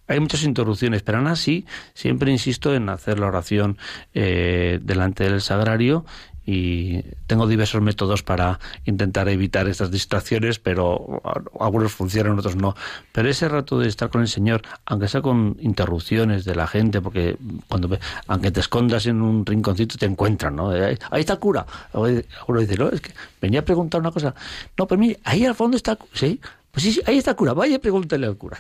[0.06, 3.78] hay muchas interrupciones, pero aún así siempre insisto en hacer la oración
[4.12, 6.04] eh, delante del sagrario
[6.46, 11.22] y tengo diversos métodos para intentar evitar estas distracciones, pero
[11.58, 12.74] algunos funcionan, otros no.
[13.12, 17.00] Pero ese rato de estar con el Señor, aunque sea con interrupciones de la gente,
[17.00, 17.36] porque
[17.68, 20.70] cuando aunque te escondas en un rinconcito te encuentran, ¿no?
[20.70, 21.66] Ahí, está el cura.
[21.92, 24.34] Alguno dice, no, es que venía a preguntar una cosa.
[24.76, 26.40] No, pero mire, ahí al fondo está, sí,
[26.74, 28.58] pues sí, ahí está el cura, vaya pregúntale al cura.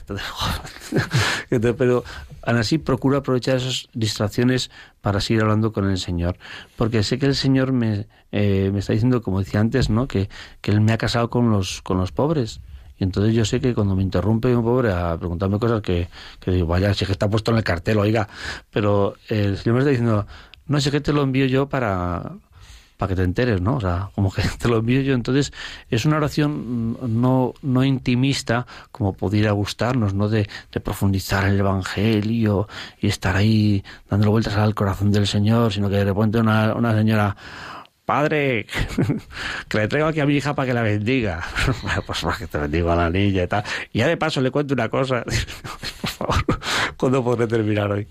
[1.50, 2.04] Pero
[2.42, 4.70] aún así procuro aprovechar esas distracciones
[5.00, 6.36] para seguir hablando con el Señor.
[6.76, 10.06] Porque sé que el Señor me, eh, me está diciendo, como decía antes, ¿no?
[10.06, 10.28] que,
[10.60, 12.60] que Él me ha casado con los, con los pobres.
[13.00, 16.08] Y entonces yo sé que cuando me interrumpe un pobre a preguntarme cosas que,
[16.38, 18.28] que digo, vaya, si que está puesto en el cartel, oiga,
[18.70, 20.24] pero el Señor me está diciendo,
[20.68, 22.36] no sé qué te lo envío yo para,
[22.96, 23.76] para que te enteres, ¿no?
[23.76, 25.14] O sea, como que te lo envío yo.
[25.14, 25.52] Entonces,
[25.90, 30.28] es una oración no, no intimista como pudiera gustarnos, ¿no?
[30.28, 30.48] De,
[30.82, 32.68] profundizar el Evangelio
[33.00, 36.94] y estar ahí dándole vueltas al corazón del Señor, sino que de repente una, una
[36.94, 37.34] señora,
[38.04, 38.66] padre,
[39.68, 41.42] que le traigo aquí a mi hija para que la bendiga.
[42.06, 43.64] pues para que te bendiga a la niña y tal.
[43.92, 45.24] Y ya de paso le cuento una cosa.
[45.24, 46.53] Por favor,
[46.98, 48.08] cuándo podré terminar hoy.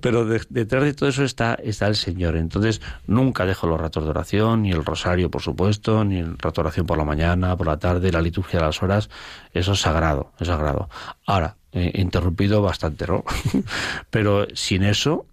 [0.00, 2.36] Pero detrás de todo eso está, está el Señor.
[2.36, 6.62] Entonces, nunca dejo los ratos de oración, ni el rosario, por supuesto, ni el rato
[6.62, 9.10] de oración por la mañana, por la tarde, la liturgia de las horas.
[9.52, 10.88] Eso es sagrado, es sagrado.
[11.26, 13.24] Ahora, interrumpido bastante, ¿no?
[14.10, 15.26] Pero sin eso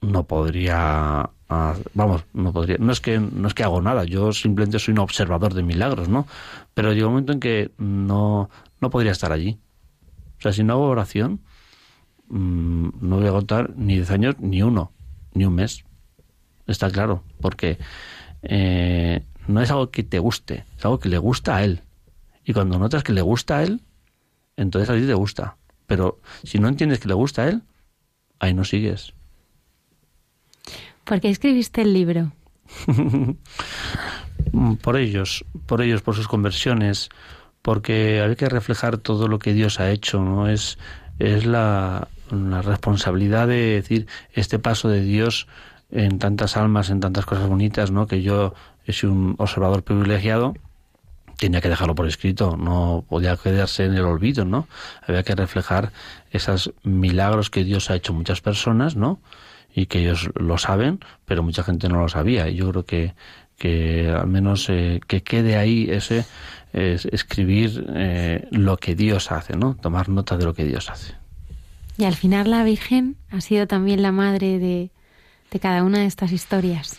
[0.00, 1.30] no podría
[1.94, 5.00] vamos, no podría, no es que no es que hago nada, yo simplemente soy un
[5.00, 6.26] observador de milagros, ¿no?
[6.74, 8.48] Pero llega un momento en que no
[8.80, 9.58] no podría estar allí.
[10.38, 11.40] O sea, si no hago oración,
[12.32, 14.92] mm, no voy a agotar ni 10 años, ni uno,
[15.34, 15.84] ni un mes.
[16.66, 17.78] Está claro, porque
[18.42, 21.82] eh, no es algo que te guste, es algo que le gusta a él.
[22.44, 23.80] Y cuando notas que le gusta a él,
[24.56, 25.56] entonces a ti te gusta.
[25.86, 27.62] Pero si no entiendes que le gusta a él,
[28.38, 29.12] ahí no sigues.
[31.04, 32.32] ¿Por qué escribiste el libro?
[34.82, 37.10] por ellos, por ellos, por sus conversiones,
[37.60, 40.48] porque hay que reflejar todo lo que Dios ha hecho, ¿no?
[40.48, 40.78] Es,
[41.18, 42.08] es la,
[42.62, 45.46] responsabilidad de decir este paso de Dios
[45.90, 48.06] en tantas almas, en tantas cosas bonitas, ¿no?
[48.06, 48.54] Que yo
[48.88, 50.54] soy un observador privilegiado,
[51.38, 54.68] tenía que dejarlo por escrito, no podía quedarse en el olvido, ¿no?
[55.06, 55.92] Había que reflejar
[56.30, 59.20] esos milagros que Dios ha hecho muchas personas, ¿no?
[59.74, 62.48] Y que ellos lo saben, pero mucha gente no lo sabía.
[62.48, 63.14] Y yo creo que,
[63.58, 66.24] que al menos eh, que quede ahí ese
[66.72, 69.74] es escribir eh, lo que Dios hace, ¿no?
[69.74, 71.21] Tomar nota de lo que Dios hace.
[71.98, 74.90] Y al final la Virgen ha sido también la madre de,
[75.50, 76.96] de cada una de estas historias.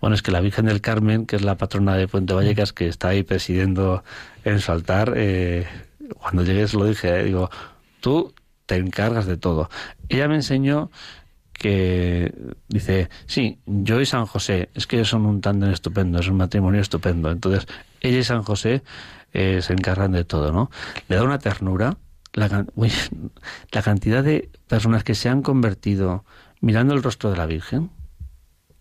[0.00, 2.86] Bueno, es que la Virgen del Carmen, que es la patrona de Puente Vallecas, que
[2.86, 4.04] está ahí presidiendo
[4.44, 5.66] en su altar, eh,
[6.18, 7.50] cuando llegué se lo dije, eh, digo,
[8.00, 8.32] tú
[8.66, 9.70] te encargas de todo.
[10.08, 10.90] Ella me enseñó
[11.52, 12.32] que
[12.68, 16.80] dice, sí, yo y San José, es que son un tándem estupendo, es un matrimonio
[16.80, 17.30] estupendo.
[17.30, 17.66] Entonces,
[18.00, 18.82] ella y San José
[19.32, 20.70] eh, se encargan de todo, ¿no?
[21.08, 21.96] Le da una ternura.
[22.34, 22.66] La,
[23.72, 26.24] la cantidad de personas que se han convertido
[26.60, 27.90] mirando el rostro de la Virgen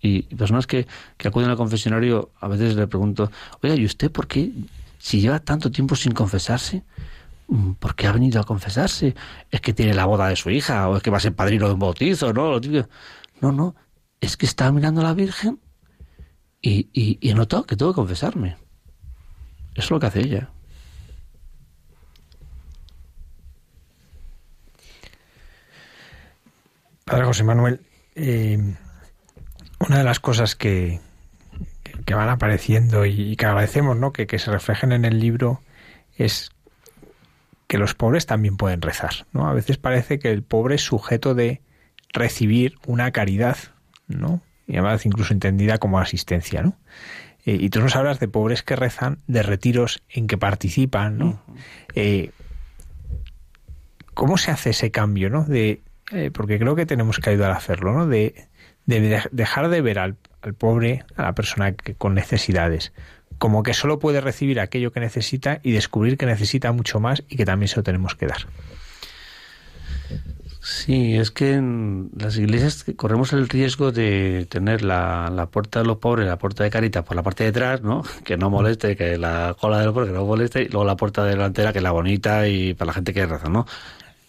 [0.02, 0.88] y personas que,
[1.18, 4.52] que acuden al confesionario, a veces le pregunto, oiga, ¿y usted por qué,
[5.00, 6.84] si lleva tanto tiempo sin confesarse,
[7.48, 9.16] mm, ¿por qué ha venido a confesarse?
[9.50, 11.68] ¿Es que tiene la boda de su hija o es que va a ser padrino
[11.68, 12.34] de un bautizo?
[12.34, 12.60] No,
[13.42, 13.76] no, no,
[14.22, 15.60] es que estaba mirando a la Virgen
[16.62, 18.58] y, y, y notado que tengo que confesarme.
[19.74, 20.50] Eso es lo que hace ella.
[27.08, 27.80] Padre José Manuel,
[28.16, 28.60] eh,
[29.80, 31.00] una de las cosas que,
[32.06, 34.12] que van apareciendo y que agradecemos ¿no?
[34.12, 35.62] que, que se reflejen en el libro
[36.18, 36.52] es
[37.68, 39.26] que los pobres también pueden rezar.
[39.32, 39.48] ¿no?
[39.48, 41.62] A veces parece que el pobre es sujeto de
[42.12, 43.58] recibir una caridad,
[44.08, 44.42] ¿no?
[44.68, 46.62] y además incluso entendida como asistencia.
[46.62, 46.78] ¿no?
[47.46, 51.42] Eh, y tú nos hablas de pobres que rezan, de retiros en que participan, ¿no?
[51.96, 52.32] Eh,
[54.14, 55.46] ¿Cómo se hace ese cambio, no?
[55.46, 55.82] De,
[56.12, 58.08] eh, porque creo que tenemos que ayudar a hacerlo, ¿no?
[58.08, 58.48] De,
[58.86, 60.16] dejar de ver al,
[60.58, 62.94] pobre, a la persona que, con necesidades,
[63.38, 67.36] como que solo puede recibir aquello que necesita y descubrir que necesita mucho más y
[67.36, 68.48] que también se lo tenemos que dar.
[70.62, 75.86] Sí, es que en las iglesias corremos el riesgo de tener la, la puerta de
[75.86, 78.04] los pobres, la puerta de carita por la parte de atrás, ¿no?
[78.26, 80.98] Que no moleste, que la cola de los pobres que no moleste, y luego la
[80.98, 83.66] puerta delantera que es la bonita y para la gente que reza, ¿no?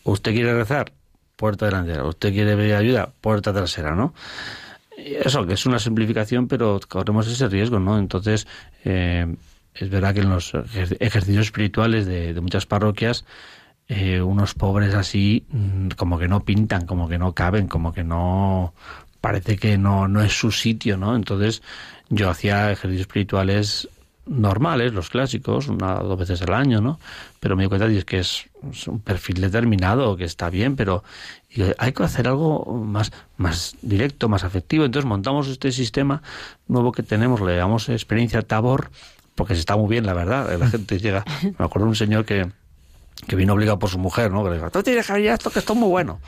[0.05, 0.93] Usted quiere rezar,
[1.39, 2.05] puerta delantera.
[2.05, 4.13] Usted quiere pedir ayuda, puerta trasera, ¿no?
[4.97, 7.97] Eso, que es una simplificación, pero corremos ese riesgo, ¿no?
[7.99, 8.49] Entonces,
[8.85, 9.33] eh,
[9.73, 10.53] es verdad que en los
[10.99, 13.25] ejercicios espirituales de, de muchas parroquias,
[13.87, 18.03] eh, unos pobres así mm, como que no pintan, como que no caben, como que
[18.03, 18.75] no
[19.21, 21.15] parece que no, no es su sitio, ¿no?
[21.15, 21.63] Entonces
[22.11, 23.89] yo hacía ejercicios espirituales
[24.29, 27.01] normales, los clásicos, una o dos veces al año, ¿no?
[27.41, 28.47] Pero me di cuenta de que es,
[28.87, 31.03] un perfil determinado, que está bien, pero
[31.79, 34.85] hay que hacer algo más, más directo, más afectivo.
[34.85, 36.23] Entonces montamos este sistema
[36.67, 38.91] nuevo que tenemos, le llamamos experiencia Tabor,
[39.35, 40.57] porque se está muy bien, la verdad.
[40.59, 41.25] La gente llega.
[41.43, 42.47] Me acuerdo de un señor que,
[43.27, 44.45] que vino obligado por su mujer, ¿no?
[44.45, 46.21] Que le dijo, tú tienes que esto, que esto es muy bueno.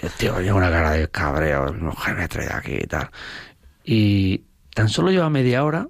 [0.00, 3.10] y el tío lleva una cara de cabreo, mi mujer me trae aquí y tal.
[3.84, 4.42] Y
[4.74, 5.88] tan solo lleva media hora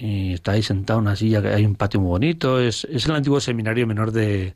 [0.00, 3.04] y está ahí sentado en una silla, que hay un patio muy bonito, es, es
[3.04, 4.54] el antiguo seminario menor de,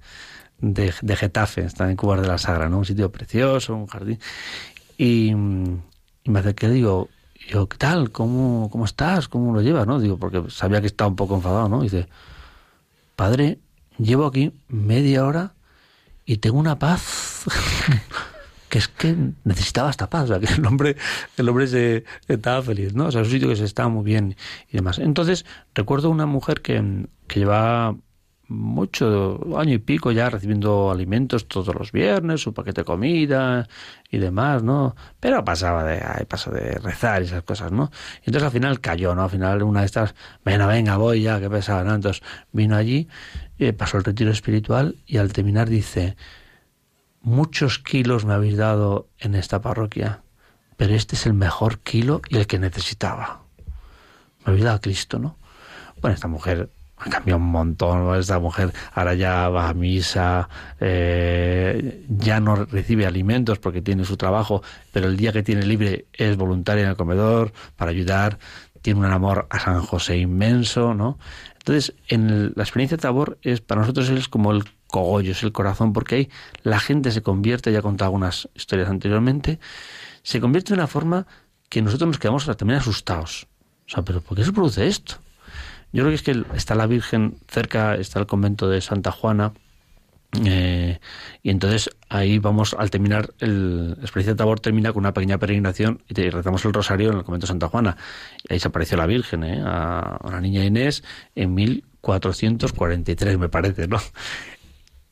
[0.58, 2.78] de, Getafe, está en Cubar de la Sagra, ¿no?
[2.78, 4.18] Un sitio precioso, un jardín.
[4.96, 7.10] Y, y me acerqué y digo,
[7.46, 8.10] yo, ¿qué tal?
[8.10, 9.28] ¿Cómo, ¿Cómo estás?
[9.28, 9.86] ¿Cómo lo llevas?
[9.86, 10.00] ¿no?
[10.00, 11.80] Digo, porque sabía que estaba un poco enfadado, ¿no?
[11.80, 12.08] Y dice,
[13.14, 13.58] padre,
[13.98, 15.54] llevo aquí media hora
[16.24, 17.44] y tengo una paz
[18.74, 20.96] que es que necesitaba esta paz, o sea, que el hombre,
[21.36, 23.06] el hombre se, estaba feliz, ¿no?
[23.06, 24.34] O sea, es un sitio que se estaba muy bien
[24.68, 24.98] y demás.
[24.98, 25.46] Entonces,
[25.76, 27.94] recuerdo una mujer que, que llevaba
[28.48, 33.68] mucho, año y pico ya recibiendo alimentos todos los viernes, su paquete de comida
[34.10, 34.96] y demás, ¿no?
[35.20, 37.92] Pero pasaba de, ay, pasó de rezar y esas cosas, ¿no?
[38.22, 39.22] Y entonces al final cayó, ¿no?
[39.22, 41.94] Al final una de estas, venga, venga, voy ya, que pesaba, ¿no?
[41.94, 43.06] Entonces vino allí,
[43.60, 46.16] eh, pasó el retiro espiritual y al terminar dice,
[47.24, 50.22] muchos kilos me habéis dado en esta parroquia,
[50.76, 53.40] pero este es el mejor kilo y el que necesitaba.
[54.44, 55.36] Me habéis dado a Cristo, ¿no?
[56.00, 58.14] Bueno, esta mujer ha cambiado un montón.
[58.18, 60.48] Esta mujer ahora ya va a misa,
[60.80, 66.06] eh, ya no recibe alimentos porque tiene su trabajo, pero el día que tiene libre
[66.12, 68.38] es voluntaria en el comedor para ayudar.
[68.82, 71.18] Tiene un amor a San José inmenso, ¿no?
[71.58, 74.64] Entonces, en la experiencia de Tabor es para nosotros es como el
[74.94, 76.30] cogollo, es el corazón, porque ahí
[76.62, 79.58] la gente se convierte, ya he contado algunas historias anteriormente,
[80.22, 81.26] se convierte de una forma
[81.68, 83.48] que nosotros nos quedamos también asustados.
[83.88, 85.16] O sea, pero ¿por qué se produce esto?
[85.92, 89.52] Yo creo que es que está la Virgen cerca, está el convento de Santa Juana,
[90.44, 91.00] eh,
[91.42, 96.02] y entonces ahí vamos, al terminar, el, experiencia de Tabor termina con una pequeña peregrinación
[96.08, 97.96] y rezamos el rosario en el convento de Santa Juana.
[98.48, 99.60] Ahí se apareció la Virgen, ¿eh?
[99.64, 101.02] a, a la niña Inés,
[101.34, 103.98] en 1443, me parece, ¿no?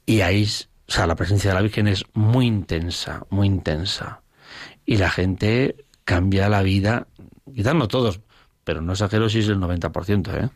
[0.06, 0.44] Y ahí,
[0.88, 4.22] o sea, la presencia de la Virgen es muy intensa, muy intensa.
[4.84, 7.06] Y la gente cambia la vida,
[7.54, 8.20] quizás no todos,
[8.64, 10.50] pero no exagero si es el 90%, ¿eh?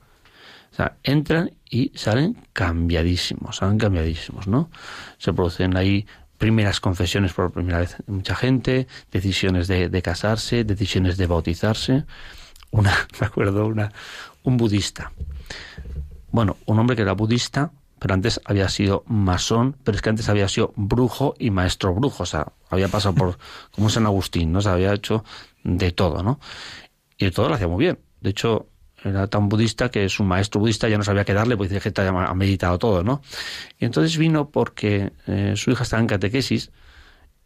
[0.73, 4.71] O sea, entran y salen cambiadísimos, salen cambiadísimos, ¿no?
[5.17, 6.07] Se producen ahí
[6.37, 12.05] primeras confesiones por primera vez de mucha gente, decisiones de, de, casarse, decisiones de bautizarse.
[12.73, 13.91] Una, me acuerdo, una,
[14.43, 15.13] un budista.
[16.31, 20.29] Bueno, un hombre que era budista, pero antes había sido masón, pero es que antes
[20.29, 23.39] había sido brujo y maestro brujo, o sea, había pasado por,
[23.71, 24.61] como San Agustín, ¿no?
[24.61, 25.25] se había hecho
[25.65, 26.39] de todo, ¿no?
[27.19, 27.99] Y de todo lo hacía muy bien.
[28.21, 28.69] De hecho,
[29.03, 32.01] era tan budista que su maestro budista ya no sabía qué darle, pues dice que
[32.03, 33.23] ha meditado todo, ¿no?
[33.79, 36.71] Y entonces vino porque eh, su hija estaba en catequesis,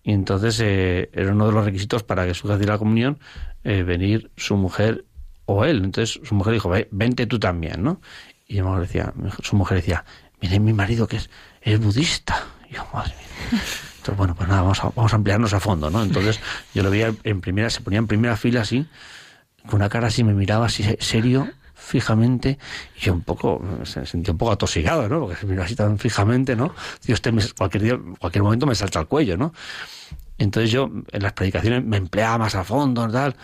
[0.03, 3.19] y entonces eh, era uno de los requisitos para que su hija diera la comunión,
[3.65, 5.05] eh, venir su mujer
[5.45, 5.85] o él.
[5.85, 8.01] Entonces su mujer dijo, vente tú también, ¿no?
[8.47, 9.13] Y decía,
[9.43, 10.05] su mujer decía,
[10.41, 11.31] mire mi marido que es,
[11.63, 12.45] es budista.
[12.69, 13.61] Y yo, madre mía.
[13.99, 16.03] Entonces, bueno, pues nada, vamos a, vamos a ampliarnos a fondo, ¿no?
[16.03, 16.41] Entonces
[16.75, 18.87] yo lo veía en primera, se ponía en primera fila así,
[19.67, 22.59] con una cara así, me miraba así serio, fijamente,
[23.03, 25.21] y un poco, se sentía un poco atosigado, ¿no?
[25.21, 26.75] Porque se miraba así tan fijamente, ¿no?
[27.05, 29.53] Dios, este me, cualquier día, cualquier momento me salta al cuello, ¿no?
[30.39, 33.37] Entonces yo en las predicaciones me empleaba más a fondo, tal,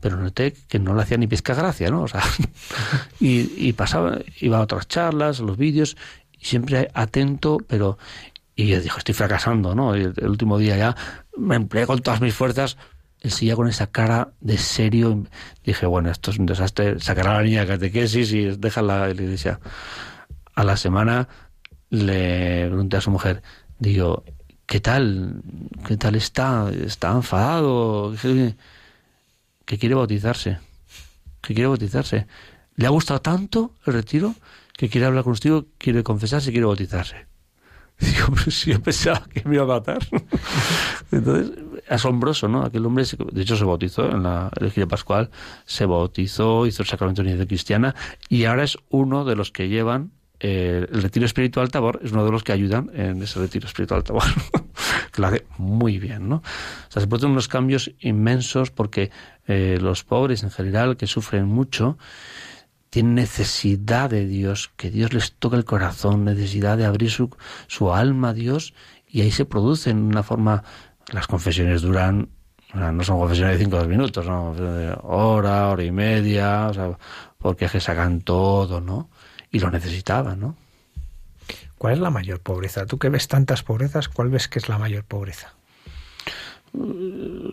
[0.00, 2.02] pero noté que no le hacía ni pizca gracia, ¿no?
[2.02, 2.22] O sea,
[3.20, 5.96] y, pasaba, iba a otras charlas, los vídeos,
[6.44, 7.98] siempre atento, pero
[8.56, 9.94] y yo dije, estoy fracasando, ¿no?
[9.94, 10.96] El, último día ya
[11.36, 12.76] me empleé con todas mis fuerzas,
[13.20, 15.24] él seguía con esa cara de serio.
[15.64, 17.00] Dije, bueno, esto es un desastre.
[17.00, 19.60] Sacará a la niña de catequesis y déjala la iglesia.
[20.54, 21.28] A la semana
[21.90, 23.42] le pregunté a su mujer,
[23.78, 24.24] digo,
[24.66, 25.42] ¿qué tal?
[25.86, 26.70] ¿Qué tal está?
[26.70, 28.14] ¿Está enfadado?
[29.64, 30.58] Que quiere bautizarse.
[31.40, 32.26] Que quiere bautizarse.
[32.76, 34.34] Le ha gustado tanto el retiro
[34.76, 37.26] que quiere hablar contigo, quiere confesarse, quiere bautizarse.
[38.00, 40.00] Digo, pues si yo pensaba que me iba a matar.
[41.12, 41.56] Entonces,
[41.88, 42.64] asombroso, ¿no?
[42.64, 45.30] Aquel hombre, de hecho, se bautizó en la Elegía Pascual,
[45.64, 47.94] se bautizó, hizo el sacramento de unidad cristiana
[48.28, 50.10] y ahora es uno de los que llevan
[50.40, 54.02] eh, el retiro espiritual Tabor, es uno de los que ayudan en ese retiro espiritual
[54.02, 54.24] Tabor.
[55.12, 56.36] que lo hace muy bien, ¿no?
[56.36, 59.10] O sea, se producen unos cambios inmensos porque
[59.46, 61.96] eh, los pobres en general, que sufren mucho,
[62.94, 67.28] tienen necesidad de Dios, que Dios les toque el corazón, necesidad de abrir su,
[67.66, 68.72] su alma a Dios,
[69.08, 70.62] y ahí se produce en una forma
[71.12, 72.28] las confesiones duran,
[72.72, 74.54] o sea, no son confesiones de cinco o dos minutos, ¿no?
[75.02, 76.96] hora, hora y media, o sea,
[77.36, 79.10] porque es que sacan todo, ¿no?
[79.50, 80.56] Y lo necesitaban, ¿no?
[81.76, 82.86] ¿Cuál es la mayor pobreza?
[82.86, 85.52] Tú que ves tantas pobrezas, ¿cuál ves que es la mayor pobreza?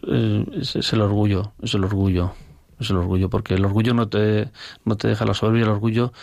[0.07, 2.35] Es, es el orgullo, es el orgullo,
[2.83, 4.49] es el orgullo, porque el orgullo no te,
[4.85, 6.13] no te deja la soberbia, el orgullo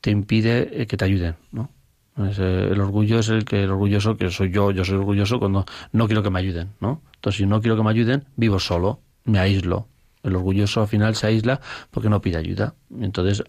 [0.00, 1.70] te impide eh, que te ayuden, ¿no?
[2.16, 6.06] El orgullo es el que el orgulloso, que soy yo, yo soy orgulloso cuando no
[6.06, 7.02] quiero que me ayuden, ¿no?
[7.16, 9.86] Entonces, si no quiero que me ayuden, vivo solo, me aíslo.
[10.22, 11.60] El orgulloso al final se aísla
[11.90, 12.74] porque no pide ayuda.
[12.98, 13.44] Entonces,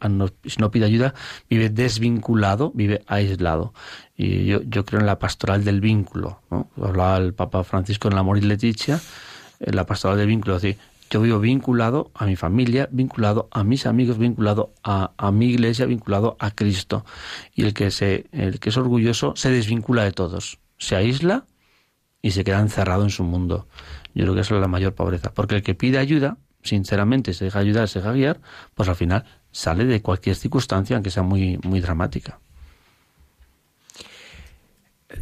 [0.46, 1.14] si no pide ayuda,
[1.50, 3.74] vive desvinculado, vive aislado.
[4.18, 6.70] Y yo, yo creo en la pastoral del vínculo, ¿no?
[6.76, 9.00] Hablaba el Papa Francisco en la Moris Leticia,
[9.62, 10.76] en la pastoral del vínculo, así,
[11.10, 16.36] yo vivo vinculado a mi familia, vinculado a mis amigos, vinculado a, mi iglesia, vinculado
[16.40, 17.06] a Cristo.
[17.54, 21.46] Y el que, se, el que es orgulloso se desvincula de todos, se aísla
[22.22, 23.68] y se queda encerrado en su mundo.
[24.14, 25.34] Yo creo que eso es la mayor pobreza.
[25.34, 28.42] Porque el que pide ayuda, sinceramente, se deja ayudar, se deja guiar,
[28.74, 32.40] pues al final sale de cualquier circunstancia, aunque sea muy, muy dramática.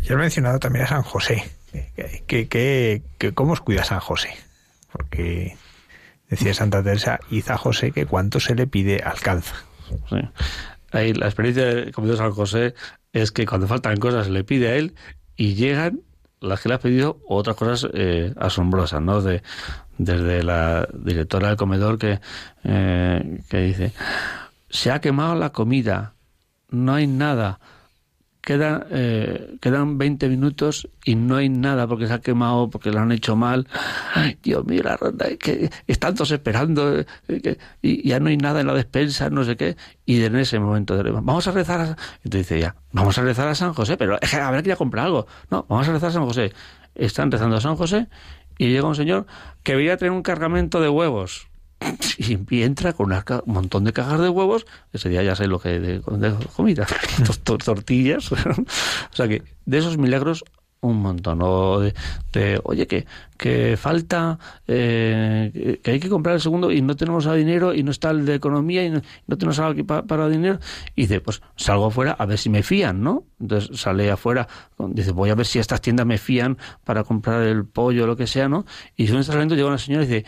[0.02, 1.44] Ya he mencionado también a San José.
[2.28, 4.30] ¿Qué, qué, qué, cómo os cuida San José?
[4.91, 5.57] Porque
[6.30, 9.56] decía Santa Teresa, hizo a José que cuanto se le pide alcanza.
[10.91, 12.73] Ahí, la experiencia de de San José
[13.14, 14.95] es que cuando faltan cosas se le pide a él
[15.35, 16.02] y llegan
[16.41, 19.22] las que le ha pedido otras cosas eh, asombrosas, ¿no?
[19.22, 19.41] De,
[19.97, 22.19] desde la directora del comedor que,
[22.64, 23.93] eh, que dice,
[24.69, 26.14] se ha quemado la comida,
[26.69, 27.60] no hay nada,
[28.45, 32.99] quedan, eh, quedan 20 minutos y no hay nada porque se ha quemado, porque lo
[32.99, 33.67] han hecho mal.
[34.13, 38.61] Ay, Dios mío, la ronda, que están todos esperando eh, y ya no hay nada
[38.61, 39.76] en la despensa, no sé qué.
[40.05, 41.81] Y en ese momento, vamos a rezar.
[41.81, 41.88] A...
[42.23, 44.77] Entonces dice ya, vamos a rezar a San José, pero es que a ver, quería
[44.77, 45.27] comprar algo.
[45.49, 46.53] No, vamos a rezar a San José.
[46.93, 48.07] Están rezando a San José
[48.57, 49.26] y llega un señor
[49.63, 51.49] que veía tener un cargamento de huevos
[52.18, 55.80] y entra con un montón de cajas de huevos, ese día ya sé lo que
[55.80, 56.02] de,
[56.56, 56.88] comida,
[57.43, 58.35] tortillas, o
[59.11, 60.43] sea que de esos milagros
[60.85, 63.06] un montón, o de, oye que,
[63.38, 64.38] que falta,
[64.68, 68.26] eh, que hay que comprar el segundo y no tenemos dinero y no está el
[68.26, 69.02] de economía y no,
[69.38, 70.60] tenemos algo para, dinero,
[70.95, 73.23] y dice, pues salgo afuera a ver si me fían, ¿no?
[73.39, 74.47] Entonces sale afuera,
[74.89, 78.15] dice, voy a ver si estas tiendas me fían para comprar el pollo o lo
[78.15, 78.65] que sea, ¿no?
[78.95, 80.26] Y según está saliendo llega una señora y dice,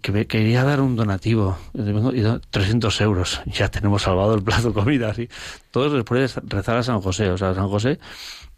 [0.00, 5.10] que, quería dar un donativo, y 300 euros, ya tenemos salvado el plazo de comida,
[5.10, 5.28] así.
[5.70, 7.98] Todos después de rezar a San José, o sea, San José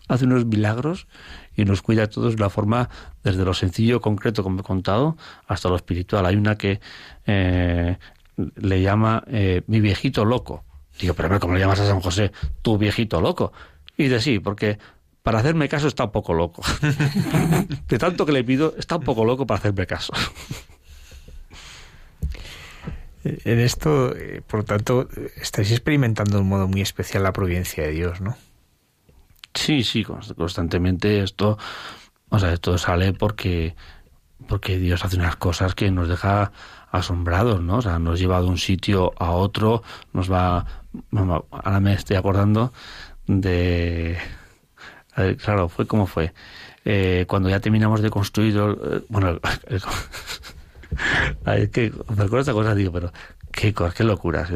[0.09, 1.07] hace unos milagros
[1.55, 2.89] y nos cuida a todos de la forma,
[3.23, 5.17] desde lo sencillo, concreto, como he contado,
[5.47, 6.25] hasta lo espiritual.
[6.25, 6.81] Hay una que
[7.27, 7.99] eh,
[8.37, 10.65] le llama eh, mi viejito loco.
[11.01, 12.33] Digo, pero ¿cómo le llamas a San José?
[12.63, 13.53] Tu viejito loco.
[13.97, 14.79] Y dice, sí, porque
[15.23, 16.63] para hacerme caso está un poco loco.
[17.89, 20.13] de tanto que le pido, está un poco loco para hacerme caso.
[23.25, 27.85] En esto, eh, por lo tanto, estáis experimentando de un modo muy especial la providencia
[27.85, 28.37] de Dios, ¿no?
[29.55, 31.59] Sí, sí, constantemente esto,
[32.29, 33.75] o sea, esto sale porque
[34.47, 36.53] porque Dios hace unas cosas que nos deja
[36.91, 37.79] asombrados, ¿no?
[37.79, 39.83] O sea, nos lleva de un sitio a otro,
[40.13, 40.65] nos va,
[41.13, 42.73] ahora me estoy acordando
[43.27, 44.17] de,
[45.43, 46.33] claro, fue como fue,
[46.85, 49.39] eh, cuando ya terminamos de construir, eh, bueno,
[51.47, 53.13] es que me acuerdo esta cosa, digo, pero
[53.53, 54.51] qué, qué locuras.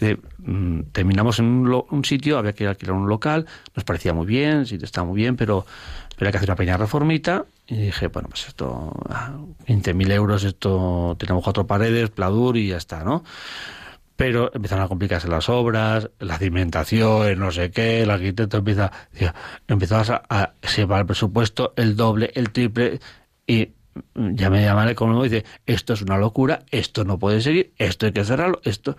[0.00, 0.18] ¿eh?
[0.38, 4.66] Mm, terminamos en un, sitio, había que alquilar un local, nos parecía muy bien, el
[4.66, 5.66] sitio estaba muy bien, pero,
[6.16, 7.44] pero hay que hacer una pequeña reformita.
[7.66, 8.92] Y dije, bueno, pues esto,
[9.66, 13.24] 20.000 ah, euros, esto, tenemos cuatro paredes, pladur y ya está, ¿no?
[14.16, 18.92] pero empezaron a complicarse las obras, la cimentación, no sé qué, el arquitecto empieza,
[19.66, 23.00] empezó a, a se va el presupuesto, el doble, el triple,
[23.46, 23.70] y
[24.14, 27.72] ya me llama el económico y dice, esto es una locura, esto no puede seguir,
[27.78, 28.96] esto hay que cerrarlo, esto.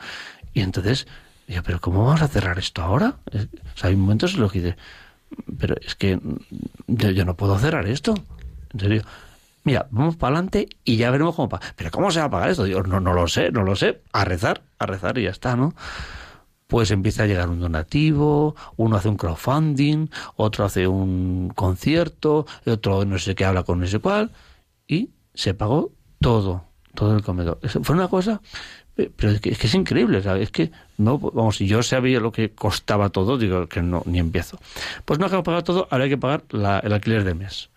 [0.53, 1.07] Y entonces,
[1.47, 3.17] digo, pero ¿cómo vamos a cerrar esto ahora?
[3.27, 4.77] O sea, hay momentos en los que dice,
[5.57, 6.19] pero es que
[6.87, 8.15] yo, no puedo cerrar esto.
[8.73, 9.03] En serio.
[9.63, 11.49] Mira, vamos para adelante y ya veremos cómo.
[11.75, 12.65] Pero ¿cómo se va a pagar esto?
[12.65, 14.01] Digo, no, no lo sé, no lo sé.
[14.13, 15.73] A rezar, a rezar y ya está, ¿no?
[16.67, 23.05] Pues empieza a llegar un donativo, uno hace un crowdfunding, otro hace un concierto, otro
[23.05, 24.31] no sé qué habla con ese cual
[24.87, 27.59] y se pagó todo, todo el comedor.
[27.83, 28.41] fue una cosa,
[28.95, 30.43] pero es que, es increíble, ¿sabes?
[30.43, 34.19] Es que, no, vamos, si yo sabía lo que costaba todo, digo que no, ni
[34.19, 34.59] empiezo.
[35.03, 37.69] Pues no acabo de pagar todo, ahora hay que pagar la, el alquiler de mes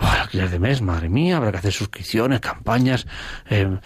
[0.00, 3.06] alquiler de mes, madre mía, habrá que hacer suscripciones, campañas,
[3.48, 3.78] eh,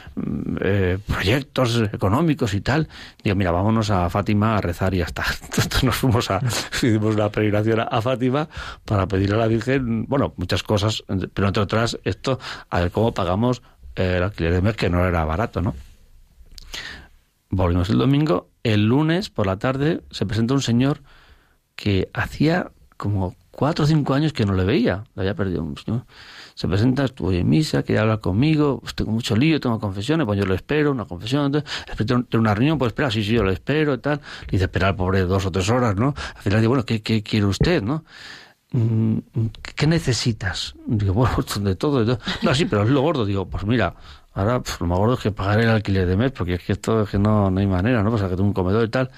[0.60, 2.88] eh, proyectos económicos y tal.
[3.22, 5.24] Digo, mira, vámonos a Fátima a rezar y ya está.
[5.42, 6.40] Entonces nos fuimos a,
[6.74, 8.48] hicimos una peregrinación a Fátima
[8.84, 12.38] para pedirle a la Virgen, bueno, muchas cosas, pero entre otras, esto,
[12.70, 13.62] a ver cómo pagamos
[13.94, 15.74] el alquiler de mes, que no era barato, ¿no?
[17.50, 21.02] Volvimos el domingo, el lunes por la tarde se presenta un señor
[21.76, 26.04] que hacía como cuatro o cinco años que no le veía, le había perdido señor.
[26.54, 30.38] Se presenta, estuvo en misa, quería hablar conmigo, pues tengo mucho lío, tengo confesiones, pues
[30.38, 33.50] yo lo espero, una confesión, entonces, tengo una reunión, pues espera, sí, sí, yo lo
[33.50, 34.20] espero, y tal.
[34.42, 36.14] Le dice, esperar, pobre, dos o tres horas, ¿no?
[36.36, 38.04] Al final digo, bueno, ¿qué, quiere usted, no?
[38.70, 39.18] Mm,
[39.74, 40.74] ¿Qué necesitas?
[40.86, 42.24] Digo, bueno, pues de todo, de todo.
[42.42, 43.24] No, sí, pero es lo gordo.
[43.24, 43.94] Digo, pues mira,
[44.34, 46.72] ahora pues, lo más gordo es que pagar el alquiler de mes, porque es que
[46.72, 48.12] esto es que no, no hay manera, ¿no?
[48.12, 49.10] O sea, que tengo un comedor y tal.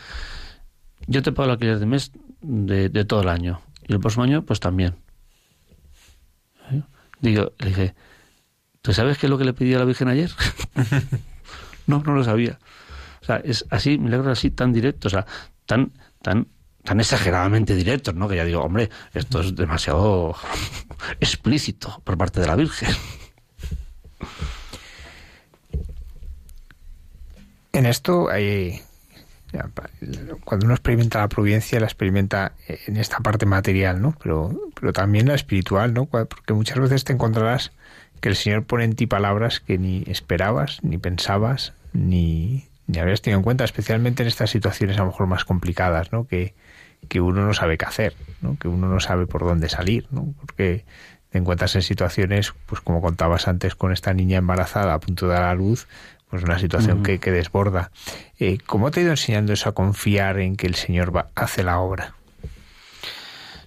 [1.06, 4.44] Yo te pago el alquiler de mes de todo el año y el próximo año,
[4.44, 4.96] pues también.
[6.70, 6.82] ¿Eh?
[7.20, 7.94] Digo, le dije,
[8.82, 10.30] ¿tú sabes qué es lo que le pedí a la Virgen ayer?
[11.86, 12.58] no, no lo sabía.
[13.22, 15.26] O sea, es así, milagros así tan directos, o sea,
[15.66, 15.92] tan,
[16.22, 16.48] tan,
[16.84, 18.28] tan exageradamente directos, ¿no?
[18.28, 20.34] Que ya digo, hombre, esto es demasiado
[21.20, 22.94] explícito por parte de la Virgen.
[27.72, 28.80] En esto hay
[30.44, 32.52] cuando uno experimenta la providencia, la experimenta
[32.86, 34.16] en esta parte material, ¿no?
[34.22, 36.06] Pero, pero también la espiritual, ¿no?
[36.06, 37.72] Porque muchas veces te encontrarás
[38.20, 43.22] que el Señor pone en ti palabras que ni esperabas, ni pensabas, ni, ni habías
[43.22, 46.26] tenido en cuenta, especialmente en estas situaciones a lo mejor más complicadas, ¿no?
[46.26, 46.54] Que,
[47.08, 48.56] que uno no sabe qué hacer, ¿no?
[48.58, 50.34] Que uno no sabe por dónde salir, ¿no?
[50.40, 50.84] Porque
[51.30, 55.34] te encuentras en situaciones, pues como contabas antes con esta niña embarazada a punto de
[55.34, 55.88] dar a luz,
[56.36, 57.90] pues una situación que, que, desborda.
[58.38, 61.62] Eh, ¿Cómo te ha ido enseñando eso a confiar en que el Señor va, hace
[61.62, 62.14] la obra?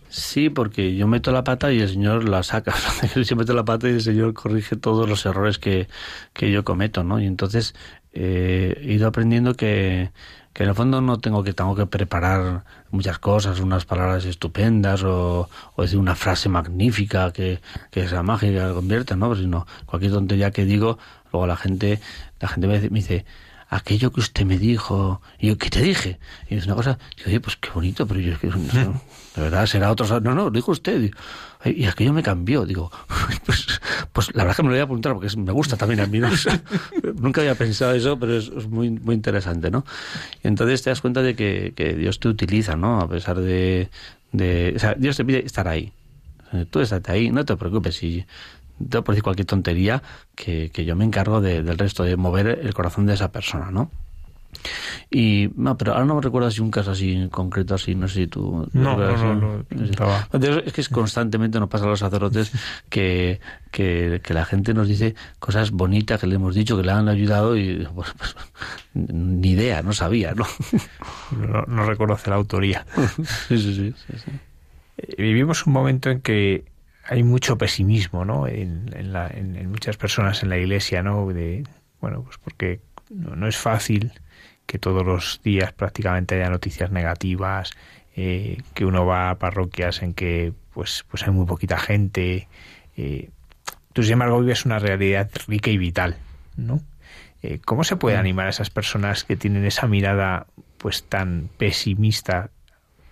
[0.09, 2.73] Sí, porque yo meto la pata y el Señor la saca.
[3.15, 5.87] yo meto la pata y el Señor corrige todos los errores que,
[6.33, 7.19] que yo cometo, ¿no?
[7.19, 7.75] Y entonces
[8.13, 10.11] eh, he ido aprendiendo que,
[10.53, 15.03] que en el fondo no tengo que tengo que preparar muchas cosas, unas palabras estupendas
[15.03, 19.35] o, o decir una frase magnífica que, que sea mágica, que convierta, ¿no?
[19.35, 20.97] Sino cualquier tontería que digo,
[21.31, 21.99] luego la gente,
[22.39, 23.25] la gente me dice,
[23.69, 26.19] aquello que usted me dijo, y yo, ¿qué te dije?
[26.49, 29.01] Y es una cosa, y oye, pues qué bonito, pero yo es que, no,
[29.35, 31.11] de verdad, será otro, no, no, lo dijo usted,
[31.65, 32.91] y, aquello me cambió, digo,
[33.45, 33.79] pues,
[34.11, 36.19] pues la verdad que me lo voy a apuntar porque me gusta también a mí,
[36.19, 36.29] ¿no?
[37.21, 39.85] nunca había pensado eso, pero es, muy, muy interesante, ¿no?
[40.43, 42.99] Y entonces te das cuenta de que, que Dios te utiliza, ¿no?
[42.99, 43.89] A pesar de,
[44.31, 45.93] de, o sea, Dios te pide estar ahí.
[46.71, 48.25] Tú estás ahí, no te preocupes si
[48.89, 50.01] te por decir cualquier tontería,
[50.35, 53.71] que, que yo me encargo de, del resto, de mover el corazón de esa persona,
[53.71, 53.89] ¿no?
[55.11, 58.13] Y no, pero ahora no me recuerdo si un caso así concreto así, no sé
[58.13, 58.67] si tú.
[58.73, 62.51] No, no, no, Es que es constantemente nos pasa a los sacerdotes
[62.89, 63.39] que,
[63.71, 67.09] que, que, la gente nos dice cosas bonitas que le hemos dicho, que le han
[67.09, 68.35] ayudado y pues, pues
[68.93, 70.45] ni idea, no sabía, ¿no?
[71.31, 72.85] No, no reconoce la autoría.
[73.47, 74.31] sí, sí, sí, sí,
[74.97, 76.65] eh, Vivimos un momento en que
[77.09, 78.47] hay mucho pesimismo, ¿no?
[78.47, 81.27] En, en, la, en, muchas personas en la iglesia, ¿no?
[81.33, 81.63] De,
[81.99, 84.11] bueno, pues porque no, no, es fácil
[84.67, 87.71] que todos los días prácticamente haya noticias negativas,
[88.15, 92.47] eh, que uno va a parroquias en que pues, pues hay muy poquita gente.
[92.95, 93.31] Eh,
[93.91, 96.17] tú, sin embargo, vives una realidad rica y vital,
[96.57, 96.79] ¿no?
[97.41, 98.19] Eh, ¿Cómo se puede mm.
[98.19, 100.45] animar a esas personas que tienen esa mirada
[100.77, 102.51] pues tan pesimista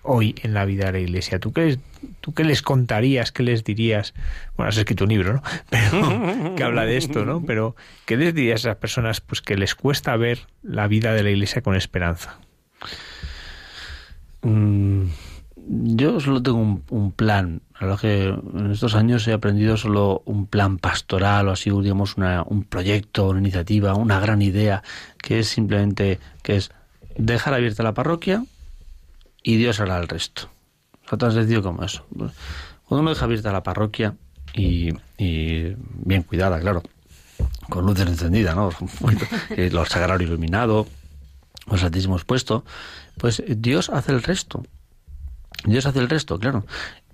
[0.02, 1.38] hoy en la vida de la Iglesia?
[1.38, 1.78] ¿Tú qué les,
[2.20, 4.14] tú qué les contarías, qué les dirías?
[4.56, 5.42] Bueno, has escrito un libro, ¿no?
[5.70, 7.44] Pero, que habla de esto, ¿no?
[7.44, 7.76] Pero,
[8.06, 11.30] ¿qué les dirías a esas personas pues, que les cuesta ver la vida de la
[11.30, 12.38] Iglesia con esperanza?
[14.42, 15.04] Mm,
[15.66, 17.62] yo solo tengo un, un plan.
[17.74, 22.16] A lo que en estos años he aprendido solo un plan pastoral o así, digamos,
[22.16, 24.82] una, un proyecto, una iniciativa, una gran idea,
[25.22, 26.72] que es simplemente que es
[27.16, 28.44] dejar abierta la parroquia,
[29.48, 30.50] y Dios hará el resto.
[31.04, 32.04] Nosotros decidido como eso.
[32.10, 32.34] Cuando
[32.90, 34.14] uno deja abierta la parroquia
[34.52, 36.82] y, bien cuidada, claro,
[37.70, 38.68] con luces encendidas, ¿no?
[39.56, 40.86] Los sagrario iluminado,
[41.66, 42.62] los santísimo expuesto,
[43.16, 44.62] pues Dios hace el resto.
[45.64, 46.66] Dios hace el resto, claro.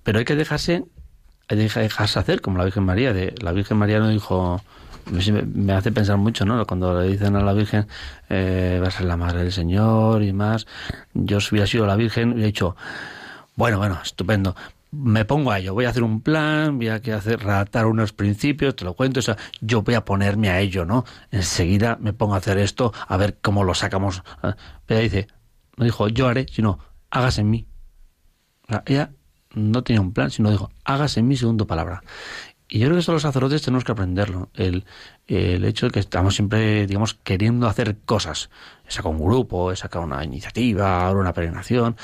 [0.03, 0.85] Pero hay que dejarse,
[1.47, 3.13] hay que dejarse hacer, como la Virgen María.
[3.13, 4.61] De, la Virgen María no dijo,
[5.11, 6.67] me hace pensar mucho, ¿no?
[6.67, 7.87] Cuando le dicen a la Virgen,
[8.29, 10.67] eh, va a ser la madre del Señor y más.
[11.13, 12.77] Yo si hubiera sido la Virgen, hubiera dicho,
[13.57, 14.55] bueno, bueno, estupendo.
[14.91, 18.77] Me pongo a ello, voy a hacer un plan, voy a hacer, redactar unos principios,
[18.77, 21.05] te lo cuento, o sea, yo voy a ponerme a ello, ¿no?
[21.33, 24.23] Enseguida me pongo a hacer esto, a ver cómo lo sacamos.
[24.87, 25.27] Pero ella dice,
[25.77, 26.79] no dijo yo haré, sino
[27.11, 27.67] hágase en mí.
[28.87, 29.11] Ella
[29.55, 32.03] no tenía un plan, sino dijo, hágase en mí, segundo palabra.
[32.75, 34.51] Y yo creo que eso los sacerdotes tenemos que aprenderlo.
[34.53, 34.85] El,
[35.29, 38.51] el hecho de que estamos siempre, digamos, queriendo hacer cosas.
[38.85, 41.95] He un grupo, he sacado una iniciativa, ahora una peregrinación.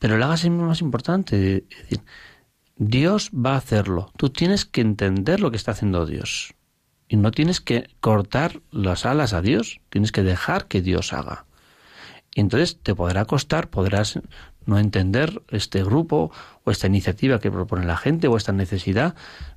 [0.00, 1.62] Pero el hágase más importante.
[1.90, 2.00] Es
[2.76, 4.10] Dios va a hacerlo.
[4.16, 6.54] Tú tienes que entender lo que está haciendo Dios.
[7.06, 11.46] Y no tienes que cortar las alas a Dios, tienes que dejar que Dios haga.
[12.34, 14.18] Y entonces te podrá costar, podrás
[14.66, 16.32] no entender este grupo
[16.64, 19.14] o esta iniciativa que propone la gente o esta necesidad,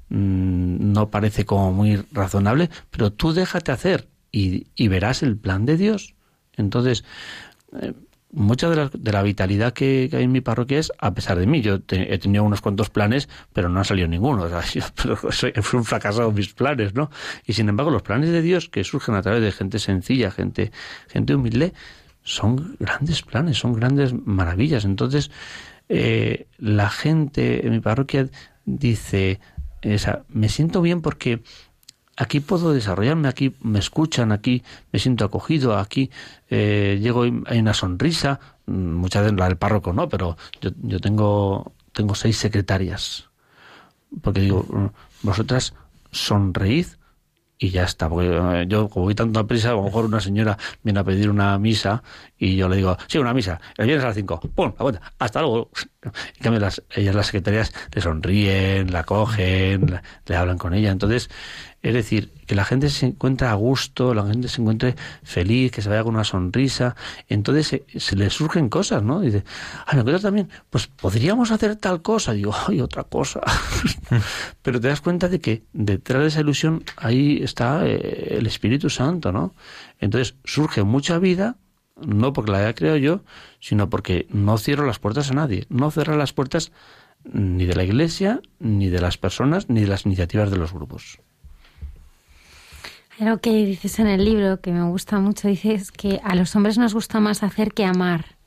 [0.10, 5.66] Mm, no parece como muy razonable, pero tú déjate hacer y, y verás el plan
[5.66, 6.16] de Dios.
[6.56, 7.04] Entonces,
[7.82, 7.94] eh,
[8.32, 11.48] mucha de la, de la vitalidad que, hay en mi parroquia es a pesar de
[11.48, 11.62] mí.
[11.62, 14.48] Yo he tenido unos cuantos planes, pero no ha salido ninguno.
[15.24, 17.10] O soy, un fracasado mis planes, ¿no?
[17.46, 20.72] Y sin embargo, los planes de Dios que surgen a través de gente sencilla, gente,
[21.08, 21.74] gente humilde,
[22.24, 24.86] son grandes planes, son grandes maravillas.
[24.86, 25.32] Entonces,
[25.90, 28.28] eh, la gente en mi parroquia
[28.66, 29.40] dice,
[29.82, 31.42] esa, me siento bien porque
[32.16, 36.12] aquí puedo desarrollarme, aquí me escuchan, aquí me siento acogido, aquí
[36.50, 40.72] eh, llego y hay una sonrisa, mm, muchas veces la del párroco no, pero yo,
[40.82, 43.30] yo tengo, tengo seis secretarias,
[44.22, 44.88] porque digo, mm,
[45.24, 45.74] vosotras
[46.12, 46.88] sonreíd
[47.60, 48.10] y ya está.
[48.10, 51.04] Porque eh, yo, como voy tanto a prisa, a lo mejor una señora viene a
[51.04, 52.04] pedir una misa
[52.38, 54.74] y yo le digo, sí, una misa, el viernes a las 5, ¡pum!
[54.78, 55.70] La cuenta, hasta luego.
[56.38, 60.92] En cambio, las, ellas, las secretarias, le sonríen, la cogen, le hablan con ella.
[60.92, 61.30] Entonces,
[61.84, 65.82] es decir, que la gente se encuentre a gusto, la gente se encuentre feliz, que
[65.82, 66.96] se vaya con una sonrisa.
[67.30, 69.22] Entonces se, le surgen cosas, ¿no?
[69.22, 69.44] Dice,
[69.86, 72.34] ah, me encuentro también, pues podríamos hacer tal cosa.
[72.34, 73.42] Digo, ay, otra cosa.
[74.64, 78.90] Pero te das cuenta de que detrás de esa ilusión ahí está eh, el Espíritu
[78.90, 79.54] Santo, ¿no?
[80.00, 81.58] Entonces surge mucha vida,
[82.06, 83.22] no porque la haya creado yo,
[83.60, 85.66] sino porque no cierro las puertas a nadie.
[85.70, 86.72] No cierro las puertas
[87.24, 91.20] ni de la Iglesia, ni de las personas, ni de las iniciativas de los grupos.
[93.20, 96.78] Lo que dices en el libro, que me gusta mucho, dices que a los hombres
[96.78, 98.38] nos gusta más hacer que amar.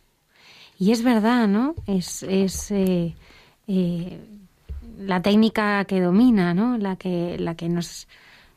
[0.78, 1.74] Y es verdad, ¿no?
[1.86, 3.14] Es, es eh,
[3.66, 4.20] eh,
[4.98, 6.78] la técnica que domina, ¿no?
[6.78, 8.06] La que, la que nos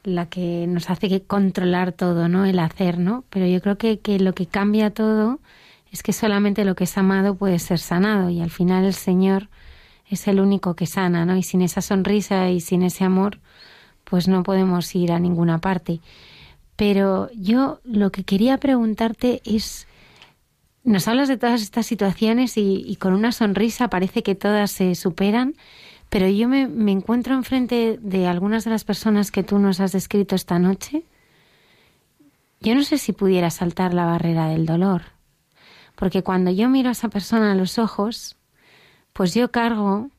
[0.04, 2.46] la que nos hace que controlar todo, ¿no?
[2.46, 3.24] El hacer, ¿no?
[3.30, 5.40] Pero yo creo que, que lo que cambia todo
[5.92, 9.50] es que solamente lo que es amado puede ser sanado y al final el Señor
[10.10, 11.36] es el único que sana, ¿no?
[11.38, 13.40] Y sin esa sonrisa y sin ese amor,
[14.04, 16.00] pues no podemos ir a ninguna parte.
[16.76, 19.88] Pero yo lo que quería preguntarte es,
[20.84, 25.56] nos hablas de todas estas situaciones y, con una sonrisa parece que todas se superan,
[26.14, 29.94] pero yo me, me, encuentro enfrente de algunas de las personas que tú nos has
[29.94, 31.02] descrito esta noche.
[32.62, 35.02] Yo no sé si pudiera saltar la barrera del dolor,
[35.96, 38.38] porque cuando yo miro a esa persona a los ojos,
[39.12, 40.12] pues yo cargo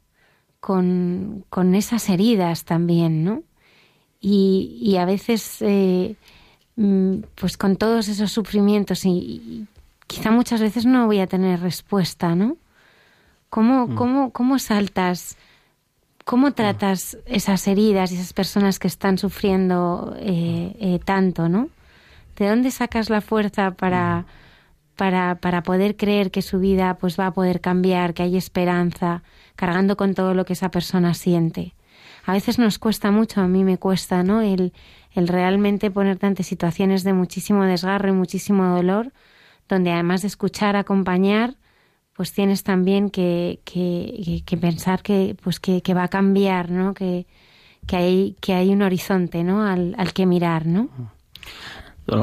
[0.59, 3.45] con, con esas heridas también, ¿no?
[4.21, 6.17] y, a veces eh,
[6.75, 9.69] mm, pues con todos esos sufrimientos y,
[10.09, 12.57] quizá muchas veces no voy a tener respuesta, ¿no?
[13.49, 13.95] ¿Cómo, mm.
[13.95, 15.37] cómo, cómo saltas?
[16.25, 21.69] ¿Cómo tratas esas heridas y esas personas que están sufriendo eh, eh, tanto, no?
[22.37, 24.25] ¿De dónde sacas la fuerza para,
[24.97, 29.23] para, para poder creer que su vida pues va a poder cambiar, que hay esperanza,
[29.55, 31.75] cargando con todo lo que esa persona siente?
[32.27, 34.41] a veces nos cuesta mucho, a mí me cuesta, ¿no?
[34.41, 34.73] El,
[35.13, 39.13] el realmente ponerte ante situaciones de muchísimo desgarro y muchísimo dolor,
[39.69, 41.55] donde además de escuchar, acompañar,
[42.17, 46.95] pues tienes también que, que, que pensar que, pues que, que, va a cambiar, ¿no?
[46.95, 47.27] Que,
[47.87, 49.67] que, hay, que hay un horizonte, ¿no?
[49.67, 50.89] Al, al que mirar, ¿no?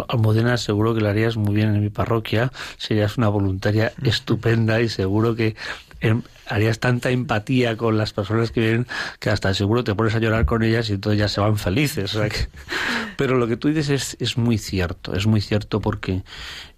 [0.07, 4.89] Almudena, seguro que lo harías muy bien en mi parroquia, serías una voluntaria estupenda y
[4.89, 5.55] seguro que
[6.01, 8.88] em, harías tanta empatía con las personas que vienen
[9.19, 12.18] que hasta seguro te pones a llorar con ellas y entonces ya se van felices.
[13.18, 16.23] Pero lo que tú dices es, es muy cierto, es muy cierto porque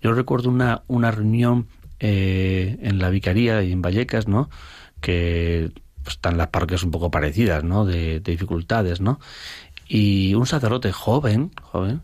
[0.01, 1.67] yo recuerdo una, una reunión
[2.05, 4.49] eh, en la vicaría y en Vallecas, ¿no?
[4.99, 5.71] Que
[6.03, 7.85] pues, están las parroquias un poco parecidas, ¿no?
[7.85, 9.21] De, de dificultades, ¿no?
[9.87, 12.01] Y un sacerdote joven, joven,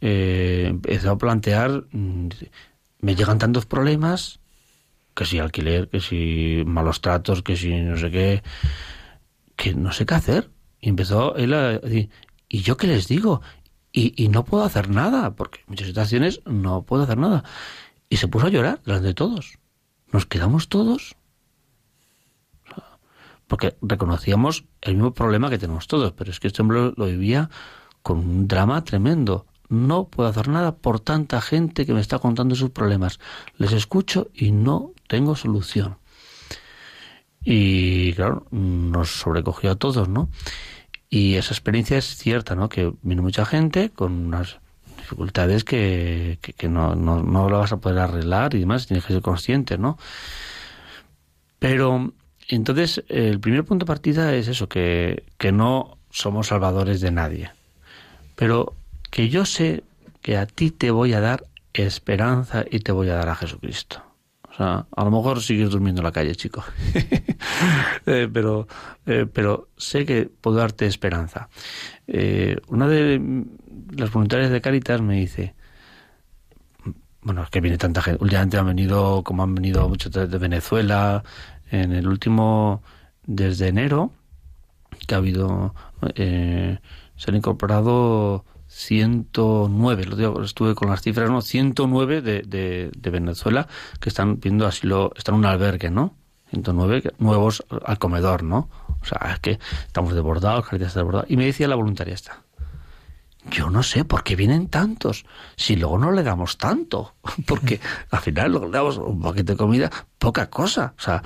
[0.00, 2.28] eh, empezó a plantear, mm,
[3.00, 4.40] me llegan tantos problemas,
[5.14, 8.42] que si alquiler, que si malos tratos, que si no sé qué,
[9.56, 10.50] que no sé qué hacer.
[10.80, 12.08] Y empezó él a decir,
[12.48, 13.42] ¿y yo qué les digo?
[13.92, 17.44] Y, y no puedo hacer nada, porque en muchas situaciones no puedo hacer nada.
[18.08, 19.58] Y se puso a llorar delante de todos.
[20.12, 21.16] Nos quedamos todos
[23.46, 27.48] porque reconocíamos el mismo problema que tenemos todos, pero es que este hombre lo vivía
[28.02, 32.54] con un drama tremendo no puedo hacer nada por tanta gente que me está contando
[32.54, 33.20] sus problemas.
[33.56, 35.98] Les escucho y no tengo solución.
[37.44, 40.30] Y claro, nos sobrecogió a todos, ¿no?
[41.08, 42.68] Y esa experiencia es cierta, ¿no?
[42.68, 44.58] Que viene mucha gente con unas
[45.08, 49.22] dificultades que, no, no, no lo vas a poder arreglar y demás, tienes que ser
[49.22, 49.96] consciente, ¿no?
[51.58, 52.12] Pero
[52.48, 57.50] entonces el primer punto de partida es eso, que, que no somos salvadores de nadie.
[58.36, 58.74] Pero
[59.10, 59.82] que yo sé
[60.20, 64.02] que a ti te voy a dar esperanza y te voy a dar a Jesucristo.
[64.50, 66.64] O sea, a lo mejor sigues durmiendo en la calle, chico.
[68.06, 68.66] Eh, pero,
[69.04, 71.48] eh, pero sé que puedo darte esperanza.
[72.06, 73.20] Eh, una de
[73.96, 75.54] las voluntarias de Caritas me dice,
[77.22, 78.22] bueno, es que viene tanta gente.
[78.22, 81.24] Últimamente han venido, como han venido muchos de, Venezuela,
[81.70, 82.82] en el último,
[83.26, 84.12] desde enero,
[85.06, 85.74] que ha habido,
[86.14, 86.78] se
[87.30, 91.40] han incorporado 109, lo digo, estuve con las cifras, ¿no?
[91.40, 93.66] 109 de, de, de Venezuela
[94.00, 96.14] que están viendo asilo, están en un albergue, ¿no?
[96.50, 98.68] 109 nuevos al comedor, ¿no?
[99.00, 101.30] O sea, es que estamos desbordados, Caritas desbordados.
[101.30, 102.42] Y me decía la voluntaria esta,
[103.50, 105.24] yo no sé por qué vienen tantos,
[105.56, 107.14] si luego no le damos tanto,
[107.46, 107.80] porque
[108.10, 110.94] al final le damos un paquete de comida, poca cosa.
[110.98, 111.22] O sea,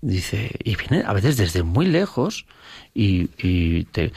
[0.00, 2.46] dice, y viene a veces desde muy lejos
[2.94, 4.12] y, y te,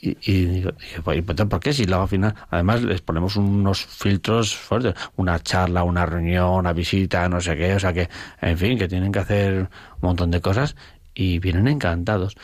[0.00, 0.64] y, y
[1.02, 1.72] pues, ¿por qué?
[1.72, 6.72] Si luego al final, además les ponemos unos filtros fuertes, una charla, una reunión, una
[6.72, 8.08] visita, no sé qué, o sea que,
[8.40, 9.68] en fin, que tienen que hacer un
[10.00, 10.76] montón de cosas
[11.14, 12.36] y vienen encantados.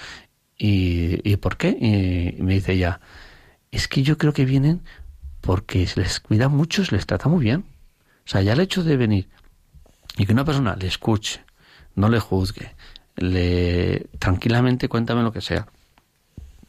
[0.58, 1.68] ¿Y, y por qué?
[1.68, 3.00] Y, me dice ella,
[3.74, 4.82] es que yo creo que vienen
[5.40, 7.64] porque se les cuida mucho, se les trata muy bien.
[8.24, 9.28] O sea, ya el hecho de venir
[10.16, 11.44] y que una persona le escuche,
[11.96, 12.74] no le juzgue,
[13.16, 15.66] le tranquilamente cuéntame lo que sea.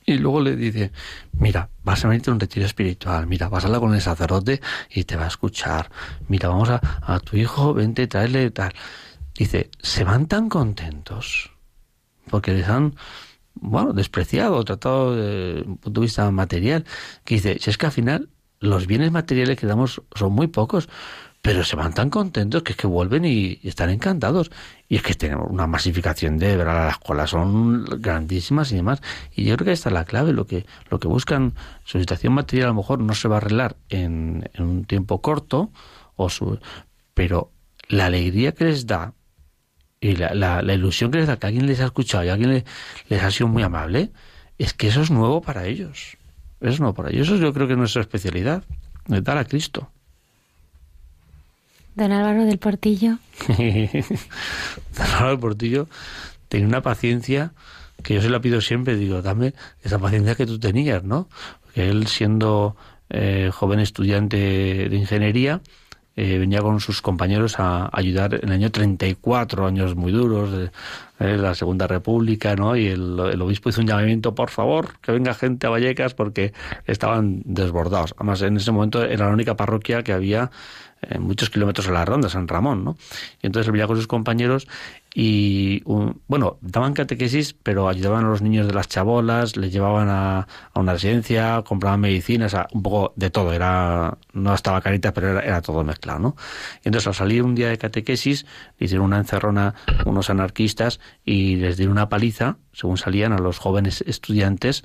[0.07, 0.91] Y luego le dice,
[1.34, 4.61] mira, vas a venirte a un retiro espiritual, mira, vas a hablar con el sacerdote
[4.90, 5.90] y te va a escuchar,
[6.27, 8.73] mira, vamos a, a tu hijo, vente, traerle tal.
[9.36, 11.52] Dice, se van tan contentos
[12.30, 12.95] porque les han,
[13.56, 16.86] bueno, despreciado, tratado desde un punto de vista material,
[17.23, 18.30] que dice, si es que al final
[18.60, 20.90] los bienes materiales que damos son muy pocos,
[21.45, 24.49] pero se van tan contentos que es que vuelven y, están encantados.
[24.90, 28.99] Y es que tenemos una masificación de ver a la escuela, son grandísimas y demás.
[29.36, 31.53] Y yo creo que esta es la clave, lo que, lo que buscan,
[31.84, 35.69] su situación material a lo mejor no se va a arreglar en, un tiempo corto,
[36.15, 36.57] o su,
[37.14, 37.52] pero
[37.90, 39.14] la alegría que les da
[40.02, 42.64] y la, la, ilusión que les da que alguien les ha escuchado y alguien
[43.10, 44.12] les, ha sido muy amable,
[44.58, 46.18] es que eso es nuevo para ellos.
[46.62, 47.28] Es nuevo para ellos.
[47.28, 48.64] Eso yo creo que es nuestra especialidad,
[49.08, 49.90] de dar a Cristo.
[51.96, 53.18] Don Álvaro del Portillo.
[53.48, 53.58] Don
[55.08, 55.88] Álvaro del Portillo
[56.50, 57.54] tenía una paciencia
[58.04, 61.30] que yo se la pido siempre, digo, dame esa paciencia que tú tenías, ¿no?
[61.74, 62.76] Que él siendo
[63.10, 64.38] eh, joven estudiante
[64.90, 65.62] de ingeniería,
[66.16, 70.72] eh, venía con sus compañeros a ayudar en el año 34, años muy duros de,
[71.20, 72.76] de la Segunda República, ¿no?
[72.76, 76.54] Y el, obispo hizo un llamamiento, por favor, que venga gente a Vallecas porque
[76.86, 78.14] estaban desbordados.
[78.18, 80.52] Además, en ese momento era la única parroquia que había
[81.20, 82.98] muchos kilómetros a la ronda, San Ramón, ¿no?
[83.42, 84.68] Y entonces él venía con sus compañeros
[85.14, 85.82] y,
[86.28, 90.94] bueno, daban catequesis, pero ayudaban a los niños de las chabolas, les llevaban a, una
[90.94, 96.20] residencia, compraban medicinas, un poco de todo, era no estaba carita, pero era, todo mezclado,
[96.20, 96.36] ¿no?
[96.84, 98.46] Y entonces al salir un día de catequesis,
[98.78, 99.74] hicieron una encerrona
[100.06, 104.84] unos anarquistas y les dieron una paliza, según salían a los jóvenes estudiantes,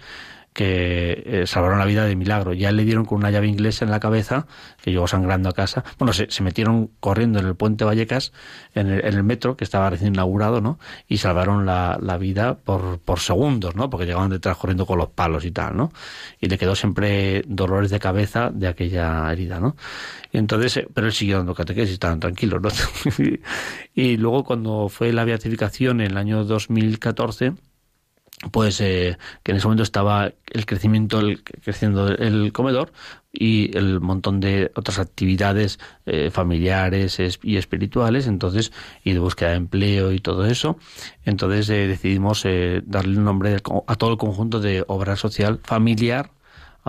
[0.60, 2.52] que eh, salvaron la vida de milagro.
[2.52, 4.46] Ya le dieron con una llave inglesa en la cabeza,
[4.82, 5.84] que llegó sangrando a casa.
[5.98, 8.34] Bueno, se, metieron corriendo en el puente Vallecas,
[8.74, 10.78] en el, en el, metro, que estaba recién inaugurado, ¿no?
[11.08, 13.88] Y salvaron la, la vida por, por segundos, ¿no?
[13.88, 15.94] Porque llegaban detrás corriendo con los palos y tal, ¿no?
[16.42, 19.76] Y le quedó siempre dolores de cabeza de aquella herida, ¿no?
[20.30, 22.68] Y entonces, eh, pero él siguió dando catequesis, estaban tranquilos, ¿no?
[23.94, 27.54] y luego cuando fue la beatificación en el año 2014,
[28.52, 32.92] pues eh, que en ese momento estaba el crecimiento el, creciendo el comedor
[33.32, 38.26] y el montón de otras actividades eh, familiares y espirituales.
[38.26, 38.72] Entonces
[39.04, 40.78] y de búsqueda de empleo y todo eso.
[41.24, 43.56] Entonces eh, decidimos eh, darle el nombre
[43.86, 46.30] a todo el conjunto de obra social familiar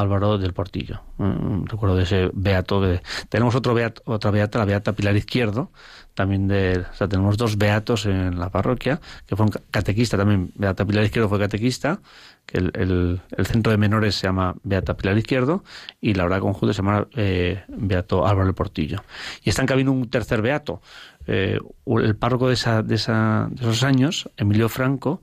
[0.02, 1.02] Álvaro del Portillo.
[1.18, 2.82] Mm, recuerdo de ese beato.
[3.30, 5.72] tenemos otro beato, otra beata, la beata Pilar Izquierdo,
[6.14, 10.86] también de, o sea, tenemos dos beatos en la parroquia, que fueron catequista también, Beata
[10.86, 12.02] Pilar Izquierdo fue catequista,
[12.46, 15.64] que el, centro de menores se llama Beata Pilar Izquierdo,
[16.02, 19.04] y la hora conjunta se llama eh, Beato Álvaro del Portillo.
[19.44, 20.82] Y está en un tercer beato,
[21.28, 25.22] eh, el párroco de, de, de esos años, Emilio Franco,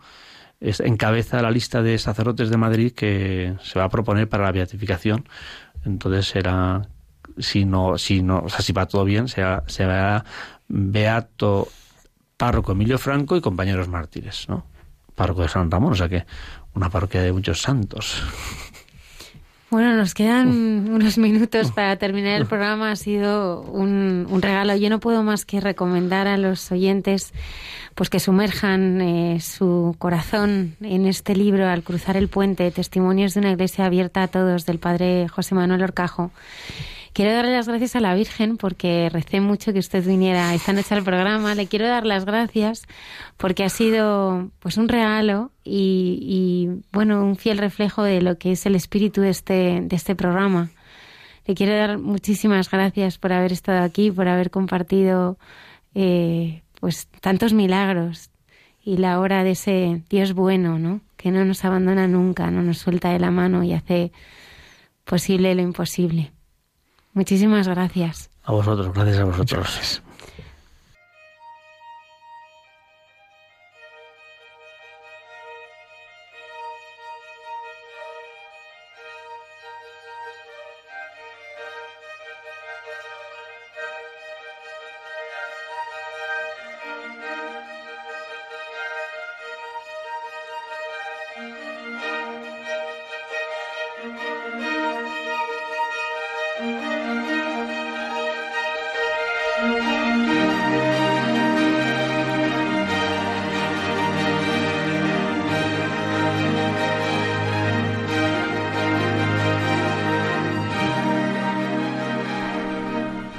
[0.61, 4.53] es, encabeza la lista de sacerdotes de Madrid que se va a proponer para la
[4.53, 5.29] beatificación.
[5.85, 6.89] Entonces será,
[7.39, 10.25] si no, si no, o sea, si va todo bien, será, será
[10.69, 11.69] Beato
[12.37, 14.65] Párroco Emilio Franco y compañeros mártires, ¿no?
[15.15, 16.25] Párroco de San Ramón, o sea que
[16.75, 18.23] una parroquia de muchos santos.
[19.71, 22.91] Bueno, nos quedan unos minutos para terminar el programa.
[22.91, 24.75] Ha sido un, un, regalo.
[24.77, 27.35] Yo no puedo más que recomendar a los oyentes
[27.99, 33.41] pues que sumerjan eh, su corazón en este libro al cruzar el puente, Testimonios de
[33.41, 36.31] una iglesia abierta a todos, del padre José Manuel Orcajo.
[37.13, 40.95] Quiero darle las gracias a la Virgen porque recé mucho que usted viniera esta noche
[40.95, 41.57] al programa.
[41.57, 42.87] Le quiero dar las gracias
[43.37, 48.53] porque ha sido pues un regalo y, y bueno un fiel reflejo de lo que
[48.53, 50.71] es el espíritu de este, de este programa.
[51.47, 55.37] Le quiero dar muchísimas gracias por haber estado aquí, por haber compartido
[55.97, 58.31] eh, pues tantos milagros
[58.83, 61.01] y la hora de ese Dios bueno, ¿no?
[61.17, 64.13] Que no nos abandona nunca, no nos suelta de la mano y hace
[65.05, 66.33] posible lo imposible.
[67.13, 68.31] Muchísimas gracias.
[68.45, 70.03] A vosotros, gracias a vosotros.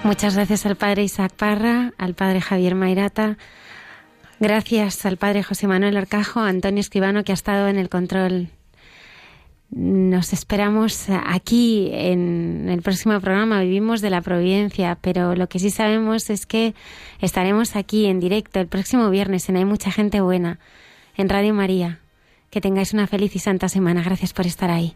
[0.10, 3.38] Muchas gracias al padre Isaac Parra, al padre Javier Mairata.
[4.40, 8.50] Gracias al padre José Manuel Orcajo, a Antonio Escribano, que ha estado en el control.
[9.70, 13.62] Nos esperamos aquí en el próximo programa.
[13.62, 16.74] Vivimos de la providencia, pero lo que sí sabemos es que
[17.22, 20.58] estaremos aquí en directo el próximo viernes en Hay Mucha Gente Buena,
[21.18, 22.00] en Radio María.
[22.50, 24.02] Que tengáis una feliz y santa semana.
[24.02, 24.96] Gracias por estar ahí.